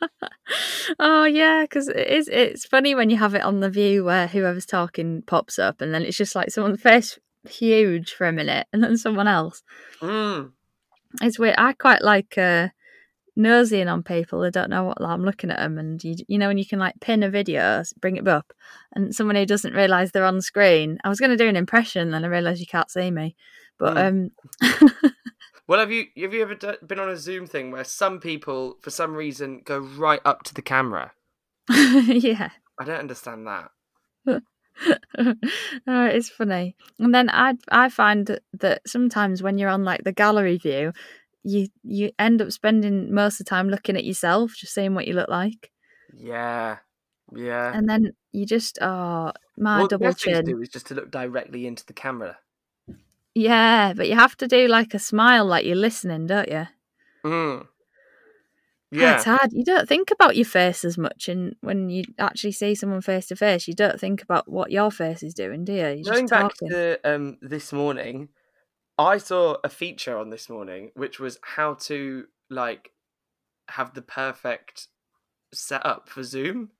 oh 0.98 1.24
yeah, 1.24 1.62
because 1.62 1.88
it 1.88 2.06
is. 2.06 2.28
It's 2.28 2.64
funny 2.66 2.94
when 2.94 3.10
you 3.10 3.16
have 3.16 3.34
it 3.34 3.42
on 3.42 3.60
the 3.60 3.70
view 3.70 4.04
where 4.04 4.26
whoever's 4.26 4.66
talking 4.66 5.22
pops 5.26 5.58
up, 5.58 5.80
and 5.80 5.92
then 5.92 6.02
it's 6.02 6.16
just 6.16 6.34
like 6.34 6.50
someone's 6.50 6.80
face 6.80 7.18
huge 7.48 8.12
for 8.12 8.26
a 8.26 8.32
minute, 8.32 8.66
and 8.72 8.82
then 8.82 8.96
someone 8.96 9.28
else. 9.28 9.62
Mm. 10.00 10.52
It's 11.22 11.38
weird. 11.38 11.56
I 11.58 11.72
quite 11.72 12.02
like 12.02 12.36
uh, 12.36 12.68
nosing 13.36 13.88
on 13.88 14.02
people. 14.02 14.42
I 14.42 14.50
don't 14.50 14.70
know 14.70 14.84
what 14.84 15.00
I'm 15.00 15.24
looking 15.24 15.50
at 15.50 15.58
them, 15.58 15.78
and 15.78 16.02
you 16.02 16.16
you 16.28 16.38
know 16.38 16.48
when 16.48 16.58
you 16.58 16.66
can 16.66 16.78
like 16.78 17.00
pin 17.00 17.22
a 17.22 17.30
video, 17.30 17.82
bring 18.00 18.16
it 18.16 18.28
up, 18.28 18.52
and 18.94 19.14
someone 19.14 19.36
who 19.36 19.46
doesn't 19.46 19.74
realise 19.74 20.10
they're 20.12 20.24
on 20.24 20.40
screen. 20.40 20.98
I 21.04 21.08
was 21.08 21.20
going 21.20 21.30
to 21.30 21.36
do 21.36 21.48
an 21.48 21.56
impression, 21.56 22.10
then 22.10 22.24
I 22.24 22.28
realised 22.28 22.60
you 22.60 22.66
can't 22.66 22.90
see 22.90 23.10
me. 23.10 23.36
But 23.78 23.96
Mm. 23.96 24.30
um, 24.62 25.00
Well, 25.68 25.80
have 25.80 25.92
you 25.92 26.06
have 26.16 26.32
you 26.32 26.40
ever 26.42 26.54
d- 26.54 26.78
been 26.86 26.98
on 26.98 27.10
a 27.10 27.16
Zoom 27.16 27.46
thing 27.46 27.70
where 27.70 27.84
some 27.84 28.20
people, 28.20 28.78
for 28.80 28.90
some 28.90 29.14
reason, 29.14 29.60
go 29.64 29.78
right 29.78 30.20
up 30.24 30.42
to 30.44 30.54
the 30.54 30.62
camera? 30.62 31.12
yeah. 31.70 32.48
I 32.80 32.84
don't 32.84 32.98
understand 33.00 33.46
that. 33.46 33.70
oh, 34.26 34.40
it's 35.86 36.30
funny. 36.30 36.74
And 36.98 37.14
then 37.14 37.28
I 37.28 37.54
I 37.70 37.90
find 37.90 38.38
that, 38.54 38.80
sometimes 38.86 39.42
when 39.42 39.58
you're 39.58 39.68
on 39.68 39.84
like 39.84 40.04
the 40.04 40.12
gallery 40.12 40.56
view, 40.56 40.92
you 41.44 41.68
you 41.84 42.12
end 42.18 42.40
up 42.40 42.50
spending 42.52 43.12
most 43.12 43.38
of 43.38 43.44
the 43.44 43.50
time 43.50 43.68
looking 43.68 43.96
at 43.96 44.04
yourself, 44.04 44.54
just 44.56 44.72
seeing 44.72 44.94
what 44.94 45.06
you 45.06 45.12
look 45.14 45.28
like, 45.28 45.70
Yeah, 46.16 46.78
yeah. 47.34 47.76
and 47.76 47.86
then 47.88 48.12
you 48.32 48.46
just 48.46 48.78
oh 48.80 49.32
my 49.58 49.82
the 49.82 49.88
double 49.88 50.12
thing 50.12 50.34
to 50.34 50.42
chin. 50.42 50.44
do 50.46 50.62
is 50.62 50.70
just 50.70 50.86
to 50.86 50.94
look 50.94 51.10
directly 51.10 51.66
into 51.66 51.84
the 51.84 51.92
camera. 51.92 52.38
Yeah, 53.38 53.92
but 53.94 54.08
you 54.08 54.16
have 54.16 54.36
to 54.38 54.48
do 54.48 54.66
like 54.66 54.94
a 54.94 54.98
smile, 54.98 55.44
like 55.44 55.64
you're 55.64 55.76
listening, 55.76 56.26
don't 56.26 56.48
you? 56.48 56.66
Mm. 57.24 57.68
Yeah. 58.90 59.14
It's 59.14 59.24
hard. 59.24 59.52
You 59.52 59.64
don't 59.64 59.88
think 59.88 60.10
about 60.10 60.34
your 60.34 60.44
face 60.44 60.84
as 60.84 60.98
much, 60.98 61.28
and 61.28 61.54
when 61.60 61.88
you 61.88 62.02
actually 62.18 62.50
see 62.50 62.74
someone 62.74 63.00
face 63.00 63.26
to 63.26 63.36
face, 63.36 63.68
you 63.68 63.74
don't 63.74 64.00
think 64.00 64.22
about 64.22 64.48
what 64.48 64.72
your 64.72 64.90
face 64.90 65.22
is 65.22 65.34
doing, 65.34 65.64
do 65.64 65.72
you? 65.72 65.78
You're 65.78 66.14
Going 66.14 66.26
just 66.26 66.30
back 66.30 66.54
to 66.68 66.98
um, 67.04 67.38
this 67.40 67.72
morning, 67.72 68.30
I 68.98 69.18
saw 69.18 69.58
a 69.62 69.68
feature 69.68 70.18
on 70.18 70.30
this 70.30 70.50
morning, 70.50 70.90
which 70.94 71.20
was 71.20 71.38
how 71.42 71.74
to 71.74 72.24
like 72.50 72.90
have 73.68 73.94
the 73.94 74.02
perfect 74.02 74.88
setup 75.54 76.08
for 76.08 76.24
Zoom. 76.24 76.70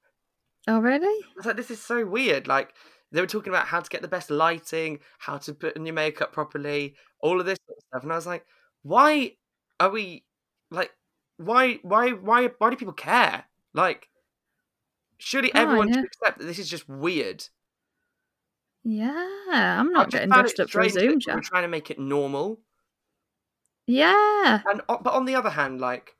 Oh, 0.66 0.80
really? 0.80 1.06
I 1.06 1.32
was 1.36 1.46
like, 1.46 1.56
this 1.56 1.70
is 1.70 1.80
so 1.80 2.04
weird. 2.04 2.48
Like 2.48 2.74
they 3.12 3.20
were 3.20 3.26
talking 3.26 3.52
about 3.52 3.66
how 3.66 3.80
to 3.80 3.88
get 3.90 4.02
the 4.02 4.08
best 4.08 4.30
lighting, 4.30 5.00
how 5.18 5.38
to 5.38 5.54
put 5.54 5.76
on 5.76 5.86
your 5.86 5.94
makeup 5.94 6.32
properly, 6.32 6.94
all 7.20 7.40
of 7.40 7.46
this 7.46 7.58
sort 7.66 7.78
of 7.78 7.84
stuff, 7.88 8.02
and 8.02 8.12
I 8.12 8.16
was 8.16 8.26
like, 8.26 8.46
why 8.82 9.36
are 9.80 9.90
we 9.90 10.24
like, 10.70 10.92
why, 11.38 11.74
why, 11.82 12.10
why, 12.10 12.48
why 12.58 12.70
do 12.70 12.76
people 12.76 12.94
care? 12.94 13.44
Like, 13.74 14.08
surely 15.18 15.52
Oh, 15.54 15.60
everyone 15.60 15.88
yeah. 15.88 15.94
should 15.94 16.04
accept 16.04 16.38
that 16.38 16.44
this 16.44 16.58
is 16.58 16.68
just 16.68 16.88
weird. 16.88 17.44
Yeah, 18.84 19.76
I'm 19.80 19.92
not 19.92 20.10
getting 20.10 20.30
dressed 20.30 20.60
up 20.60 20.70
for 20.70 20.80
a 20.80 20.88
Zoom 20.88 21.18
people 21.18 21.34
were 21.34 21.40
chat. 21.40 21.42
trying 21.42 21.62
to 21.62 21.68
make 21.68 21.90
it 21.90 21.98
normal. 21.98 22.60
Yeah, 23.86 24.62
and 24.66 24.82
but 24.86 25.06
on 25.14 25.24
the 25.24 25.34
other 25.34 25.50
hand 25.50 25.80
like 25.80 26.16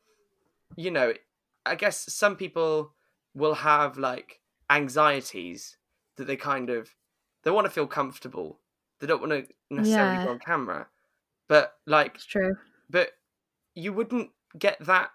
you 0.77 0.91
know 0.91 1.13
i 1.67 1.75
guess 1.75 2.13
some 2.13 2.37
people 2.37 2.95
will 3.35 3.55
have 3.55 3.99
like 3.99 4.41
anxieties 4.71 5.77
that 6.19 6.27
they 6.27 6.37
kind 6.37 6.69
of 6.71 6.91
they 7.45 7.51
want 7.51 7.65
to 7.67 7.71
feel 7.71 7.87
comfortable. 7.87 8.61
They 9.01 9.07
don't 9.07 9.21
want 9.21 9.33
to 9.33 9.47
necessarily 9.71 10.17
Yeah. 10.19 10.25
go 10.27 10.31
on 10.33 10.39
camera. 10.41 10.89
But 11.49 11.73
like 11.87 12.17
it's 12.17 12.27
true. 12.27 12.57
but 12.91 13.13
you 13.75 13.93
wouldn't 13.93 14.31
get 14.59 14.77
that 14.85 15.11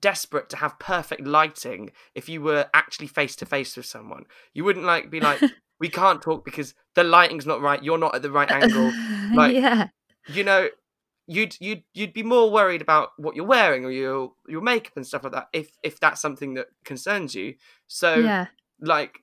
desperate 0.00 0.48
to 0.50 0.56
have 0.56 0.78
perfect 0.78 1.26
lighting 1.26 1.90
if 2.14 2.28
you 2.28 2.40
were 2.40 2.66
actually 2.74 3.06
face 3.06 3.36
to 3.36 3.46
face 3.46 3.76
with 3.76 3.86
someone. 3.86 4.24
You 4.52 4.64
wouldn't 4.64 4.84
like 4.86 5.10
be 5.10 5.20
like 5.20 5.40
we 5.80 5.88
can't 5.88 6.22
talk 6.22 6.44
because 6.44 6.74
the 6.94 7.04
lighting's 7.04 7.46
not 7.46 7.60
right. 7.60 7.82
You're 7.82 7.98
not 7.98 8.14
at 8.14 8.22
the 8.22 8.30
right 8.30 8.50
angle. 8.50 8.92
Like- 9.34 9.54
yeah, 9.56 9.88
you 10.28 10.44
know, 10.44 10.68
you'd 11.26 11.56
you'd 11.60 11.82
you'd 11.94 12.12
be 12.12 12.22
more 12.22 12.50
worried 12.50 12.82
about 12.82 13.10
what 13.16 13.34
you're 13.34 13.46
wearing 13.46 13.84
or 13.84 13.90
your 13.90 14.32
your 14.46 14.60
makeup 14.60 14.92
and 14.96 15.06
stuff 15.06 15.24
like 15.24 15.32
that 15.32 15.48
if 15.52 15.70
if 15.82 15.98
that's 15.98 16.20
something 16.20 16.54
that 16.54 16.66
concerns 16.84 17.34
you. 17.34 17.54
So 17.88 18.14
yeah, 18.16 18.46
like, 18.80 19.20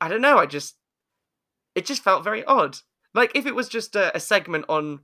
I 0.00 0.08
don't 0.08 0.20
know. 0.20 0.38
I 0.38 0.46
just 0.46 0.76
it 1.74 1.86
just 1.86 2.02
felt 2.02 2.24
very 2.24 2.44
odd. 2.44 2.78
Like 3.14 3.32
if 3.34 3.46
it 3.46 3.54
was 3.54 3.68
just 3.68 3.96
a, 3.96 4.16
a 4.16 4.20
segment 4.20 4.64
on 4.68 5.00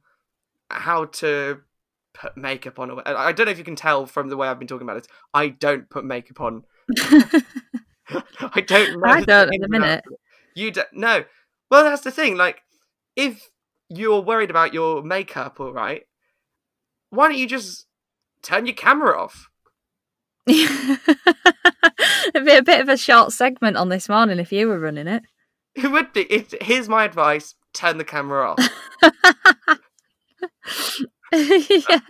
how 0.70 1.06
to 1.06 1.60
put 2.16 2.36
makeup 2.36 2.78
on. 2.78 2.90
Or, 2.90 3.02
I 3.06 3.32
don't 3.32 3.46
know 3.46 3.52
if 3.52 3.58
you 3.58 3.64
can 3.64 3.76
tell 3.76 4.06
from 4.06 4.28
the 4.28 4.36
way 4.36 4.48
I've 4.48 4.58
been 4.58 4.68
talking 4.68 4.86
about 4.86 4.98
it. 4.98 5.08
I 5.34 5.48
don't 5.48 5.88
put 5.88 6.04
makeup 6.04 6.40
on. 6.40 6.64
I 6.98 8.60
don't. 8.60 9.04
I 9.04 9.22
don't 9.22 9.48
at 9.48 9.54
ins 9.54 9.62
the 9.62 9.68
minute. 9.68 9.86
outs 9.86 10.06
of 10.06 10.12
it. 10.12 10.18
You 10.54 10.70
don't. 10.70 10.92
No. 10.92 11.24
Well, 11.70 11.84
that's 11.84 12.02
the 12.02 12.10
thing. 12.10 12.36
Like, 12.36 12.62
if 13.16 13.50
you're 13.88 14.20
worried 14.20 14.50
about 14.50 14.72
your 14.72 15.02
makeup, 15.02 15.60
all 15.60 15.72
right, 15.72 16.02
why 17.10 17.28
don't 17.28 17.38
you 17.38 17.46
just 17.46 17.86
turn 18.42 18.66
your 18.66 18.74
camera 18.74 19.20
off? 19.20 19.50
It'd 22.34 22.44
be 22.44 22.54
a 22.56 22.62
bit 22.62 22.80
of 22.80 22.88
a 22.88 22.96
short 22.96 23.32
segment 23.32 23.76
on 23.76 23.88
this 23.88 24.08
morning 24.08 24.38
if 24.38 24.52
you 24.52 24.68
were 24.68 24.78
running 24.78 25.06
it. 25.08 25.22
It 25.74 25.92
would 25.92 26.14
be. 26.14 26.22
It, 26.22 26.54
here's 26.62 26.88
my 26.88 27.04
advice: 27.04 27.54
turn 27.74 27.98
the 27.98 28.04
camera 28.04 28.50
off. 28.52 28.58
yeah. 31.32 32.00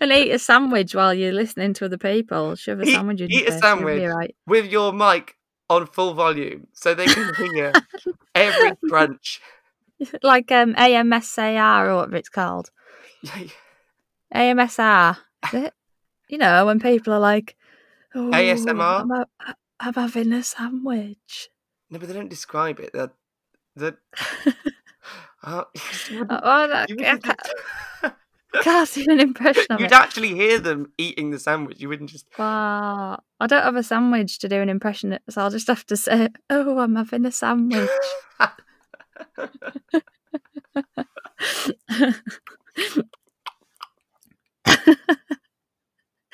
and 0.00 0.12
eat 0.12 0.30
a 0.30 0.38
sandwich 0.38 0.94
while 0.94 1.12
you're 1.12 1.32
listening 1.32 1.74
to 1.74 1.86
other 1.86 1.98
people. 1.98 2.54
Shove 2.54 2.78
a 2.78 2.84
Eat- 2.84 2.94
sandwich 2.94 3.20
in 3.22 3.32
eat 3.32 3.48
a 3.48 3.50
face, 3.50 3.50
you'll 3.50 3.56
be 3.56 3.60
sandwich. 3.62 4.02
right. 4.08 4.36
with 4.46 4.66
your 4.66 4.92
mic 4.92 5.34
on 5.68 5.86
full 5.86 6.14
volume 6.14 6.68
so 6.72 6.94
they 6.94 7.06
can 7.06 7.34
hear 7.34 7.72
every 8.36 8.72
crunch. 8.88 9.40
Like 10.22 10.52
um, 10.52 10.74
AMSAR 10.74 11.88
or 11.88 11.96
whatever 11.96 12.16
it's 12.16 12.28
called. 12.28 12.70
AMSR. 14.32 15.16
Is 15.48 15.54
it? 15.54 15.74
You 16.30 16.38
know, 16.38 16.64
when 16.66 16.78
people 16.78 17.12
are 17.12 17.18
like, 17.20 17.56
oh, 18.14 18.30
ASMR? 18.30 19.00
I'm, 19.02 19.10
ha- 19.10 19.54
I'm 19.80 19.94
having 19.94 20.32
a 20.32 20.42
sandwich. 20.44 21.48
no, 21.90 21.98
but 21.98 22.06
they 22.08 22.14
don't 22.14 22.28
describe 22.28 22.78
it. 22.78 22.92
They're, 22.92 23.10
they're, 23.74 23.98
uh, 25.42 25.64
Oh, 25.64 25.64
I, 26.30 26.66
wouldn't- 26.66 26.90
you 26.90 26.96
I 27.06 27.14
wouldn't 27.14 27.24
can't, 28.64 28.96
an 29.08 29.20
impression 29.20 29.66
of 29.70 29.80
You'd 29.80 29.86
it. 29.86 29.92
actually 29.92 30.34
hear 30.34 30.58
them 30.58 30.92
eating 30.98 31.30
the 31.30 31.38
sandwich. 31.38 31.80
You 31.80 31.88
wouldn't 31.88 32.10
just. 32.10 32.26
Wow. 32.38 33.22
I 33.40 33.46
don't 33.46 33.62
have 33.62 33.76
a 33.76 33.82
sandwich 33.82 34.38
to 34.40 34.48
do 34.48 34.60
an 34.60 34.68
impression, 34.68 35.18
so 35.28 35.40
I'll 35.42 35.50
just 35.50 35.66
have 35.68 35.86
to 35.86 35.96
say, 35.96 36.28
oh, 36.50 36.78
I'm 36.78 36.96
having 36.96 37.26
a 37.26 37.32
sandwich. 37.32 37.88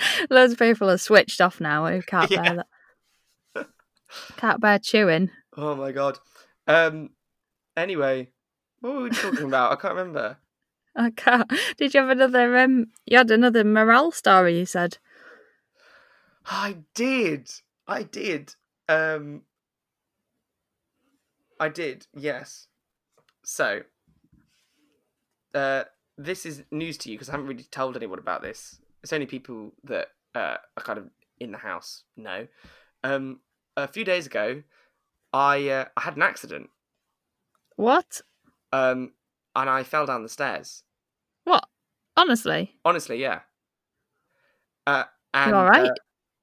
Loads 0.30 0.52
of 0.54 0.58
people 0.58 0.90
are 0.90 0.98
switched 0.98 1.40
off 1.40 1.60
now 1.60 1.86
who 1.88 2.02
can't 2.02 2.30
Yeah. 2.30 2.42
bear 2.42 2.54
that. 2.56 2.66
Can't 4.36 4.60
bear 4.60 4.78
chewing. 4.78 5.30
oh 5.56 5.74
my 5.74 5.92
god. 5.92 6.18
Um. 6.66 7.10
Anyway, 7.76 8.30
what 8.80 8.94
were 8.94 9.02
we 9.02 9.10
talking 9.10 9.46
about? 9.46 9.72
I 9.72 9.76
can't 9.76 9.94
remember. 9.94 10.38
I 10.96 11.10
can't. 11.10 11.50
Did 11.76 11.92
you 11.92 12.00
have 12.00 12.10
another? 12.10 12.56
Um, 12.56 12.86
you 13.04 13.18
had 13.18 13.30
another 13.30 13.64
morale 13.64 14.12
story. 14.12 14.58
You 14.58 14.66
said. 14.66 14.98
I 16.46 16.78
did. 16.94 17.50
I 17.88 18.04
did. 18.04 18.54
Um. 18.88 19.42
I 21.60 21.68
did. 21.68 22.06
Yes. 22.14 22.68
So. 23.44 23.82
Uh, 25.54 25.84
this 26.18 26.46
is 26.46 26.62
news 26.70 26.96
to 26.98 27.10
you 27.10 27.16
because 27.16 27.28
I 27.28 27.32
haven't 27.32 27.46
really 27.48 27.64
told 27.64 27.96
anyone 27.96 28.18
about 28.18 28.42
this. 28.42 28.78
It's 29.06 29.12
only 29.12 29.26
people 29.26 29.70
that 29.84 30.08
uh, 30.34 30.56
are 30.76 30.82
kind 30.82 30.98
of 30.98 31.08
in 31.38 31.52
the 31.52 31.58
house 31.58 32.02
know. 32.16 32.48
Um, 33.04 33.38
a 33.76 33.86
few 33.86 34.04
days 34.04 34.26
ago, 34.26 34.64
I 35.32 35.68
uh, 35.68 35.84
I 35.96 36.00
had 36.00 36.16
an 36.16 36.22
accident. 36.22 36.70
What? 37.76 38.20
Um, 38.72 39.12
and 39.54 39.70
I 39.70 39.84
fell 39.84 40.06
down 40.06 40.24
the 40.24 40.28
stairs. 40.28 40.82
What? 41.44 41.68
Honestly, 42.16 42.74
Honestly, 42.84 43.20
yeah. 43.22 43.42
Uh, 44.88 45.04
and, 45.32 45.50
you 45.50 45.56
all 45.56 45.66
right? 45.68 45.88
uh, 45.88 45.94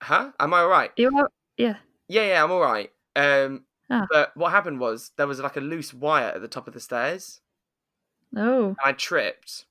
huh? 0.02 0.32
Am 0.40 0.54
I 0.54 0.60
all 0.62 0.70
right? 0.70 0.92
you 0.96 1.12
all... 1.14 1.28
Yeah. 1.58 1.76
Yeah, 2.08 2.28
yeah, 2.28 2.44
I'm 2.46 2.52
all 2.54 2.62
right. 2.62 2.92
Um, 3.18 3.66
Ah. 3.90 4.08
but 4.10 4.38
what 4.38 4.52
happened 4.52 4.80
was 4.80 5.12
there 5.18 5.28
was 5.28 5.42
like 5.42 5.58
a 5.58 5.60
loose 5.60 5.94
wire 5.94 6.28
at 6.34 6.40
the 6.40 6.48
top 6.48 6.70
of 6.70 6.74
the 6.74 6.80
stairs, 6.80 7.42
Oh. 8.38 8.68
and 8.68 8.78
I 8.86 8.94
tripped, 8.94 9.66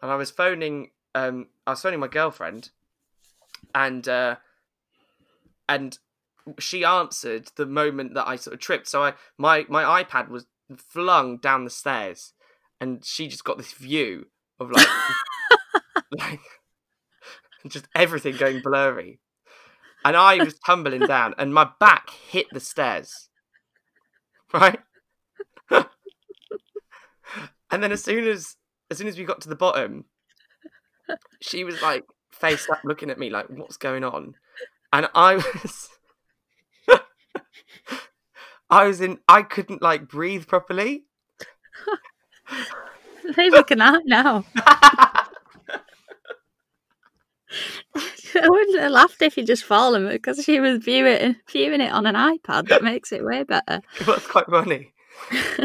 and 0.00 0.12
I 0.12 0.14
was 0.14 0.30
phoning. 0.30 0.92
Um, 1.16 1.48
I 1.66 1.70
was 1.70 1.82
phoning 1.82 2.00
my 2.00 2.08
girlfriend, 2.08 2.70
and 3.74 4.06
uh, 4.08 4.36
and 5.68 5.98
she 6.58 6.84
answered 6.84 7.50
the 7.56 7.66
moment 7.66 8.14
that 8.14 8.28
I 8.28 8.36
sort 8.36 8.54
of 8.54 8.60
tripped. 8.60 8.88
So 8.88 9.02
I 9.02 9.14
my 9.36 9.66
my 9.68 10.02
iPad 10.02 10.28
was 10.28 10.46
flung 10.76 11.38
down 11.38 11.64
the 11.64 11.70
stairs, 11.70 12.32
and 12.80 13.04
she 13.04 13.28
just 13.28 13.44
got 13.44 13.58
this 13.58 13.72
view 13.72 14.26
of 14.60 14.70
like 14.70 14.88
like 16.18 16.40
just 17.66 17.88
everything 17.94 18.36
going 18.36 18.60
blurry. 18.62 19.20
And 20.04 20.16
I 20.16 20.36
was 20.36 20.58
tumbling 20.64 21.00
down, 21.00 21.34
and 21.36 21.52
my 21.52 21.68
back 21.80 22.10
hit 22.10 22.46
the 22.52 22.60
stairs. 22.60 23.28
Right, 24.54 24.78
and 25.70 25.86
then 27.70 27.90
as 27.90 28.04
soon 28.04 28.28
as 28.28 28.54
as 28.88 28.98
soon 28.98 29.08
as 29.08 29.18
we 29.18 29.24
got 29.24 29.40
to 29.40 29.48
the 29.48 29.56
bottom, 29.56 30.04
she 31.40 31.64
was 31.64 31.80
like 31.82 32.04
face 32.30 32.68
up, 32.70 32.80
looking 32.84 33.10
at 33.10 33.18
me 33.18 33.30
like, 33.30 33.46
"What's 33.48 33.76
going 33.76 34.04
on?" 34.04 34.34
And 34.92 35.08
I 35.14 35.36
was, 35.36 35.88
I 38.70 38.86
was 38.86 39.00
in, 39.00 39.18
I 39.28 39.42
couldn't 39.42 39.82
like 39.82 40.08
breathe 40.08 40.46
properly. 40.46 41.04
They 43.34 43.50
looking 43.50 43.80
out 43.80 44.02
now. 44.04 44.44
I 48.34 48.48
wouldn't 48.48 48.78
have 48.80 48.92
laughed 48.92 49.22
if 49.22 49.36
you 49.36 49.44
just 49.44 49.64
fallen 49.64 50.08
because 50.08 50.44
she 50.44 50.60
was 50.60 50.78
viewing 50.78 51.36
viewing 51.48 51.80
it 51.80 51.92
on 51.92 52.06
an 52.06 52.14
iPad. 52.14 52.68
That 52.68 52.84
makes 52.84 53.12
it 53.12 53.24
way 53.24 53.42
better. 53.42 53.80
It 54.00 54.06
was 54.06 54.26
quite 54.26 54.46
funny. 54.46 54.92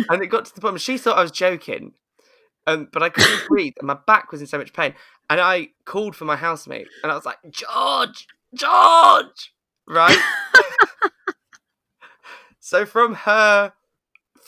and 0.10 0.22
it 0.22 0.28
got 0.28 0.46
to 0.46 0.56
the 0.56 0.62
point 0.62 0.80
She 0.80 0.98
thought 0.98 1.18
I 1.18 1.22
was 1.22 1.32
joking, 1.32 1.94
um, 2.66 2.88
but 2.92 3.04
I 3.04 3.10
couldn't 3.10 3.48
breathe, 3.48 3.74
and 3.80 3.88
my 3.88 3.98
back 4.08 4.32
was 4.32 4.42
in 4.42 4.48
so 4.48 4.58
much 4.58 4.74
pain. 4.74 4.94
And 5.32 5.40
I 5.40 5.70
called 5.86 6.18
for 6.18 6.26
my 6.26 6.36
housemate, 6.36 6.90
and 7.04 7.10
I 7.10 7.16
was 7.16 7.26
like, 7.26 7.38
"George, 7.50 8.28
George!" 8.54 9.54
Right. 9.88 10.18
so 12.60 12.86
from 12.86 13.14
her 13.14 13.72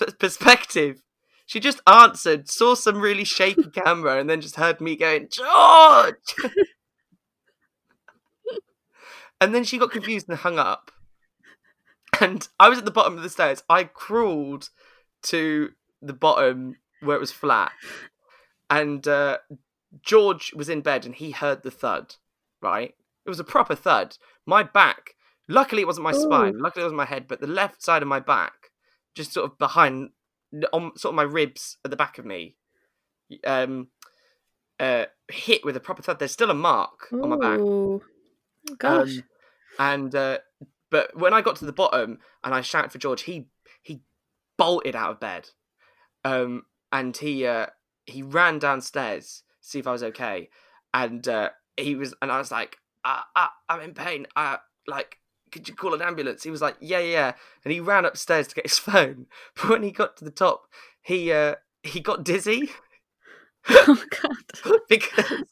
f- 0.01 0.19
perspective, 0.19 1.01
she 1.45 1.61
just 1.61 1.79
answered, 1.87 2.49
saw 2.49 2.75
some 2.75 2.99
really 2.99 3.23
shaky 3.23 3.69
camera, 3.69 4.19
and 4.19 4.29
then 4.29 4.41
just 4.41 4.57
heard 4.57 4.81
me 4.81 4.97
going, 4.97 5.29
"George!" 5.31 6.35
and 9.39 9.55
then 9.55 9.63
she 9.63 9.77
got 9.77 9.91
confused 9.91 10.27
and 10.27 10.37
hung 10.37 10.59
up. 10.59 10.91
And 12.19 12.45
I 12.59 12.67
was 12.67 12.79
at 12.79 12.83
the 12.83 12.91
bottom 12.91 13.15
of 13.15 13.23
the 13.23 13.29
stairs. 13.29 13.63
I 13.69 13.85
crawled 13.85 14.69
to 15.27 15.71
the 16.01 16.11
bottom 16.11 16.75
where 16.99 17.15
it 17.15 17.21
was 17.21 17.31
flat, 17.31 17.71
and 18.69 19.07
uh, 19.07 19.37
George 20.01 20.53
was 20.53 20.69
in 20.69 20.81
bed 20.81 21.05
and 21.05 21.15
he 21.15 21.31
heard 21.31 21.63
the 21.63 21.71
thud. 21.71 22.15
Right, 22.61 22.95
it 23.25 23.29
was 23.29 23.39
a 23.39 23.43
proper 23.43 23.75
thud. 23.75 24.17
My 24.45 24.63
back. 24.63 25.15
Luckily, 25.49 25.81
it 25.81 25.87
wasn't 25.87 26.05
my 26.05 26.13
Ooh. 26.13 26.21
spine. 26.21 26.59
Luckily, 26.59 26.83
it 26.83 26.85
wasn't 26.85 26.97
my 26.97 27.05
head, 27.05 27.27
but 27.27 27.41
the 27.41 27.47
left 27.47 27.83
side 27.83 28.01
of 28.01 28.07
my 28.07 28.21
back, 28.21 28.71
just 29.13 29.33
sort 29.33 29.51
of 29.51 29.57
behind, 29.57 30.11
on 30.71 30.95
sort 30.95 31.11
of 31.11 31.15
my 31.15 31.23
ribs 31.23 31.77
at 31.83 31.91
the 31.91 31.97
back 31.97 32.17
of 32.17 32.25
me, 32.25 32.55
um, 33.45 33.89
uh, 34.79 35.05
hit 35.29 35.65
with 35.65 35.75
a 35.75 35.81
proper 35.81 36.01
thud. 36.01 36.19
There's 36.19 36.31
still 36.31 36.49
a 36.49 36.55
mark 36.55 37.09
on 37.11 37.29
my 37.29 37.37
back. 37.37 37.59
Gosh. 38.77 39.17
Um, 39.17 39.23
and 39.79 40.15
uh, 40.15 40.37
but 40.89 41.17
when 41.17 41.33
I 41.33 41.41
got 41.41 41.55
to 41.57 41.65
the 41.65 41.73
bottom 41.73 42.19
and 42.43 42.53
I 42.53 42.61
shouted 42.61 42.91
for 42.91 42.99
George, 42.99 43.23
he 43.23 43.47
he 43.81 44.01
bolted 44.57 44.95
out 44.95 45.11
of 45.11 45.19
bed, 45.19 45.49
um, 46.23 46.63
and 46.91 47.15
he 47.17 47.45
uh, 47.45 47.67
he 48.05 48.21
ran 48.21 48.59
downstairs 48.59 49.43
see 49.63 49.79
if 49.79 49.87
I 49.87 49.91
was 49.91 50.03
okay, 50.03 50.49
and 50.93 51.27
uh, 51.27 51.49
he 51.77 51.95
was, 51.95 52.13
and 52.21 52.31
I 52.31 52.37
was 52.37 52.51
like, 52.51 52.77
uh, 53.03 53.21
uh, 53.35 53.47
I'm 53.69 53.81
in 53.81 53.93
pain. 53.93 54.27
Uh, 54.35 54.57
like, 54.87 55.17
could 55.51 55.67
you 55.67 55.73
call 55.73 55.93
an 55.93 56.01
ambulance? 56.01 56.43
He 56.43 56.51
was 56.51 56.61
like, 56.61 56.75
yeah, 56.79 56.99
yeah, 56.99 57.33
and 57.63 57.71
he 57.71 57.79
ran 57.79 58.05
upstairs 58.05 58.47
to 58.49 58.55
get 58.55 58.67
his 58.67 58.77
phone. 58.79 59.25
But 59.55 59.69
when 59.69 59.83
he 59.83 59.91
got 59.91 60.17
to 60.17 60.25
the 60.25 60.31
top, 60.31 60.67
he 61.01 61.31
uh, 61.31 61.55
he 61.81 61.99
got 61.99 62.23
dizzy 62.23 62.69
oh 63.69 64.03
god. 64.21 64.79
because 64.89 65.43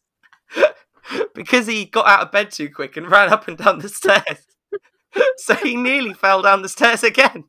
because 1.34 1.68
he 1.68 1.86
got 1.86 2.08
out 2.08 2.22
of 2.22 2.32
bed 2.32 2.52
too 2.52 2.70
quick 2.70 2.98
and 2.98 3.10
ran 3.10 3.32
up 3.32 3.48
and 3.48 3.58
down 3.58 3.80
the 3.80 3.90
stairs. 3.90 4.46
so 5.38 5.56
he 5.56 5.76
nearly 5.76 6.14
fell 6.14 6.42
down 6.42 6.62
the 6.62 6.70
stairs 6.70 7.04
again. 7.04 7.46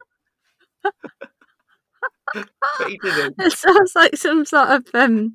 But 2.35 2.89
he 2.89 2.99
didn't. 2.99 3.35
It 3.39 3.53
sounds 3.53 3.93
like 3.95 4.16
some 4.16 4.45
sort 4.45 4.68
of 4.70 4.87
um, 4.95 5.35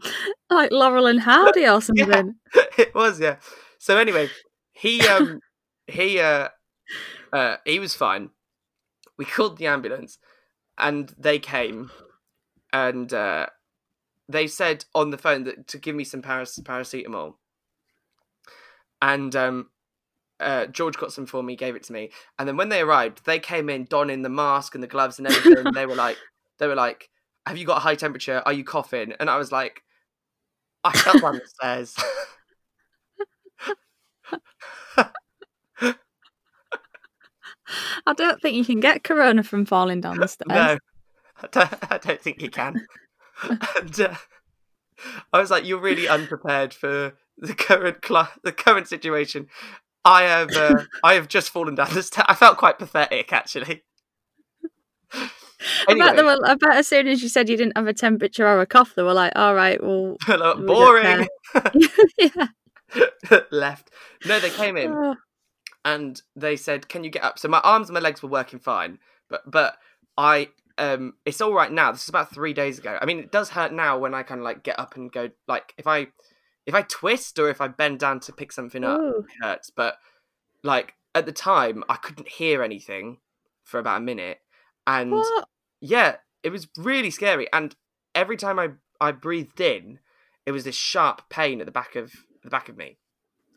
like 0.49 0.71
Laurel 0.71 1.07
and 1.07 1.21
Hardy 1.21 1.67
or 1.67 1.81
something. 1.81 2.35
it 2.77 2.93
was, 2.93 3.19
yeah. 3.19 3.37
So 3.79 3.97
anyway, 3.97 4.29
he 4.71 5.05
um 5.07 5.39
he 5.87 6.19
uh 6.19 6.49
uh 7.31 7.57
he 7.65 7.79
was 7.79 7.95
fine. 7.95 8.29
We 9.17 9.25
called 9.25 9.57
the 9.57 9.67
ambulance 9.67 10.19
and 10.77 11.13
they 11.17 11.39
came 11.39 11.91
and 12.71 13.11
uh 13.13 13.47
they 14.29 14.47
said 14.47 14.85
on 14.93 15.09
the 15.09 15.17
phone 15.17 15.45
that 15.45 15.67
to 15.69 15.77
give 15.77 15.95
me 15.95 16.03
some 16.03 16.21
paras- 16.21 16.59
paracetamol. 16.63 17.35
And 19.01 19.35
um 19.35 19.69
uh, 20.39 20.67
George 20.67 20.97
got 20.97 21.11
some 21.11 21.25
for 21.25 21.41
me, 21.41 21.55
gave 21.55 21.75
it 21.75 21.83
to 21.83 21.93
me, 21.93 22.11
and 22.37 22.47
then 22.47 22.57
when 22.57 22.69
they 22.69 22.81
arrived, 22.81 23.25
they 23.25 23.39
came 23.39 23.69
in 23.69 23.85
donning 23.85 24.21
the 24.21 24.29
mask 24.29 24.75
and 24.75 24.83
the 24.83 24.87
gloves 24.87 25.17
and 25.17 25.27
everything. 25.27 25.65
and 25.65 25.75
they 25.75 25.85
were 25.87 25.95
like, 25.95 26.17
they 26.59 26.67
were 26.67 26.75
like, 26.75 27.09
"Have 27.45 27.57
you 27.57 27.65
got 27.65 27.77
a 27.77 27.81
high 27.81 27.95
temperature? 27.95 28.41
Are 28.45 28.53
you 28.53 28.63
coughing?" 28.63 29.13
And 29.19 29.29
I 29.29 29.37
was 29.37 29.51
like, 29.51 29.83
"I 30.83 30.91
fell 30.97 31.19
down 31.19 31.35
the 31.35 31.47
stairs." 31.47 31.95
I 38.05 38.13
don't 38.13 38.41
think 38.41 38.55
you 38.55 38.63
can 38.65 38.79
get 38.79 39.03
corona 39.03 39.43
from 39.43 39.65
falling 39.65 40.01
down 40.01 40.19
the 40.19 40.27
stairs. 40.27 40.47
no, 40.49 40.77
I 41.43 41.47
don't, 41.51 41.91
I 41.91 41.97
don't 41.97 42.21
think 42.21 42.41
you 42.41 42.49
can. 42.49 42.85
and 43.43 43.99
uh, 44.01 44.15
I 45.33 45.39
was 45.39 45.51
like, 45.51 45.65
"You're 45.65 45.81
really 45.81 46.07
unprepared 46.07 46.73
for 46.73 47.13
the 47.37 47.53
current 47.53 47.97
cl- 48.05 48.31
the 48.43 48.51
current 48.53 48.87
situation." 48.87 49.47
I 50.05 50.23
have 50.23 50.51
uh, 50.55 50.83
I 51.03 51.15
have 51.15 51.27
just 51.27 51.49
fallen 51.49 51.75
down 51.75 51.93
the 51.93 52.01
stairs. 52.03 52.25
I 52.29 52.35
felt 52.35 52.57
quite 52.57 52.79
pathetic, 52.79 53.33
actually. 53.33 53.83
I, 55.87 55.95
bet 55.95 56.23
were, 56.23 56.39
I 56.45 56.55
bet 56.55 56.75
as 56.75 56.87
soon 56.87 57.07
as 57.07 57.23
you 57.23 57.29
said 57.29 57.49
you 57.49 57.57
didn't 57.57 57.77
have 57.77 57.87
a 57.87 57.93
temperature 57.93 58.47
or 58.47 58.61
a 58.61 58.65
cough, 58.65 58.93
they 58.95 59.03
were 59.03 59.13
like, 59.13 59.33
all 59.35 59.55
right, 59.55 59.81
well, 59.81 60.17
like, 60.27 60.57
we 60.57 60.65
boring. 60.65 61.27
yeah. 62.17 62.47
Left. 63.51 63.89
No, 64.25 64.39
they 64.39 64.49
came 64.49 64.77
in 64.77 64.91
Oh, 64.91 65.15
and 65.83 66.21
they 66.35 66.55
said, 66.55 66.89
"Can 66.89 67.03
you 67.03 67.09
get 67.09 67.23
up?" 67.23 67.39
So 67.39 67.47
my 67.47 67.59
arms 67.59 67.89
and 67.89 67.93
my 67.93 67.99
legs 67.99 68.21
were 68.21 68.29
working 68.29 68.59
fine, 68.59 68.99
but 69.29 69.49
but 69.49 69.77
I 70.17 70.49
um, 70.77 71.13
it's 71.25 71.41
all 71.41 71.53
right 71.53 71.71
now. 71.71 71.91
This 71.91 72.03
is 72.03 72.09
about 72.09 72.33
three 72.33 72.53
days 72.53 72.77
ago. 72.77 72.97
I 73.01 73.05
mean, 73.05 73.19
it 73.19 73.31
does 73.31 73.49
hurt 73.49 73.73
now 73.73 73.97
when 73.97 74.13
I 74.13 74.23
kind 74.23 74.39
of 74.39 74.45
like 74.45 74.63
get 74.63 74.79
up 74.79 74.95
and 74.95 75.11
go. 75.11 75.29
Like 75.47 75.73
if 75.77 75.87
I 75.87 76.07
if 76.65 76.75
I 76.75 76.83
twist 76.83 77.39
or 77.39 77.49
if 77.49 77.61
I 77.61 77.67
bend 77.67 77.99
down 77.99 78.19
to 78.21 78.33
pick 78.33 78.51
something 78.51 78.83
up, 78.83 78.99
ooh. 78.99 79.19
it 79.19 79.25
hurts. 79.41 79.69
But 79.69 79.97
like 80.63 80.93
at 81.15 81.25
the 81.25 81.31
time, 81.31 81.83
I 81.89 81.95
couldn't 81.95 82.27
hear 82.27 82.63
anything 82.63 83.17
for 83.63 83.79
about 83.79 83.97
a 83.97 84.03
minute, 84.03 84.39
and 84.87 85.11
What? 85.11 85.47
yeah, 85.81 86.15
it 86.41 86.49
was 86.49 86.67
really 86.77 87.11
scary. 87.11 87.47
And 87.53 87.75
every 88.15 88.37
time 88.37 88.57
I 88.57 88.69
I 88.99 89.11
breathed 89.11 89.61
in, 89.61 89.99
it 90.47 90.51
was 90.51 90.63
this 90.63 90.75
sharp 90.75 91.29
pain 91.29 91.59
at 91.59 91.65
the 91.67 91.71
back 91.71 91.95
of 91.95 92.11
the 92.43 92.49
back 92.49 92.69
of 92.69 92.77
me. 92.77 92.97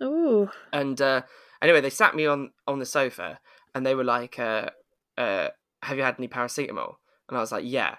Ooh. 0.03 0.51
And 0.73 1.01
uh, 1.01 1.23
anyway, 1.63 1.81
they 1.81 1.91
sat 1.91 2.15
me 2.15 2.27
on 2.27 2.51
on 2.67 2.79
the 2.81 2.87
sofa 2.87 3.39
and 3.75 3.87
they 3.87 3.95
were 3.95 4.05
like, 4.05 4.39
uh, 4.39 4.71
uh, 5.17 5.49
"Have 5.83 5.97
you 5.97 6.03
had 6.03 6.17
any 6.19 6.29
paracetamol?" 6.29 6.97
And 7.29 7.39
I 7.39 7.41
was 7.41 7.53
like, 7.53 7.65
"Yeah." 7.67 7.97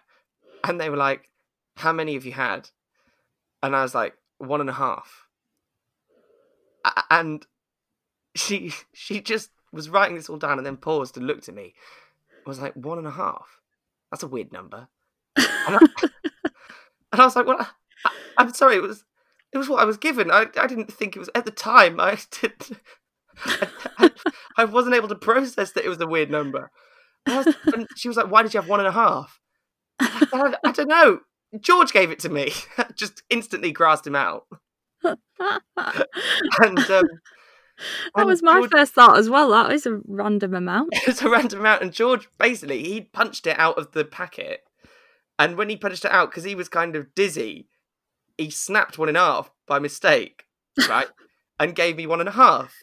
And 0.63 0.79
they 0.79 0.89
were 0.89 0.97
like, 0.97 1.29
"How 1.77 1.93
many 1.93 2.13
have 2.13 2.25
you 2.25 2.33
had?" 2.33 2.69
And 3.63 3.75
I 3.75 3.81
was 3.81 3.95
like, 3.95 4.13
"One 4.37 4.61
and 4.61 4.69
a 4.69 4.73
half." 4.73 5.27
A- 6.85 7.03
And 7.09 7.45
she 8.35 8.73
she 8.93 9.21
just 9.21 9.51
was 9.71 9.89
writing 9.89 10.15
this 10.15 10.29
all 10.29 10.37
down 10.37 10.57
and 10.57 10.65
then 10.65 10.77
paused 10.77 11.15
and 11.17 11.25
looked 11.27 11.47
at 11.47 11.55
me. 11.55 11.73
Was 12.45 12.59
like, 12.59 12.73
"One 12.75 12.97
and 12.97 13.07
a 13.07 13.11
half? 13.11 13.61
That's 14.11 14.23
a 14.23 14.27
weird 14.27 14.51
number." 14.51 14.87
And 15.35 15.75
I, 15.75 15.79
and 17.11 17.21
I 17.21 17.25
was 17.25 17.35
like, 17.35 17.45
"Well, 17.45 17.67
I, 18.05 18.11
I'm 18.37 18.53
sorry. 18.53 18.75
It 18.75 18.81
was 18.81 19.03
it 19.53 19.57
was 19.57 19.69
what 19.69 19.81
I 19.81 19.85
was 19.85 19.97
given. 19.97 20.31
I 20.31 20.47
I 20.57 20.67
didn't 20.67 20.91
think 20.91 21.15
it 21.15 21.19
was 21.19 21.29
at 21.35 21.45
the 21.45 21.51
time. 21.51 21.99
I 21.99 22.17
did. 22.41 22.53
I, 23.45 23.67
I, 23.97 24.11
I 24.57 24.65
wasn't 24.65 24.95
able 24.95 25.07
to 25.07 25.15
process 25.15 25.71
that 25.71 25.85
it 25.85 25.89
was 25.89 26.01
a 26.01 26.07
weird 26.07 26.29
number. 26.29 26.71
And, 27.25 27.45
was, 27.45 27.55
and 27.73 27.87
she 27.95 28.07
was 28.07 28.17
like, 28.17 28.31
"Why 28.31 28.43
did 28.43 28.53
you 28.53 28.59
have 28.59 28.69
one 28.69 28.79
and 28.79 28.87
a 28.87 28.91
half?" 28.91 29.39
I, 29.99 30.27
I, 30.33 30.69
I 30.69 30.71
don't 30.71 30.87
know. 30.87 31.19
George 31.59 31.91
gave 31.91 32.11
it 32.11 32.19
to 32.19 32.29
me. 32.29 32.51
Just 32.95 33.23
instantly 33.29 33.71
grassed 33.71 34.07
him 34.07 34.15
out. 34.15 34.45
And 35.03 36.79
um, 36.89 37.03
and 38.15 38.27
was 38.27 38.43
my 38.43 38.59
George- 38.59 38.71
first 38.71 38.93
thought 38.93 39.17
as 39.17 39.29
well. 39.29 39.49
That 39.49 39.69
was 39.69 39.85
a 39.85 39.99
random 40.07 40.53
amount. 40.53 40.89
it 40.93 41.07
was 41.07 41.21
a 41.21 41.29
random 41.29 41.59
amount. 41.59 41.81
And 41.81 41.93
George 41.93 42.27
basically 42.37 42.83
he 42.83 43.01
punched 43.01 43.47
it 43.47 43.57
out 43.59 43.77
of 43.77 43.91
the 43.91 44.05
packet, 44.05 44.61
and 45.39 45.57
when 45.57 45.69
he 45.69 45.77
punched 45.77 46.05
it 46.05 46.11
out, 46.11 46.31
because 46.31 46.43
he 46.43 46.55
was 46.55 46.69
kind 46.69 46.95
of 46.95 47.13
dizzy, 47.15 47.67
he 48.37 48.49
snapped 48.49 48.97
one 48.97 49.09
in 49.09 49.15
half 49.15 49.51
by 49.67 49.79
mistake, 49.79 50.45
right, 50.87 51.07
and 51.59 51.75
gave 51.75 51.97
me 51.97 52.07
one 52.07 52.19
and 52.19 52.29
a 52.29 52.33
half. 52.33 52.75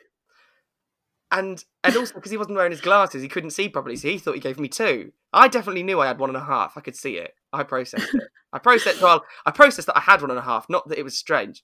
And 1.31 1.63
and 1.85 1.97
also 1.97 2.15
because 2.15 2.31
he 2.31 2.39
wasn't 2.39 2.57
wearing 2.57 2.73
his 2.73 2.81
glasses, 2.81 3.23
he 3.23 3.29
couldn't 3.29 3.51
see 3.51 3.69
properly, 3.69 3.97
so 3.97 4.09
he 4.09 4.19
thought 4.19 4.35
he 4.35 4.41
gave 4.41 4.59
me 4.59 4.69
two. 4.69 5.13
I 5.33 5.49
definitely 5.49 5.83
knew 5.83 6.01
I 6.01 6.07
had 6.07 6.19
one 6.19 6.31
and 6.31 6.37
a 6.39 6.45
half. 6.45 6.73
I 6.77 6.81
could 6.81 6.97
see 6.97 7.17
it. 7.17 7.35
I 7.53 7.63
processed 7.63 8.15
it. 8.15 8.23
I 8.53 8.59
processed 8.59 9.03
well. 9.03 9.25
I 9.45 9.51
processed 9.51 9.87
that 9.89 9.97
I 9.97 10.01
had 10.01 10.23
one 10.23 10.31
and 10.31 10.39
a 10.39 10.43
half, 10.43 10.67
not 10.71 10.89
that 10.89 10.99
it 10.99 11.05
was 11.05 11.19
strange. 11.19 11.63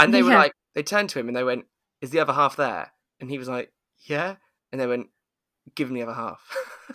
And 0.00 0.12
they 0.12 0.22
were 0.22 0.30
like, 0.30 0.52
they 0.74 0.82
turned 0.82 1.10
to 1.10 1.20
him 1.20 1.28
and 1.28 1.36
they 1.36 1.44
went, 1.44 1.66
"Is 2.02 2.10
the 2.10 2.20
other 2.20 2.34
half 2.34 2.56
there?" 2.56 2.92
And 3.20 3.30
he 3.30 3.38
was 3.38 3.48
like, 3.48 3.72
"Yeah." 4.04 4.36
And 4.70 4.78
they 4.80 4.86
went, 4.86 5.08
"Give 5.74 5.88
him 5.88 5.94
the 5.94 6.02
other 6.02 6.12
half." 6.12 6.40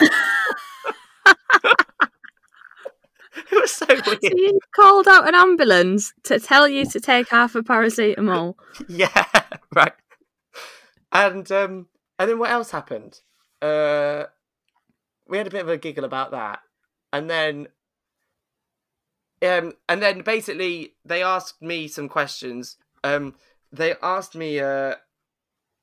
it 3.50 3.52
was 3.52 3.72
so 3.72 3.86
So 3.86 3.94
weird. 4.06 4.20
you 4.22 4.60
called 4.74 5.08
out 5.08 5.28
an 5.28 5.34
ambulance 5.34 6.12
to 6.24 6.38
tell 6.38 6.68
you 6.68 6.84
to 6.86 7.00
take 7.00 7.28
half 7.30 7.54
a 7.54 7.62
paracetamol. 7.62 8.54
Yeah, 8.88 9.24
right. 9.74 9.92
And 11.10 11.50
um, 11.50 11.86
and 12.18 12.30
then 12.30 12.38
what 12.38 12.50
else 12.50 12.70
happened? 12.70 13.20
Uh, 13.62 14.24
we 15.26 15.38
had 15.38 15.46
a 15.46 15.50
bit 15.50 15.62
of 15.62 15.68
a 15.68 15.76
giggle 15.78 16.04
about 16.04 16.30
that, 16.32 16.60
and 17.12 17.28
then 17.30 17.68
um, 19.42 19.72
and 19.88 20.02
then 20.02 20.20
basically 20.22 20.94
they 21.04 21.22
asked 21.22 21.62
me 21.62 21.88
some 21.88 22.08
questions. 22.08 22.76
Um, 23.04 23.34
they 23.72 23.94
asked 24.02 24.34
me 24.34 24.60
uh, 24.60 24.94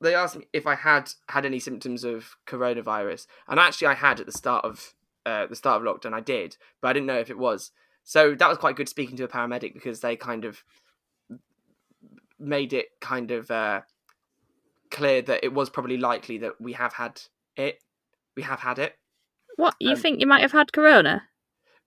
they 0.00 0.14
asked 0.14 0.36
me 0.36 0.46
if 0.52 0.66
I 0.66 0.74
had 0.74 1.10
had 1.28 1.44
any 1.44 1.58
symptoms 1.58 2.04
of 2.04 2.36
coronavirus, 2.46 3.26
and 3.48 3.58
actually 3.58 3.88
I 3.88 3.94
had 3.94 4.20
at 4.20 4.26
the 4.26 4.32
start 4.32 4.64
of 4.64 4.94
uh, 5.24 5.46
the 5.46 5.56
start 5.56 5.82
of 5.82 5.86
lockdown. 5.86 6.12
I 6.12 6.20
did, 6.20 6.56
but 6.80 6.88
I 6.88 6.92
didn't 6.92 7.06
know 7.06 7.18
if 7.18 7.30
it 7.30 7.38
was. 7.38 7.70
So 8.04 8.34
that 8.34 8.48
was 8.48 8.58
quite 8.58 8.76
good 8.76 8.88
speaking 8.88 9.16
to 9.16 9.24
a 9.24 9.28
paramedic 9.28 9.74
because 9.74 10.00
they 10.00 10.14
kind 10.16 10.44
of 10.44 10.62
made 12.38 12.72
it 12.72 12.86
kind 13.00 13.30
of 13.30 13.50
uh, 13.50 13.80
clear 14.90 15.22
that 15.22 15.42
it 15.42 15.52
was 15.52 15.70
probably 15.70 15.96
likely 15.96 16.38
that 16.38 16.60
we 16.60 16.74
have 16.74 16.92
had 16.92 17.20
it. 17.56 17.80
We 18.36 18.42
have 18.42 18.60
had 18.60 18.78
it. 18.78 18.96
What, 19.56 19.74
you 19.80 19.92
Um, 19.92 19.96
think 19.96 20.20
you 20.20 20.26
might 20.26 20.42
have 20.42 20.52
had 20.52 20.72
corona? 20.72 21.28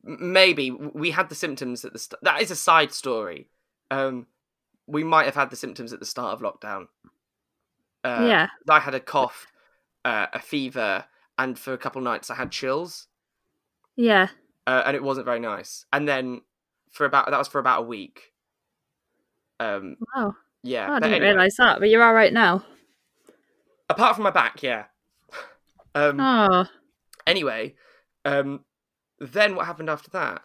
Maybe 0.04 0.72
we 0.72 1.12
had 1.12 1.30
the 1.30 1.36
symptoms 1.36 1.86
at 1.86 1.93
the 1.93 2.00
start. 2.00 2.24
That 2.24 2.41
is 2.41 2.52
a 2.52 2.56
side 2.56 2.91
story. 2.91 3.50
Um, 3.91 4.28
we 4.90 5.04
might 5.04 5.26
have 5.26 5.36
had 5.36 5.50
the 5.50 5.56
symptoms 5.56 5.94
at 5.94 6.00
the 6.00 6.06
start 6.06 6.34
of 6.34 6.42
lockdown. 6.42 6.88
Uh, 8.04 8.26
yeah. 8.28 8.48
I 8.70 8.80
had 8.80 8.96
a 8.96 9.00
cough, 9.00 9.48
uh, 10.06 10.28
a 10.34 10.40
fever, 10.40 11.06
and 11.38 11.58
for 11.58 11.74
a 11.74 11.78
couple 11.78 12.02
nights 12.02 12.30
I 12.30 12.36
had 12.36 12.52
chills, 12.52 13.08
Yeah. 13.96 14.28
uh, 14.68 14.84
and 14.86 14.96
it 14.96 15.04
wasn't 15.04 15.26
very 15.26 15.40
nice. 15.40 15.86
And 15.94 16.08
then 16.08 16.42
for 16.92 17.06
about 17.06 17.30
that 17.30 17.38
was 17.38 17.48
for 17.48 17.60
about 17.60 17.82
a 17.84 17.86
week. 17.86 18.32
Um, 19.60 19.98
Wow. 20.16 20.36
yeah, 20.64 20.88
Oh, 20.90 20.94
I 20.94 21.00
didn't 21.00 21.14
anyway, 21.16 21.28
realise 21.34 21.58
that, 21.58 21.80
but 21.80 21.90
you're 21.90 22.04
all 22.04 22.14
right 22.14 22.34
now. 22.34 22.64
apart 23.90 24.16
from 24.16 24.24
my 24.24 24.32
back, 24.32 24.64
yeah. 24.64 24.86
um, 25.96 26.20
Oh. 26.20 26.66
anyway, 27.28 27.76
um, 28.26 28.64
then 29.20 29.56
what 29.56 29.66
happened 29.66 29.90
after 29.90 30.10
that? 30.12 30.42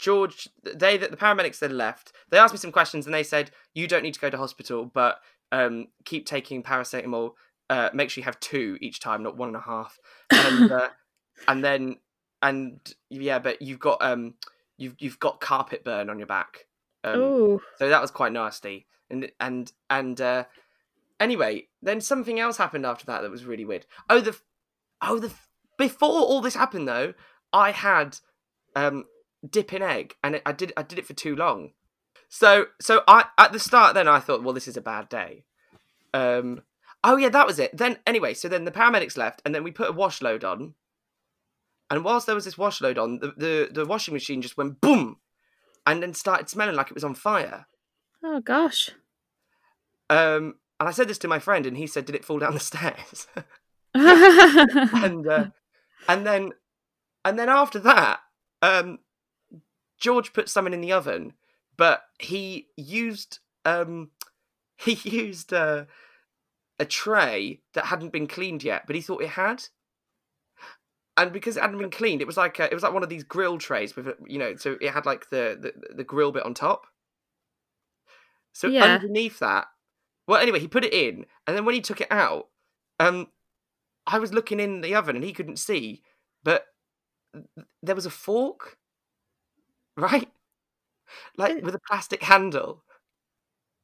George, 0.00 0.48
they 0.62 0.96
the 0.96 1.08
paramedics 1.08 1.58
then 1.58 1.76
left. 1.76 2.12
They 2.30 2.38
asked 2.38 2.54
me 2.54 2.58
some 2.58 2.72
questions 2.72 3.04
and 3.04 3.14
they 3.14 3.22
said 3.22 3.50
you 3.74 3.86
don't 3.86 4.02
need 4.02 4.14
to 4.14 4.20
go 4.20 4.30
to 4.30 4.38
hospital, 4.38 4.86
but 4.86 5.20
um, 5.52 5.88
keep 6.06 6.24
taking 6.24 6.62
paracetamol. 6.62 7.32
Uh, 7.68 7.90
make 7.92 8.08
sure 8.08 8.22
you 8.22 8.24
have 8.24 8.40
two 8.40 8.78
each 8.80 8.98
time, 8.98 9.22
not 9.22 9.36
one 9.36 9.48
and 9.48 9.56
a 9.56 9.60
half. 9.60 9.98
And 10.30 10.72
uh, 10.72 10.88
and 11.46 11.62
then 11.62 11.98
and 12.40 12.80
yeah, 13.10 13.38
but 13.38 13.60
you've 13.60 13.78
got 13.78 14.00
um 14.00 14.34
you've 14.78 14.96
you've 14.98 15.20
got 15.20 15.40
carpet 15.40 15.84
burn 15.84 16.08
on 16.08 16.18
your 16.18 16.26
back. 16.26 16.66
Um, 17.04 17.20
so 17.78 17.88
that 17.90 18.00
was 18.00 18.10
quite 18.10 18.32
nasty. 18.32 18.86
And 19.10 19.30
and 19.38 19.70
and 19.90 20.18
uh, 20.18 20.44
anyway, 21.20 21.68
then 21.82 22.00
something 22.00 22.40
else 22.40 22.56
happened 22.56 22.86
after 22.86 23.04
that 23.04 23.20
that 23.20 23.30
was 23.30 23.44
really 23.44 23.66
weird. 23.66 23.84
Oh 24.08 24.20
the 24.20 24.34
oh 25.02 25.18
the 25.18 25.30
before 25.76 26.22
all 26.22 26.40
this 26.40 26.54
happened 26.54 26.88
though, 26.88 27.12
I 27.52 27.72
had 27.72 28.16
um 28.74 29.04
dip 29.48 29.72
in 29.72 29.82
egg 29.82 30.14
and 30.22 30.36
it, 30.36 30.42
I 30.44 30.52
did 30.52 30.72
I 30.76 30.82
did 30.82 30.98
it 30.98 31.06
for 31.06 31.14
too 31.14 31.34
long. 31.34 31.72
So 32.28 32.66
so 32.80 33.02
I 33.08 33.26
at 33.38 33.52
the 33.52 33.58
start 33.58 33.94
then 33.94 34.08
I 34.08 34.20
thought 34.20 34.42
well 34.42 34.54
this 34.54 34.68
is 34.68 34.76
a 34.76 34.82
bad 34.82 35.08
day. 35.08 35.44
Um 36.12 36.62
oh 37.04 37.16
yeah 37.16 37.28
that 37.30 37.46
was 37.46 37.58
it. 37.58 37.76
Then 37.76 37.98
anyway, 38.06 38.34
so 38.34 38.48
then 38.48 38.64
the 38.64 38.72
paramedics 38.72 39.16
left 39.16 39.42
and 39.44 39.54
then 39.54 39.64
we 39.64 39.70
put 39.70 39.90
a 39.90 39.92
wash 39.92 40.22
load 40.22 40.44
on. 40.44 40.74
And 41.90 42.04
whilst 42.04 42.26
there 42.26 42.36
was 42.36 42.44
this 42.44 42.56
wash 42.56 42.80
load 42.80 42.98
on, 42.98 43.18
the, 43.18 43.34
the, 43.36 43.68
the 43.72 43.84
washing 43.84 44.14
machine 44.14 44.42
just 44.42 44.56
went 44.56 44.80
boom 44.80 45.16
and 45.84 46.00
then 46.00 46.14
started 46.14 46.48
smelling 46.48 46.76
like 46.76 46.86
it 46.86 46.94
was 46.94 47.02
on 47.02 47.14
fire. 47.14 47.66
Oh, 48.22 48.40
gosh. 48.40 48.90
Um, 50.08 50.54
and 50.78 50.88
I 50.88 50.92
said 50.92 51.08
this 51.08 51.18
to 51.18 51.28
my 51.28 51.38
friend, 51.38 51.66
and 51.66 51.76
he 51.76 51.86
said, 51.86 52.04
"Did 52.04 52.14
it 52.14 52.24
fall 52.24 52.38
down 52.38 52.54
the 52.54 52.60
stairs?" 52.60 53.26
and 53.94 55.26
uh, 55.26 55.46
and 56.08 56.26
then 56.26 56.52
and 57.24 57.38
then 57.38 57.48
after 57.48 57.78
that, 57.80 58.20
um, 58.62 58.98
George 60.00 60.32
put 60.32 60.48
something 60.48 60.74
in 60.74 60.80
the 60.80 60.92
oven, 60.92 61.34
but 61.76 62.02
he 62.18 62.68
used 62.76 63.38
um, 63.64 64.10
he 64.76 64.94
used 65.08 65.52
uh, 65.52 65.84
a 66.78 66.84
tray 66.84 67.60
that 67.74 67.86
hadn't 67.86 68.12
been 68.12 68.26
cleaned 68.26 68.64
yet, 68.64 68.86
but 68.86 68.96
he 68.96 69.02
thought 69.02 69.22
it 69.22 69.30
had. 69.30 69.64
And 71.16 71.32
because 71.32 71.56
it 71.56 71.60
hadn't 71.60 71.78
been 71.78 71.90
cleaned, 71.90 72.22
it 72.22 72.26
was 72.26 72.38
like 72.38 72.58
a, 72.58 72.64
it 72.64 72.74
was 72.74 72.82
like 72.82 72.94
one 72.94 73.02
of 73.02 73.10
these 73.10 73.24
grill 73.24 73.58
trays 73.58 73.94
with 73.94 74.08
you 74.26 74.38
know, 74.38 74.56
so 74.56 74.76
it 74.80 74.90
had 74.90 75.04
like 75.06 75.28
the 75.30 75.58
the, 75.60 75.94
the 75.96 76.04
grill 76.04 76.32
bit 76.32 76.44
on 76.44 76.54
top. 76.54 76.86
So 78.52 78.68
Yeah. 78.68 78.82
underneath 78.82 79.38
that, 79.40 79.66
well, 80.26 80.40
anyway, 80.40 80.60
he 80.60 80.68
put 80.68 80.84
it 80.84 80.94
in, 80.94 81.26
and 81.46 81.56
then 81.56 81.64
when 81.64 81.74
he 81.74 81.80
took 81.80 82.00
it 82.00 82.10
out, 82.10 82.48
um, 82.98 83.28
I 84.06 84.18
was 84.18 84.32
looking 84.32 84.60
in 84.60 84.80
the 84.80 84.94
oven 84.94 85.16
and 85.16 85.24
he 85.24 85.32
couldn't 85.32 85.58
see, 85.58 86.02
but 86.42 86.66
there 87.82 87.94
was 87.94 88.06
a 88.06 88.10
fork, 88.10 88.78
right? 90.00 90.28
Like 91.36 91.62
with 91.62 91.74
a 91.74 91.80
plastic 91.88 92.22
handle 92.22 92.82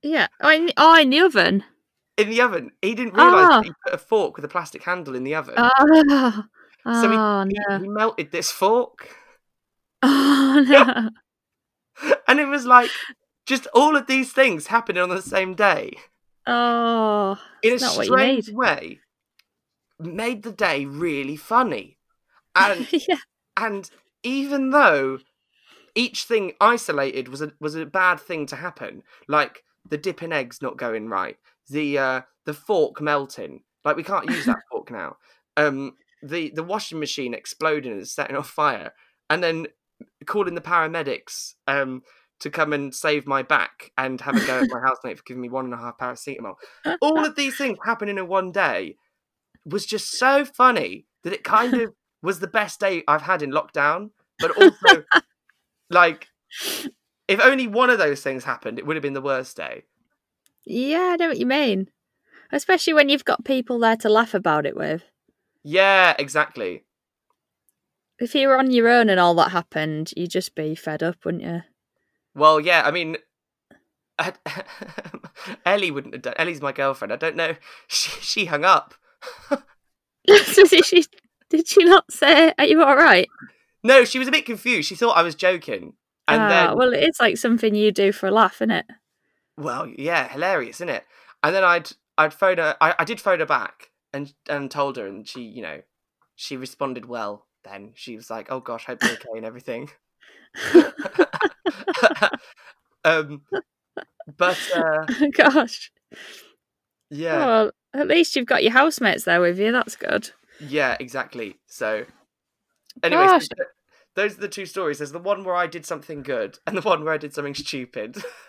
yeah. 0.03 0.29
Oh 0.41 0.51
in, 0.51 0.71
oh, 0.77 0.99
in 1.01 1.11
the 1.11 1.21
oven. 1.21 1.65
in 2.17 2.29
the 2.31 2.41
oven. 2.41 2.71
He 2.83 2.95
didn't 2.95 3.15
realise 3.15 3.49
Ah. 3.51 3.57
that 3.61 3.65
he 3.65 3.73
put 3.85 3.95
a 3.95 3.99
fork 3.99 4.37
with 4.37 4.45
a 4.45 4.49
plastic 4.49 4.83
handle 4.85 5.15
in 5.17 5.25
the 5.25 5.35
oven. 5.35 5.55
Oh, 5.59 6.45
So 6.85 7.11
he- 7.11 7.17
oh 7.17 7.45
He- 7.49 7.83
he 7.83 7.89
melted 7.89 8.31
this 8.31 8.51
fork. 8.51 9.09
Oh, 10.03 10.65
no. 10.69 11.11
And 12.29 12.39
it 12.39 12.47
was 12.47 12.67
like 12.67 12.91
just 13.47 13.67
all 13.75 13.97
of 13.97 14.07
these 14.07 14.33
things 14.33 14.67
happening 14.69 15.03
on 15.03 15.09
the 15.09 15.23
same 15.23 15.55
day 15.55 15.97
Oh, 16.47 17.41
in 17.63 17.75
a 17.75 17.79
strange 17.79 18.51
way 18.51 19.01
made 19.99 20.43
the 20.43 20.53
day 20.53 20.85
really 20.85 21.37
funny. 21.37 21.99
And 22.55 22.87
yeah. 23.09 23.17
and 23.57 23.91
even 24.23 24.71
though 24.71 25.19
each 25.97 26.25
thing 26.25 26.53
isolated 26.61 27.29
was 27.29 27.43
a 27.43 27.53
was 27.59 27.75
a 27.75 27.87
bad 27.87 28.21
thing 28.21 28.47
to 28.47 28.57
happen, 28.57 29.03
like 29.27 29.65
the 29.89 29.99
dip 29.99 30.23
in 30.23 30.33
eggs 30.33 30.63
not 30.63 30.77
going 30.77 31.09
right, 31.09 31.37
the 31.69 31.99
uh, 31.99 32.21
the 32.45 32.55
fork 32.55 33.01
melting, 33.01 33.63
like 33.85 33.97
we 33.97 34.05
can't 34.05 34.31
use 34.31 34.45
that 34.45 34.61
fork 34.71 34.91
now. 34.91 35.17
Um, 35.57 35.97
the 36.23 36.53
the 36.55 36.63
washing 36.63 37.01
machine 37.01 37.35
exploding 37.35 37.93
and 37.93 38.07
setting 38.07 38.37
off 38.37 38.49
fire, 38.49 38.93
and 39.31 39.43
then 39.43 39.67
calling 40.27 40.55
the 40.55 40.61
paramedics 40.61 41.55
um, 41.67 42.03
to 42.41 42.51
come 42.51 42.73
and 42.73 42.95
save 42.95 43.27
my 43.27 43.43
back 43.43 43.91
and 43.97 44.21
have 44.21 44.37
a 44.37 44.47
go 44.47 44.61
at 44.63 44.71
my 44.71 44.81
housemate 44.85 45.19
for 45.19 45.25
giving 45.27 45.41
me 45.41 45.49
one 45.49 45.65
and 45.65 45.75
a 45.75 45.79
half 45.79 45.97
paracetamol. 45.99 46.55
All 47.01 47.25
of 47.25 47.37
these 47.37 47.57
things 47.57 47.79
happening 47.85 48.19
in 48.19 48.29
one 48.29 48.53
day 48.53 48.97
was 49.65 49.87
just 49.87 50.13
so 50.19 50.45
funny 50.45 51.07
that 51.25 51.33
it 51.33 51.43
kind 51.43 51.75
of 51.75 51.95
was 52.23 52.41
the 52.41 52.47
best 52.47 52.81
day 52.81 53.03
I've 53.09 53.23
had 53.23 53.43
in 53.43 53.51
lockdown, 53.51 54.11
but 54.39 54.51
also 54.61 55.05
like 55.91 56.29
if 57.29 57.41
only 57.41 57.67
one 57.67 57.91
of 57.91 57.99
those 57.99 58.23
things 58.23 58.45
happened, 58.45 58.79
it 58.79 58.87
would 58.87 58.97
have 58.97 59.03
been 59.03 59.15
the 59.15 59.21
worst 59.21 59.57
day. 59.57 59.85
Yeah, 60.65 61.11
I 61.13 61.17
know 61.17 61.29
what 61.29 61.39
you 61.39 61.47
mean. 61.47 61.89
Especially 62.53 62.93
when 62.93 63.09
you've 63.09 63.25
got 63.25 63.45
people 63.45 63.79
there 63.79 63.97
to 63.97 64.09
laugh 64.09 64.35
about 64.35 64.67
it 64.67 64.77
with. 64.77 65.03
Yeah, 65.65 66.15
exactly. 66.19 66.85
If 68.19 68.35
you 68.35 68.49
were 68.49 68.59
on 68.59 68.71
your 68.71 68.89
own 68.89 69.09
and 69.11 69.21
all 69.21 69.35
that 69.35 69.51
happened, 69.51 70.13
you'd 70.17 70.31
just 70.31 70.55
be 70.55 70.75
fed 70.75 71.03
up, 71.03 71.25
wouldn't 71.25 71.43
you? 71.43 71.63
Well, 72.35 72.61
yeah, 72.61 72.83
I 72.85 72.91
mean, 72.91 73.17
I, 74.19 74.33
Ellie 75.67 75.91
wouldn't 75.91 76.15
have 76.15 76.23
done. 76.23 76.35
Ellie's 76.37 76.63
my 76.63 76.73
girlfriend. 76.73 77.13
I 77.13 77.17
don't 77.17 77.37
know. 77.37 77.57
She 77.89 78.11
she 78.21 78.45
hung 78.47 78.65
up. 78.65 78.95
so 79.49 80.65
did 80.67 80.85
she, 80.85 81.05
did 81.51 81.69
she 81.69 81.85
not 81.85 82.11
say, 82.13 82.53
Are 82.59 82.65
you 82.65 82.83
alright? 82.83 83.29
No, 83.87 84.05
she 84.05 84.19
was 84.19 84.29
a 84.29 84.33
bit 84.33 84.45
confused. 84.47 84.89
She 84.89 84.95
thought 84.97 85.17
I 85.17 85.23
was 85.23 85.35
joking, 85.35 85.95
and 86.29 86.43
Ah, 86.43 86.49
then 86.49 86.77
well, 86.77 86.93
it's 86.93 87.21
like 87.21 87.37
something 87.37 87.75
you 87.75 87.93
do 87.93 88.13
for 88.13 88.27
a 88.27 88.31
laugh, 88.31 88.57
isn't 88.57 88.71
it? 88.71 88.87
Well, 89.57 89.87
yeah, 89.87 90.29
hilarious, 90.29 90.77
isn't 90.79 90.89
it? 90.89 91.05
And 91.43 91.55
then 91.55 91.65
I'd 91.65 91.91
I'd 92.19 92.35
phone 92.35 92.59
her. 92.59 92.77
I, 92.81 92.95
I 92.99 93.05
did 93.05 93.21
phone 93.21 93.41
her 93.41 93.47
back 93.47 93.91
and 94.13 94.33
and 94.49 94.71
told 94.71 94.97
her, 94.97 95.07
and 95.07 95.27
she, 95.27 95.43
you 95.43 95.63
know, 95.63 95.83
she 96.35 96.57
responded 96.57 97.07
well. 97.07 97.47
Then 97.65 97.93
she 97.95 98.17
was 98.17 98.29
like, 98.31 98.51
"Oh 98.51 98.61
gosh, 98.61 98.85
hope 98.87 99.03
you're 99.03 99.13
okay 99.13 99.37
and 99.37 99.47
everything." 99.47 99.91
Um, 103.05 103.43
but 104.37 104.59
uh, 104.75 105.07
Gosh. 105.37 105.93
yeah, 107.09 107.37
Well, 107.39 107.71
at 107.95 108.09
least 108.09 108.35
you've 108.35 108.47
got 108.47 108.65
your 108.65 108.73
housemates 108.73 109.25
there 109.25 109.41
with 109.41 109.59
you. 109.61 109.71
That's 109.71 109.95
good. 109.95 110.31
yeah, 110.59 110.97
exactly. 110.99 111.57
So, 111.69 112.05
th- 113.39 113.69
those 114.17 114.39
are 114.39 114.41
the 114.41 114.49
two 114.49 114.67
stories. 114.67 114.99
There's 114.99 115.13
the 115.13 115.19
one 115.19 115.45
where 115.45 115.55
I 115.55 115.67
did 115.67 115.85
something 115.85 116.23
good, 116.23 116.59
and 116.67 116.77
the 116.77 116.81
one 116.83 117.05
where 117.05 117.13
I 117.13 117.19
did 117.19 117.35
something 117.35 117.55
stupid. 117.55 118.17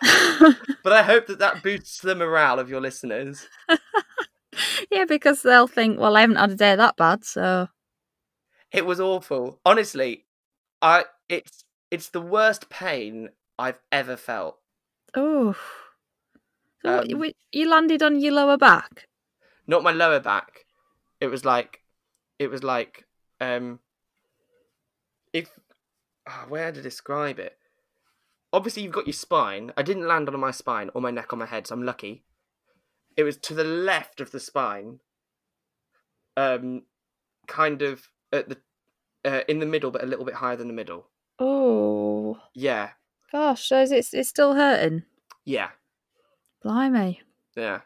but 0.82 0.92
I 0.92 1.02
hope 1.02 1.26
that 1.26 1.38
that 1.38 1.62
boosts 1.62 2.00
the 2.00 2.14
morale 2.14 2.58
of 2.58 2.70
your 2.70 2.80
listeners. 2.80 3.46
yeah, 4.90 5.04
because 5.04 5.42
they'll 5.42 5.68
think, 5.68 6.00
well, 6.00 6.16
I 6.16 6.22
haven't 6.22 6.36
had 6.36 6.50
a 6.50 6.56
day 6.56 6.74
that 6.74 6.96
bad, 6.96 7.24
so. 7.24 7.68
It 8.72 8.86
was 8.86 8.98
awful. 8.98 9.60
Honestly, 9.64 10.24
I 10.80 11.04
it's 11.28 11.64
it's 11.90 12.08
the 12.08 12.20
worst 12.20 12.70
pain 12.70 13.30
I've 13.58 13.80
ever 13.92 14.16
felt. 14.16 14.58
Oh. 15.14 15.54
So 16.84 17.00
Um, 17.00 17.32
you 17.52 17.68
landed 17.68 18.02
on 18.02 18.20
your 18.20 18.32
lower 18.34 18.56
back? 18.56 19.08
Not 19.66 19.82
my 19.82 19.92
lower 19.92 20.20
back. 20.20 20.64
It 21.20 21.26
was 21.26 21.44
like 21.44 21.82
it 22.38 22.48
was 22.48 22.62
like 22.62 23.04
um 23.40 23.80
if 25.32 25.58
oh, 26.28 26.44
where 26.48 26.72
to 26.72 26.82
describe 26.82 27.38
it? 27.38 27.56
Obviously 28.52 28.82
you've 28.82 28.92
got 28.92 29.06
your 29.06 29.14
spine. 29.14 29.72
I 29.76 29.82
didn't 29.82 30.06
land 30.06 30.28
on 30.28 30.38
my 30.40 30.50
spine 30.50 30.90
or 30.94 31.00
my 31.00 31.10
neck 31.10 31.32
on 31.32 31.38
my 31.38 31.46
head, 31.46 31.66
so 31.66 31.74
I'm 31.74 31.84
lucky. 31.84 32.24
It 33.16 33.24
was 33.24 33.36
to 33.38 33.54
the 33.54 33.64
left 33.64 34.20
of 34.20 34.30
the 34.30 34.40
spine. 34.40 35.00
Um 36.36 36.82
kind 37.46 37.82
of 37.82 38.08
at 38.32 38.48
the 38.48 38.58
uh, 39.24 39.40
in 39.48 39.58
the 39.58 39.66
middle 39.66 39.90
but 39.90 40.02
a 40.02 40.06
little 40.06 40.24
bit 40.24 40.34
higher 40.34 40.56
than 40.56 40.68
the 40.68 40.72
middle. 40.74 41.08
Oh. 41.38 42.38
Yeah. 42.54 42.90
Gosh, 43.30 43.68
so 43.68 43.82
is 43.82 43.92
it, 43.92 44.06
it's 44.12 44.28
still 44.28 44.54
hurting? 44.54 45.02
Yeah. 45.44 45.70
Blimey. 46.62 47.20
Yeah. 47.56 47.80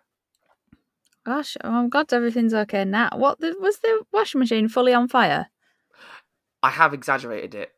Gosh, 1.25 1.57
oh, 1.63 1.71
I'm 1.71 1.89
glad 1.89 2.13
everything's 2.13 2.55
okay 2.55 2.85
now. 2.85 3.11
What 3.15 3.41
the, 3.41 3.55
was 3.61 3.79
the 3.79 4.03
washing 4.13 4.41
machine 4.41 4.69
fully 4.69 4.93
on 4.93 5.09
fire? 5.09 5.49
I 6.63 6.71
have 6.71 6.95
exaggerated 6.95 7.55
it. 7.55 7.73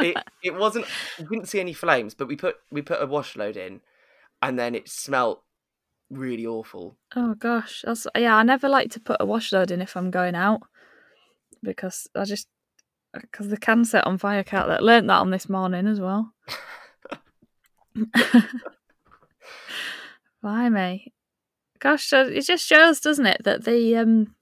It 0.00 0.16
it 0.42 0.54
wasn't. 0.54 0.86
We 1.18 1.24
didn't 1.26 1.48
see 1.48 1.60
any 1.60 1.72
flames, 1.72 2.14
but 2.14 2.28
we 2.28 2.36
put 2.36 2.56
we 2.70 2.82
put 2.82 3.02
a 3.02 3.06
wash 3.06 3.36
load 3.36 3.56
in, 3.56 3.80
and 4.42 4.58
then 4.58 4.74
it 4.74 4.88
smelt 4.88 5.42
really 6.10 6.46
awful. 6.46 6.96
oh 7.16 7.34
gosh, 7.34 7.82
that's 7.84 8.06
yeah. 8.16 8.36
I 8.36 8.42
never 8.42 8.68
like 8.68 8.90
to 8.92 9.00
put 9.00 9.16
a 9.20 9.26
wash 9.26 9.52
load 9.52 9.70
in 9.70 9.80
if 9.80 9.96
I'm 9.96 10.10
going 10.10 10.34
out 10.34 10.62
because 11.62 12.08
I 12.14 12.24
just 12.24 12.48
because 13.12 13.48
the 13.48 13.56
can 13.56 13.84
set 13.84 14.06
on 14.06 14.18
fire. 14.18 14.42
cat 14.44 14.66
that 14.68 14.82
learnt 14.82 15.06
that 15.08 15.20
on 15.20 15.30
this 15.30 15.48
morning 15.48 15.86
as 15.86 16.00
well. 16.00 16.32
Blimey, 20.42 21.12
gosh, 21.78 22.12
it 22.12 22.42
just 22.42 22.66
shows, 22.66 23.00
doesn't 23.00 23.26
it, 23.26 23.42
that 23.44 23.64
the 23.64 23.96
um 23.96 24.34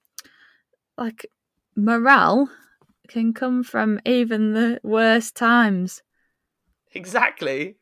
like 0.98 1.26
morale 1.76 2.50
can 3.08 3.32
come 3.32 3.62
from 3.62 4.00
even 4.04 4.52
the 4.54 4.80
worst 4.82 5.36
times. 5.36 6.02
Exactly. 6.94 7.76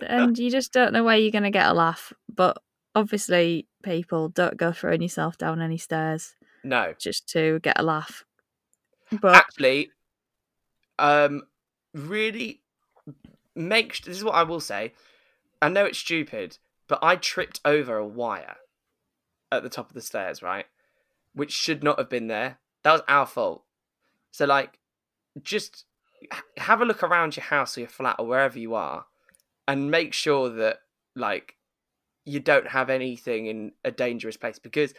and 0.00 0.38
you 0.38 0.50
just 0.58 0.72
don't 0.72 0.92
know 0.92 1.04
where 1.04 1.16
you're 1.16 1.30
going 1.30 1.44
to 1.44 1.50
get 1.50 1.68
a 1.68 1.74
laugh. 1.74 2.12
But 2.34 2.58
obviously, 2.94 3.66
people 3.82 4.28
don't 4.28 4.56
go 4.56 4.72
throwing 4.72 5.02
yourself 5.02 5.38
down 5.38 5.60
any 5.60 5.78
stairs 5.78 6.34
No, 6.64 6.94
just 6.98 7.28
to 7.30 7.60
get 7.60 7.78
a 7.78 7.82
laugh. 7.82 8.24
But 9.20 9.34
actually, 9.34 9.90
um, 10.98 11.42
really 11.94 12.62
make. 13.54 14.02
This 14.02 14.16
is 14.16 14.24
what 14.24 14.34
I 14.34 14.42
will 14.42 14.60
say. 14.60 14.94
I 15.60 15.68
know 15.68 15.84
it's 15.84 15.98
stupid, 15.98 16.58
but 16.88 16.98
I 17.02 17.16
tripped 17.16 17.60
over 17.64 17.96
a 17.96 18.06
wire 18.06 18.56
at 19.50 19.62
the 19.62 19.68
top 19.68 19.88
of 19.88 19.94
the 19.94 20.00
stairs, 20.00 20.42
right? 20.42 20.66
Which 21.34 21.52
should 21.52 21.84
not 21.84 21.98
have 21.98 22.08
been 22.08 22.26
there. 22.26 22.58
That 22.84 22.92
was 22.92 23.02
our 23.08 23.26
fault. 23.26 23.64
So, 24.32 24.46
like, 24.46 24.78
just 25.42 25.86
have 26.58 26.80
a 26.80 26.84
look 26.84 27.02
around 27.02 27.36
your 27.36 27.44
house 27.44 27.76
or 27.76 27.80
your 27.80 27.88
flat 27.90 28.16
or 28.18 28.26
wherever 28.26 28.58
you 28.58 28.74
are, 28.74 29.06
and 29.68 29.90
make 29.90 30.12
sure 30.14 30.48
that, 30.50 30.80
like, 31.16 31.56
you 32.24 32.40
don't 32.40 32.68
have 32.68 32.90
anything 32.90 33.46
in 33.46 33.72
a 33.84 33.90
dangerous 33.90 34.36
place 34.36 34.58
because 34.58 34.94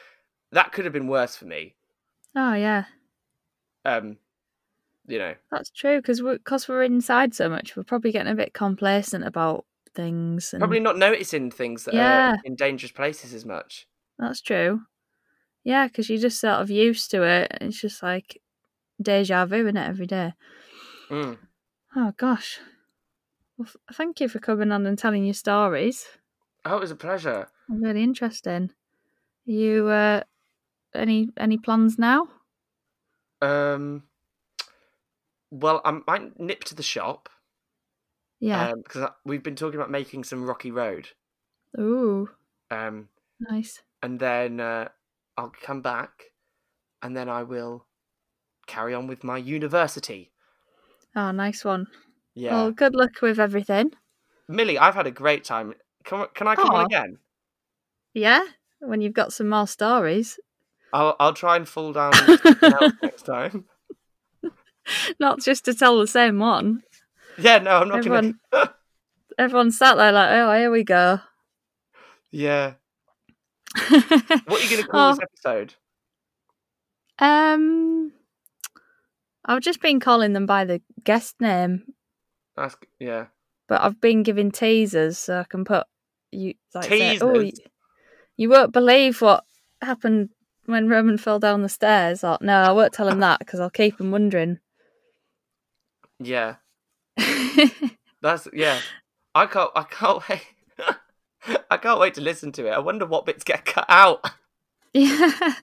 that 0.51 0.71
could 0.73 0.86
have 0.86 0.93
been 0.93 1.07
worse 1.07 1.36
for 1.36 1.45
me. 1.45 1.75
oh 2.36 2.53
yeah, 2.53 2.86
Um, 3.86 4.17
you 5.07 5.19
know, 5.19 5.36
that's 5.51 5.69
true 5.69 5.97
because 5.99 6.21
we're, 6.23 6.39
cause 6.39 6.67
we're 6.67 6.84
inside 6.84 7.34
so 7.34 7.49
much, 7.49 7.75
we're 7.75 7.84
probably 7.84 8.11
getting 8.11 8.31
a 8.31 8.36
bit 8.36 8.53
complacent 8.53 9.23
about 9.25 9.65
things. 9.93 10.53
And 10.53 10.61
probably 10.61 10.79
not 10.79 10.97
noticing 10.97 11.51
things 11.51 11.86
that 11.86 11.95
Yeah. 11.95 12.31
are 12.31 12.38
in 12.43 12.55
dangerous 12.55 12.91
places 12.91 13.34
as 13.34 13.45
much. 13.45 13.88
that's 14.17 14.41
true. 14.41 14.81
Yeah, 15.64 15.88
because 15.88 16.09
you're 16.09 16.20
just 16.20 16.39
sort 16.39 16.61
of 16.61 16.70
used 16.70 17.11
to 17.11 17.24
it. 17.24 17.57
It's 17.61 17.80
just 17.80 18.03
like 18.03 18.41
deja 19.01 19.45
vu 19.45 19.68
in 19.68 19.78
it 19.78 19.88
every 19.88 20.07
day. 20.07 20.34
Mm. 21.09 21.38
Oh 21.95 22.14
gosh. 22.18 22.59
Well, 23.57 23.68
f- 23.68 23.95
thank 23.95 24.20
you 24.22 24.28
for 24.30 24.39
coming 24.39 24.72
on 24.72 24.86
and 24.86 24.97
telling 24.97 25.26
your 25.26 25.34
stories. 25.34 26.07
Oh, 26.66 26.78
it 26.78 26.82
was 26.82 26.91
a 26.91 26.95
pleasure. 26.95 27.47
Really 27.70 28.03
interesting. 28.03 28.72
You 29.45 29.88
uh 29.89 30.24
any 30.93 31.30
any 31.38 31.57
plans 31.57 31.99
now? 31.99 32.30
Um, 33.41 34.03
well, 35.51 35.82
I 35.86 36.01
might 36.07 36.39
nip 36.39 36.64
to 36.66 36.76
the 36.76 36.84
shop 36.84 37.30
Yeah. 38.39 38.70
um, 38.72 38.82
because 38.82 39.01
I- 39.03 39.14
we've 39.24 39.43
been 39.43 39.55
talking 39.55 39.80
about 39.80 39.91
making 39.91 40.24
some 40.24 40.43
rocky 40.43 40.72
road. 40.72 41.09
Ooh, 41.80 42.30
Um, 42.72 43.09
nice. 43.39 43.84
and 44.01 44.20
then 44.20 44.59
uh, 44.59 44.89
I'll 45.38 45.53
come 45.61 45.81
back, 45.81 46.11
and 47.01 47.15
then 47.15 47.29
I 47.29 47.43
will 47.43 47.86
carry 48.67 48.93
on 48.93 49.07
with 49.07 49.23
my 49.23 49.38
university. 49.38 50.31
Oh, 51.15 51.31
nice 51.31 51.63
one. 51.65 51.88
Yeah, 52.36 52.53
Well, 52.53 52.71
good 52.71 52.95
luck 52.95 53.21
with 53.21 53.39
everything. 53.39 53.91
Millie, 54.47 54.77
I've 54.79 54.95
had 54.95 55.07
a 55.07 55.11
great 55.11 55.43
time. 55.43 55.73
Can, 56.03 56.25
can 56.34 56.47
I 56.47 56.55
come 56.55 56.69
on 56.71 56.86
again? 56.86 57.17
Yeah, 58.13 58.41
when 58.79 59.01
you've 59.01 59.13
got 59.13 59.34
some 59.34 59.49
more 59.49 59.67
stories. 59.67 60.39
I'll 60.91 61.15
I'll 61.19 61.34
try 61.34 61.55
and 61.55 61.67
fall 61.67 61.93
down 61.93 62.11
next 63.01 63.23
time. 63.23 63.65
Not 65.19 65.39
just 65.41 65.65
to 65.65 65.73
tell 65.73 65.97
the 65.99 66.07
same 66.07 66.39
one. 66.39 66.84
Yeah, 67.38 67.57
no, 67.59 67.77
I'm 67.81 67.88
not 67.89 67.99
Everyone- 67.99 68.39
gonna. 68.51 68.73
Everyone 69.39 69.71
sat 69.71 69.95
there 69.95 70.11
like, 70.11 70.29
oh, 70.31 70.53
here 70.55 70.69
we 70.69 70.84
go. 70.84 71.19
yeah. 72.29 72.73
What 74.45 74.61
are 74.61 74.63
you 74.63 74.69
gonna 74.78 74.88
call 74.88 75.09
Oh, 75.09 75.11
this 75.11 75.19
episode? 75.21 75.74
Um, 77.19 78.11
I've 79.45 79.61
just 79.61 79.82
been 79.82 79.99
calling 79.99 80.34
them 80.34 80.45
by 80.45 80.65
the 80.65 80.82
guest 81.03 81.36
name, 81.39 81.84
That's 82.55 82.76
yeah. 82.99 83.28
but 83.67 83.82
I've 83.82 84.01
been 84.01 84.24
giving 84.24 84.51
teasers 84.51 85.17
so 85.19 85.39
I 85.39 85.43
can 85.43 85.63
put 85.63 85.86
you 86.32 86.55
like 86.74 86.86
say, 86.86 87.19
oh, 87.19 87.39
you, 87.39 87.51
you 88.36 88.49
won't 88.49 88.71
believe 88.74 89.21
what 89.21 89.43
happened 89.82 90.30
when 90.65 90.88
Roman 90.89 91.17
fell 91.17 91.39
down 91.39 91.61
the 91.61 91.69
stairs. 91.69 92.24
Or, 92.24 92.38
no, 92.41 92.61
I 92.61 92.71
won't 92.71 92.93
tell 92.93 93.07
him 93.07 93.19
that 93.19 93.39
because 93.39 93.59
I'll 93.59 93.69
keep 93.69 93.99
him 93.99 94.09
wondering. 94.11 94.59
Yeah. 96.19 96.55
That's 98.21 98.47
yeah. 98.53 98.80
I 99.36 99.45
can't. 99.45 99.71
I 99.76 99.84
can't 99.84 100.24
wait. 100.30 100.41
I 101.71 101.77
can't 101.77 101.99
wait 101.99 102.13
to 102.15 102.21
listen 102.21 102.51
to 102.53 102.67
it. 102.67 102.71
I 102.71 102.79
wonder 102.79 103.05
what 103.05 103.25
bits 103.25 103.43
get 103.43 103.65
cut 103.65 103.85
out. 103.89 104.29
yeah. 104.93 105.55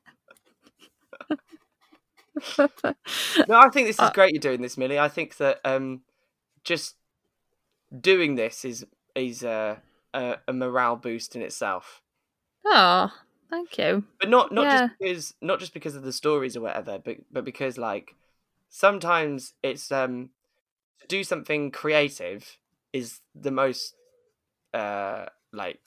No, 3.48 3.58
I 3.58 3.68
think 3.70 3.86
this 3.86 3.96
is 3.96 4.00
Uh, 4.00 4.10
great. 4.12 4.32
You're 4.32 4.40
doing 4.40 4.62
this, 4.62 4.76
Millie. 4.78 4.98
I 4.98 5.08
think 5.08 5.36
that 5.36 5.60
um, 5.64 6.02
just 6.64 6.96
doing 7.98 8.34
this 8.36 8.64
is 8.64 8.86
is 9.14 9.44
uh, 9.44 9.76
a, 10.14 10.36
a 10.48 10.52
morale 10.52 10.96
boost 10.96 11.36
in 11.36 11.42
itself. 11.42 12.00
oh, 12.64 13.12
thank 13.50 13.76
you. 13.78 14.04
But 14.18 14.28
not 14.30 14.52
not 14.52 14.64
Yeah. 14.64 14.86
just 14.88 14.98
because 14.98 15.34
not 15.40 15.58
just 15.60 15.74
because 15.74 15.96
of 15.96 16.02
the 16.02 16.12
stories 16.12 16.56
or 16.56 16.60
whatever, 16.62 16.98
but 16.98 17.16
but 17.30 17.44
because 17.44 17.76
like 17.78 18.14
sometimes 18.68 19.54
it's 19.62 19.90
um 19.92 20.30
to 21.00 21.06
do 21.08 21.24
something 21.24 21.70
creative 21.70 22.56
is 22.92 23.20
the 23.34 23.50
most 23.50 23.94
uh 24.72 25.26
like 25.52 25.80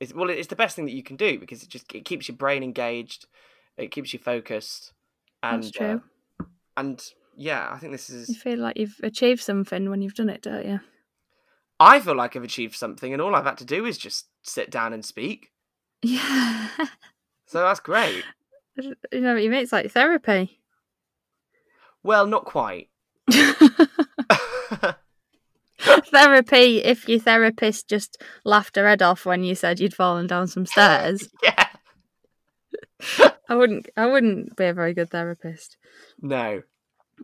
it's 0.00 0.12
well 0.14 0.30
it's 0.30 0.48
the 0.48 0.56
best 0.56 0.76
thing 0.76 0.84
that 0.86 0.92
you 0.92 1.02
can 1.02 1.16
do 1.16 1.38
because 1.38 1.62
it 1.62 1.68
just 1.68 1.92
it 1.94 2.04
keeps 2.04 2.28
your 2.28 2.36
brain 2.36 2.62
engaged, 2.62 3.26
it 3.76 3.90
keeps 3.90 4.12
you 4.12 4.18
focused, 4.18 4.92
and 5.42 5.62
That's 5.62 5.72
true. 5.72 6.02
uh, 6.40 6.44
and 6.76 7.02
yeah, 7.36 7.68
I 7.72 7.78
think 7.78 7.92
this 7.92 8.10
is 8.10 8.28
You 8.28 8.34
feel 8.34 8.58
like 8.58 8.76
you've 8.76 9.00
achieved 9.02 9.40
something 9.42 9.88
when 9.90 10.02
you've 10.02 10.14
done 10.14 10.28
it, 10.28 10.42
don't 10.42 10.66
you? 10.66 10.80
I 11.80 11.98
feel 12.00 12.14
like 12.14 12.36
I've 12.36 12.44
achieved 12.44 12.74
something, 12.76 13.12
and 13.12 13.20
all 13.22 13.34
I've 13.34 13.44
had 13.44 13.58
to 13.58 13.64
do 13.64 13.84
is 13.86 13.98
just 13.98 14.26
sit 14.42 14.70
down 14.70 14.92
and 14.92 15.04
speak. 15.04 15.50
Yeah. 16.02 16.68
So 17.46 17.60
that's 17.60 17.80
great. 17.80 18.24
you 18.76 18.94
know 19.20 19.34
what 19.34 19.42
you 19.42 19.50
mean? 19.50 19.60
It's 19.60 19.72
like 19.72 19.90
therapy. 19.92 20.58
Well, 22.02 22.26
not 22.26 22.46
quite. 22.46 22.88
therapy 25.82 26.78
if 26.78 27.08
your 27.08 27.18
therapist 27.18 27.88
just 27.88 28.22
laughed 28.44 28.76
her 28.76 28.88
head 28.88 29.02
off 29.02 29.26
when 29.26 29.44
you 29.44 29.54
said 29.54 29.80
you'd 29.80 29.94
fallen 29.94 30.26
down 30.26 30.46
some 30.46 30.66
stairs. 30.66 31.28
yeah. 31.42 31.68
I 33.48 33.54
wouldn't. 33.54 33.88
I 33.96 34.06
wouldn't 34.06 34.56
be 34.56 34.66
a 34.66 34.74
very 34.74 34.94
good 34.94 35.10
therapist. 35.10 35.76
No. 36.20 36.62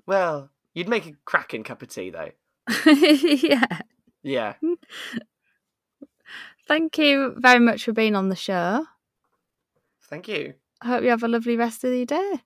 Well, 0.06 0.50
you'd 0.74 0.88
make 0.88 1.06
a 1.06 1.12
cracking 1.24 1.62
cup 1.62 1.82
of 1.82 1.88
tea, 1.88 2.10
though. 2.10 2.30
yeah. 2.86 3.80
Yeah. 4.22 4.54
Thank 6.68 6.98
you 6.98 7.34
very 7.38 7.60
much 7.60 7.84
for 7.84 7.92
being 7.92 8.14
on 8.14 8.28
the 8.28 8.36
show. 8.36 8.84
Thank 10.10 10.28
you. 10.28 10.54
I 10.82 10.88
hope 10.88 11.02
you 11.02 11.10
have 11.10 11.22
a 11.22 11.28
lovely 11.28 11.56
rest 11.56 11.84
of 11.84 11.94
your 11.94 12.06
day. 12.06 12.40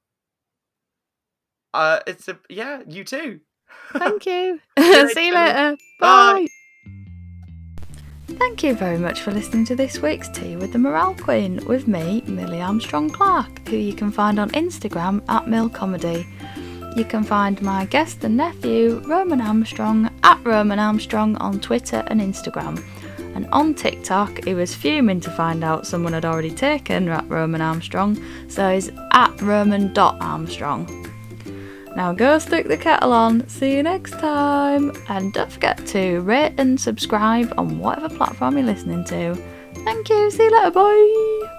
Uh, 1.75 2.01
it's 2.07 2.29
a 2.29 2.39
yeah. 2.49 2.83
You 2.87 3.05
too. 3.05 3.41
Thank 3.93 4.27
you. 4.27 4.61
See 4.79 5.27
you 5.27 5.35
later. 5.35 5.35
later. 5.35 5.77
Bye. 6.01 6.47
Bye. 6.47 6.49
Thank 8.39 8.63
you 8.63 8.75
very 8.75 8.99
much 8.99 9.21
for 9.21 9.31
listening 9.31 9.67
to 9.67 9.77
this 9.77 10.01
week's 10.01 10.29
Tea 10.29 10.57
with 10.57 10.73
the 10.73 10.79
Morale 10.79 11.15
Queen 11.15 11.65
with 11.67 11.87
me, 11.87 12.23
Millie 12.27 12.63
Armstrong 12.63 13.11
Clark, 13.11 13.69
who 13.69 13.77
you 13.77 13.93
can 13.93 14.11
find 14.11 14.41
on 14.41 14.51
Instagram 14.51 15.23
at 15.29 15.49
Mill 15.49 15.69
Comedy. 15.69 16.27
You 16.97 17.05
can 17.05 17.25
find 17.25 17.61
my 17.63 17.85
guest 17.87 18.25
and 18.25 18.37
nephew, 18.37 19.03
Roman 19.07 19.41
Armstrong, 19.41 20.11
at 20.23 20.45
Roman 20.45 20.79
Armstrong 20.79 21.37
on 21.37 21.61
Twitter 21.61 22.05
and 22.07 22.21
Instagram. 22.21 22.83
And 23.35 23.47
on 23.53 23.75
TikTok, 23.75 24.45
he 24.45 24.55
was 24.55 24.75
fuming 24.75 25.21
to 25.21 25.31
find 25.31 25.63
out 25.65 25.87
someone 25.87 26.13
had 26.13 26.25
already 26.25 26.51
taken 26.51 27.09
at 27.09 27.29
Roman 27.29 27.61
Armstrong, 27.61 28.23
so 28.49 28.73
he's 28.75 28.91
at 29.13 29.41
Roman.armstrong. 29.41 31.12
Now 31.97 32.13
go 32.13 32.39
stick 32.39 32.69
the 32.69 32.77
kettle 32.77 33.13
on. 33.13 33.47
See 33.49 33.77
you 33.77 33.83
next 33.83 34.13
time. 34.13 34.93
And 35.09 35.33
don't 35.33 35.51
forget 35.53 35.85
to 35.89 36.21
rate 36.21 36.55
and 36.59 36.81
subscribe 36.81 37.53
on 37.59 37.79
whatever 37.79 38.09
platform 38.09 38.57
you're 38.57 38.67
listening 38.67 39.05
to. 39.05 39.35
Thank 39.85 40.09
you. 40.09 40.31
See 40.31 40.45
you 40.45 40.53
later. 40.53 40.71
Bye. 40.71 41.59